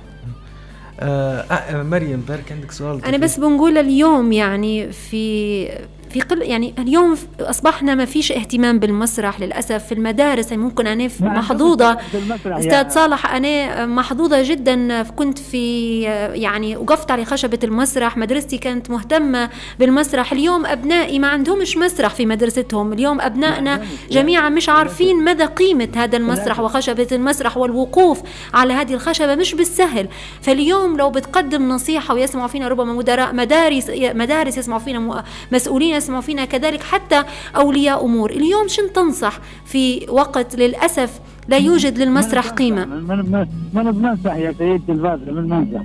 آه 1.01 1.41
آه 1.41 1.83
مريم 1.83 2.21
بارك 2.29 2.53
عندك 2.53 2.71
سؤال 2.71 3.05
أنا 3.05 3.17
بس 3.17 3.41
بنقول 3.41 3.79
اليوم 3.79 4.33
يعني 4.33 4.93
في 4.93 5.69
في 6.11 6.21
قل 6.21 6.43
يعني 6.43 6.75
اليوم 6.79 7.17
أصبحنا 7.41 7.95
ما 7.95 8.05
فيش 8.05 8.33
اهتمام 8.33 8.79
بالمسرح 8.79 9.41
للأسف. 9.41 9.87
في 9.87 9.93
المدارس 9.93 10.51
يعني 10.51 10.63
ممكن 10.63 10.87
أنا 10.87 11.03
عندهمش 11.03 11.23
محظوظة. 11.23 11.99
أستاذ 12.47 12.73
يعني. 12.73 12.91
صالح 12.91 13.35
أنا 13.35 13.87
محظوظة 13.87 14.43
جدا. 14.43 15.03
كنت 15.03 15.39
في 15.39 16.03
يعني 16.35 16.77
وقفت 16.77 17.11
على 17.11 17.25
خشبة 17.25 17.59
المسرح. 17.65 18.17
مدرستي 18.17 18.59
كانت 18.59 18.91
مهتمة 18.91 19.51
بالمسرح. 19.79 20.33
اليوم 20.33 20.67
أبنائي 20.67 21.19
ما 21.19 21.29
عندهمش 21.29 21.77
مسرح 21.77 22.15
في 22.15 22.27
مدرستهم. 22.27 22.93
اليوم 22.93 23.21
أبنائنا 23.21 23.83
جميعا 24.11 24.49
مش 24.49 24.69
عارفين 24.69 25.25
مدى 25.25 25.45
قيمة 25.45 25.89
هذا 25.97 26.17
المسرح 26.17 26.61
وخشبة 26.61 27.09
المسرح 27.13 27.57
والوقوف 27.57 28.23
على 28.55 28.73
هذه 28.73 28.95
الخشبة. 28.95 29.35
مش 29.35 29.55
بالسهل. 29.55 30.09
فاليوم 30.43 30.97
لو 30.97 31.11
بتقدم 31.11 31.69
نصيحة 31.69 32.15
ويسمعوا 32.15 32.49
فينا 32.49 32.69
ربما 32.69 32.93
مدراء 32.93 33.35
مدارس 33.35 33.91
مدارس 33.97 34.59
يسمعوا 34.59 34.81
فينا 34.81 35.25
مسؤولين 35.53 35.96
يسمعوا 35.97 36.21
فينا 36.21 36.45
كذلك 36.45 36.83
حتى 36.83 37.23
أولياء 37.57 38.05
أمور. 38.05 38.31
اليوم 38.31 38.69
شن 38.69 38.93
تنصح 38.93 39.39
في 39.65 40.07
وقت 40.11 40.57
للأسف 40.57 41.21
لا 41.49 41.57
يوجد 41.57 41.99
للمسرح 41.99 42.49
قيمة؟ 42.49 42.85
من 42.85 43.07
من 43.07 43.47
من 43.75 43.93
بننصح 43.93 44.35
يا 44.35 44.53
سيدتي 44.53 44.93
الفاضله 44.93 45.33
من 45.33 45.47
بننصح 45.49 45.85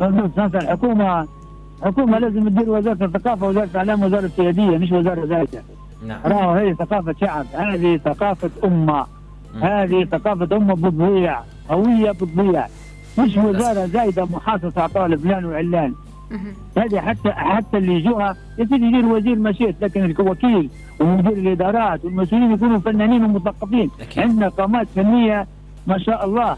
من 0.00 0.30
بننصح 0.36 0.54
الحكومة 0.54 1.28
حكومه 1.82 2.18
لازم 2.18 2.48
تدير 2.48 2.70
وزارة 2.70 3.04
الثقافة 3.04 3.46
وزارة 3.48 3.68
الإعلام 3.70 4.02
وزارة 4.02 4.30
سياديه 4.36 4.78
مش 4.78 4.92
وزارة 4.92 5.26
ذاتها. 5.26 5.62
نعم. 6.06 6.20
راهو 6.24 6.52
هي 6.52 6.74
ثقافة 6.74 7.14
شعب 7.20 7.46
هذه 7.52 8.00
ثقافة 8.04 8.50
أمة. 8.64 9.06
مم. 9.54 9.62
هذه 9.62 10.04
ثقافة 10.04 10.56
أمة 10.56 10.74
بتضيع 10.74 11.40
هويه 11.70 12.10
بتضيع. 12.10 12.66
مش 13.18 13.36
وزارة 13.36 13.86
زايدة 13.86 14.24
محاصصة 14.24 14.80
على 14.80 14.92
طالب 14.94 15.20
فلان 15.20 15.44
وعلان. 15.44 15.94
هذه 16.76 17.00
حتى 17.00 17.32
حتى 17.32 17.78
اللي 17.78 17.94
يجوها 17.94 18.36
يا 18.58 18.64
سيدي 18.64 18.86
يدير 18.86 19.06
وزير 19.06 19.38
مشيت 19.38 19.76
لكن 19.80 20.04
الوكيل 20.04 20.70
ومدير 21.00 21.32
الإدارات 21.32 22.04
والمسؤولين 22.04 22.52
يكونوا 22.52 22.78
فنانين 22.78 23.24
ومثقفين. 23.24 23.90
عندنا 24.16 24.48
قامات 24.48 24.88
فنية 24.96 25.46
ما 25.86 25.98
شاء 25.98 26.24
الله. 26.24 26.56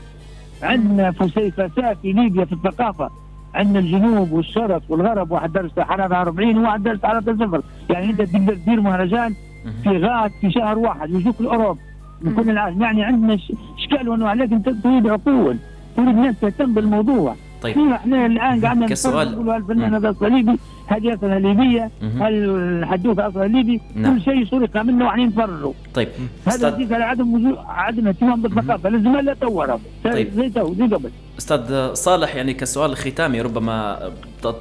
عندنا 0.63 1.11
فسيفساء 1.11 1.95
في 2.03 2.13
ليبيا 2.13 2.45
في 2.45 2.53
الثقافة. 2.53 3.11
عندنا 3.55 3.79
الجنوب 3.79 4.33
والشرق 4.33 4.83
والغرب 4.89 5.31
واحد 5.31 5.53
درس 5.53 5.79
حرارة 5.79 6.17
40 6.21 6.59
وواحد 6.59 6.83
درس 6.83 7.03
حرارة 7.05 7.21
صفر. 7.21 7.63
يعني 7.91 8.11
أنت 8.11 8.23
تقدر 8.23 8.55
تدير 8.55 8.81
مهرجان. 8.81 9.35
في 9.83 9.99
غاد 9.99 10.31
في 10.41 10.51
شهر 10.51 10.79
واحد 10.79 11.11
ويجوك 11.11 11.41
الأوروب. 11.41 11.79
من 12.23 12.35
كل 12.35 12.51
العالم 12.51 12.83
يعني 12.83 13.05
عندنا 13.05 13.39
إشكال 13.79 14.09
وانواع 14.09 14.33
لكن 14.33 14.63
تريد 14.63 15.07
عقول 15.07 15.57
تريد 15.97 16.17
ناس 16.17 16.41
تهتم 16.41 16.75
بالموضوع. 16.75 17.35
طيب. 17.63 17.79
إحنا 17.79 18.27
الآن 18.27 18.61
قاعدين. 18.65 18.89
نقول 19.07 19.51
الفنان 19.51 19.95
هذا 19.95 20.15
صليبي 20.21 20.59
هذه 20.87 21.15
اصلها 21.15 21.39
ليبيه 21.39 21.91
مهم. 22.03 22.23
الحدوثه 22.23 23.29
اصلها 23.29 23.47
ليبي 23.47 23.81
نعم. 23.95 24.15
كل 24.15 24.23
شيء 24.25 24.45
سرق 24.45 24.77
منه 24.83 25.05
وعين 25.05 25.29
نفرروا 25.29 25.73
طيب. 25.95 26.09
هذا 26.47 26.71
نتيجه 26.71 26.99
لعدم 26.99 27.35
وجود 27.35 27.57
عدم 27.69 28.09
اهتمام 28.09 28.43
بالثقافة. 28.43 28.89
لازم 28.89 29.17
لا 29.17 29.35
تورط. 29.35 29.81
طيب. 30.05 30.29
زي 30.37 30.49
تو 30.49 30.75
زي 30.75 30.87
قبل. 30.87 31.11
أستاذ 31.39 31.95
صالح 31.95 32.35
يعني 32.35 32.55
كسؤال 32.55 32.97
ختامي 32.97 33.41
ربما 33.41 33.99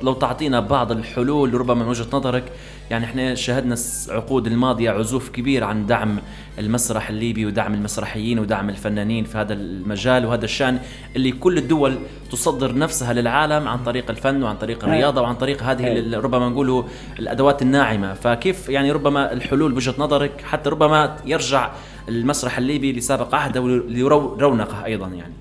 لو 0.02 0.14
تعطينا 0.14 0.60
بعض 0.60 0.92
الحلول 0.92 1.54
ربما 1.54 1.84
من 1.84 1.88
وجهة 1.90 2.08
نظرك 2.14 2.44
يعني 2.90 3.06
إحنا 3.06 3.36
شاهدنا 3.36 3.74
الس- 3.74 4.10
عقود 4.10 4.48
الماضية 4.48 4.92
عزوف 4.92 5.30
كبير 5.30 5.64
عن 5.64 5.86
دعم 5.86 6.18
المسرح 6.60 7.10
الليبي 7.10 7.46
ودعم 7.46 7.74
المسرحيين 7.74 8.40
ودعم 8.40 8.70
الفنانين 8.70 9.24
في 9.26 9.38
هذا 9.38 9.54
المجال 9.54 10.26
وهذا 10.26 10.46
الشأن 10.46 10.80
اللي 11.16 11.32
كل 11.32 11.58
الدول 11.58 11.96
تصدر 12.32 12.78
نفسها 12.78 13.14
للعالم 13.14 13.68
عن 13.68 13.84
طريق 13.84 14.10
الفن 14.10 14.44
وعن 14.44 14.56
طريق 14.58 14.84
الرياضة 14.84 15.22
وعن 15.22 15.36
طريق 15.36 15.64
هذه. 15.64 15.88
ال- 15.88 16.24
ربما 16.24 16.50
نقولوا 16.50 16.84
الأدوات 17.20 17.62
الناعمة. 17.62 18.14
فكيف 18.14 18.70
يعني 18.70 18.92
ربما 18.92 19.34
الحلول 19.34 19.72
بوجهة 19.72 19.96
نظرك 19.98 20.42
حتى 20.44 20.70
ربما 20.70 21.18
يرجع 21.26 21.72
المسرح 22.10 22.58
الليبي 22.58 22.94
لسابق 22.94 23.36
عهده 23.36 23.62
ولرونقه 23.62 24.86
أيضا 24.86 25.08
يعني؟ 25.08 25.34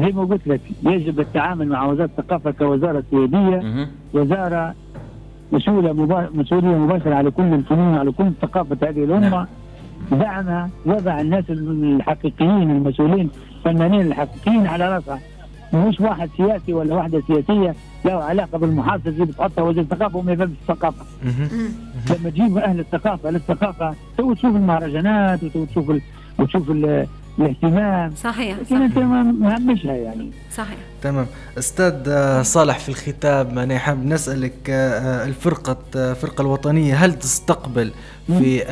زي 0.00 0.12
ما 0.12 0.24
قلت 0.24 0.48
لك 0.48 0.60
يجب 0.82 1.20
التعامل 1.20 1.68
مع 1.68 1.86
وزارة 1.86 2.10
الثقافة 2.18 2.50
كوزارة 2.50 3.02
سياديه. 3.10 3.56
وزارة 4.14 4.74
مسؤولة 5.52 5.92
مبا... 5.92 6.28
مسؤولية 6.34 6.68
مباشرة 6.78 7.14
على 7.14 7.30
كل 7.30 7.42
الفنون 7.54 7.94
على 7.98 8.12
كل 8.12 8.30
ثقافة 8.42 8.76
هذه 8.88 9.04
الأمة 9.04 9.46
دعمها 10.12 10.70
وضع 10.86 11.20
الناس 11.20 11.44
الحقيقيين 11.50 12.70
المسؤولين 12.70 13.30
الفنانين 13.58 14.00
الحقيقيين 14.00 14.66
على 14.66 14.94
راسها 14.94 15.18
مش 15.74 16.00
واحد 16.00 16.28
سياسي 16.36 16.72
ولا 16.72 16.94
واحدة 16.94 17.22
سياسية 17.26 17.74
له 18.04 18.12
علاقة 18.12 18.58
بالمحافظه 18.58 19.10
اللي 19.10 19.24
بتحطها 19.24 19.62
وزير 19.62 19.82
الثقافة 19.82 20.18
وما 20.18 20.32
يفهمش. 20.32 20.50
مم. 21.24 21.68
لما 22.10 22.30
تجيب 22.30 22.58
أهل 22.58 22.80
الثقافة 22.80 23.30
للثقافة 23.30 23.94
تو 24.18 24.34
تشوف 24.34 24.56
المهرجانات 24.56 25.44
وتو 25.44 25.64
تشوف 25.64 25.90
ال... 25.90 26.00
وتشوف. 26.38 26.70
الاهتمام. 27.38 28.12
صحيح 28.16 28.56
لكن 28.58 28.82
أنت 28.82 28.98
ما 28.98 29.22
مهمشها 29.22 29.92
يعني. 29.92 30.30
صحيح. 30.54 30.78
تمام. 31.02 31.26
أستاذ 31.58 32.12
صالح 32.42 32.78
في 32.78 32.88
الختام 32.88 33.58
أنا 33.58 33.78
حاب 33.78 34.06
نسألك 34.06 34.70
آه، 34.70 34.72
آه، 34.72 35.24
الفرقة 35.24 35.76
آه، 35.96 36.10
الفرقة 36.10 36.42
الوطنية 36.42 36.94
هل 36.94 37.12
تستقبل 37.12 37.92
في 38.26 38.62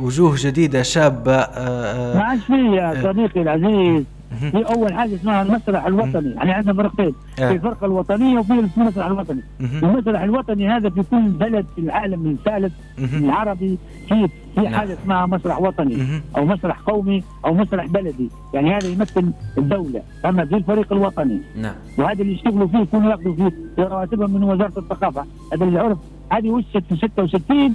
وجوه 0.00 0.34
جديدة 0.38 0.82
شابة 0.82 1.36
ما 1.36 2.22
عادش 2.24 2.42
في 2.44 2.52
يا 2.52 3.02
صديقي 3.02 3.42
العزيز. 3.42 4.04
في 4.40 4.74
أول 4.74 4.92
حاجة 4.94 5.14
اسمها 5.14 5.42
المسرح 5.42 5.86
الوطني. 5.86 6.30
يعني 6.30 6.52
عندنا 6.52 6.74
فرقتين. 6.74 7.14
آه. 7.38 7.48
في 7.48 7.52
الفرقة 7.52 7.84
الوطنية 7.86 8.38
وفي 8.38 8.52
المسرح 8.76 9.06
الوطني. 9.06 9.42
المسرح 9.60 10.22
الوطني 10.22 10.68
هذا 10.68 10.90
في 10.90 11.02
كل 11.10 11.22
بلد 11.22 11.66
في 11.74 11.80
العالم 11.80 12.26
الثالث. 12.26 12.72
العربي 12.98 13.78
في 14.08 14.28
في 14.54 14.60
نعم. 14.60 14.74
حاجة 14.74 14.92
اسمها 14.92 15.26
مسرح 15.26 15.60
وطني. 15.60 16.22
أو 16.36 16.44
مسرح 16.44 16.80
قومي 16.80 17.22
أو 17.44 17.54
مسرح 17.54 17.86
بلدي. 17.86 18.30
يعني 18.54 18.74
هذا 18.74 18.88
يمثل 18.88 19.32
الدولة. 19.58 20.02
أما 20.24 20.44
في 20.44 20.54
الفريق 20.56 20.92
الوطني. 20.92 21.40
نعم. 21.56 21.74
وهذا 21.98 22.22
اللي 22.22 22.32
يشتغلوا 22.32 22.66
فيه 22.68 22.78
يكونوا 22.78 23.10
ياخذوا 23.10 23.34
فيه 23.34 23.52
رواتبهم 23.78 24.34
من 24.34 24.42
وزارة 24.42 24.78
الثقافة. 24.78 25.24
هذا 25.52 25.64
اللي 25.64 25.78
عرف 25.78 25.98
هذه 26.32 26.50
وشت 26.50 26.82
في 26.88 26.96
66 26.96 27.74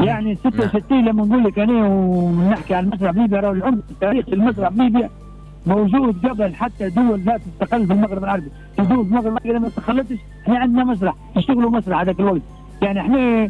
يعني 0.00 0.34
66 0.34 1.04
لما 1.04 1.24
نقول 1.24 1.44
لك 1.44 1.58
أنا 1.58 1.86
ونحكي 1.86 2.74
عن 2.74 2.86
مسرح 2.88 3.14
ليبيا 3.14 3.40
راهو 3.40 3.52
العمق 3.52 3.82
تاريخ 4.00 4.26
المسرح 4.28 4.72
ليبيا 4.72 5.10
موجود 5.66 6.26
قبل 6.26 6.54
حتى 6.54 6.88
دول 6.88 7.24
لا 7.24 7.38
تستقل 7.38 7.86
في 7.86 7.92
المغرب 7.92 8.24
العربي. 8.24 8.50
في 8.76 8.82
دول 8.82 9.06
المغرب 9.06 9.26
العربي 9.26 9.52
لما 9.52 9.68
استقلتش 9.68 10.16
إحنا 10.42 10.58
عندنا 10.58 10.84
مسرح 10.84 11.14
يشتغلوا 11.36 11.70
مسرح 11.70 12.00
هذاك 12.00 12.20
الوقت. 12.20 12.42
يعني 12.82 13.00
إحنا 13.00 13.48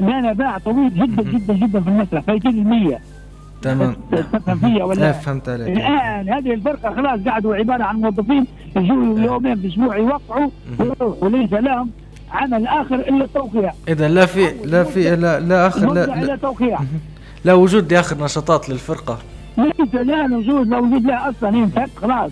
لنا 0.00 0.32
باع 0.32 0.58
طويل 0.58 0.94
جدا 0.94 1.22
جدا 1.22 1.54
جدا 1.54 1.80
في 1.80 1.88
المسرح 1.88 2.22
فايتين 2.22 2.50
المية. 2.50 2.98
تمام. 3.62 3.96
تفهم 4.12 4.58
فيا 4.58 4.68
لا 4.78 4.84
ولا 4.84 5.12
فهمت 5.12 5.48
عليك. 5.48 5.76
الآن 5.76 6.28
هذه 6.28 6.54
الفرقة 6.54 6.94
خلاص 6.94 7.20
قعدوا 7.28 7.56
عبارة 7.56 7.84
عن 7.84 7.96
موظفين 7.96 8.46
يجوا 8.76 9.18
يومين 9.18 9.56
في 9.56 9.66
الأسبوع 9.66 9.96
يوقعوا 9.96 10.50
ويروحوا 10.78 11.14
وليس 11.24 11.52
لهم 11.52 11.90
عمل 12.32 12.66
اخر 12.66 12.94
إلا 12.94 13.24
التوقيع. 13.24 13.72
إذا 13.88 14.08
لا 14.08 14.26
في 14.26 14.52
لا 14.64 14.84
في 14.84 15.16
لا 15.16 15.40
لا 15.40 15.66
آخر 15.66 15.92
لا, 15.92 16.06
لا, 16.06 16.36
توقيع 16.36 16.78
لا 17.44 17.54
وجود 17.54 17.92
لاخر 17.92 18.24
نشاطات 18.24 18.68
للفرقة. 18.68 19.18
ليس 19.58 19.94
لا 19.94 20.24
وجود 20.36 20.68
لا 20.68 20.78
وجود 20.78 21.02
لها 21.04 21.30
أصلا 21.30 21.54
هي 21.56 21.62
انتهت 21.64 21.90
خلاص 21.96 22.30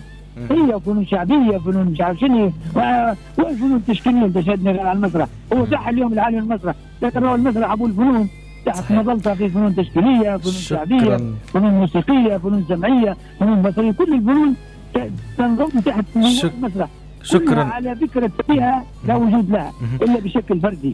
هي 0.51 0.79
فنون 0.85 1.05
شعبية 1.05 1.57
فنون 1.57 1.85
مش 1.85 2.01
عارف 2.01 2.19
شنو. 2.19 2.45
و- 2.75 3.13
والفنون 3.37 3.75
التشكيليه 3.75 4.25
أنت 4.25 4.39
شادني 4.39 4.79
على 4.79 4.91
المسرح. 4.91 5.27
هو 5.53 5.65
صح 5.65 5.87
اليوم 5.87 6.13
العالي 6.13 6.37
المسرح. 6.39 6.75
لكن 7.01 7.23
هو 7.23 7.35
المسرح 7.35 7.71
أبو 7.71 7.85
الفنون. 7.85 8.29
تحت. 8.65 8.91
مظلتها 8.91 9.33
في 9.33 9.49
فنون 9.49 9.75
تشكيلية 9.75 10.37
فنون 10.37 10.53
شعبية 10.53 11.17
فنون 11.53 11.71
موسيقية 11.73 12.37
فنون 12.37 12.65
سمعية 12.69 13.17
فنون 13.39 13.61
بصرية. 13.61 13.91
كل 13.91 14.13
الفنون 14.13 14.55
ت- 14.93 15.11
تنضم 15.37 15.79
تحت 15.79 16.05
المسرح. 16.15 16.89
شكراً. 17.23 17.63
على 17.63 17.95
فكره 17.95 18.31
فيها 18.47 18.85
لا 19.07 19.15
وجود 19.15 19.51
لها. 19.51 19.73
إلا 20.01 20.19
بشكل 20.19 20.61
فردي 20.61 20.87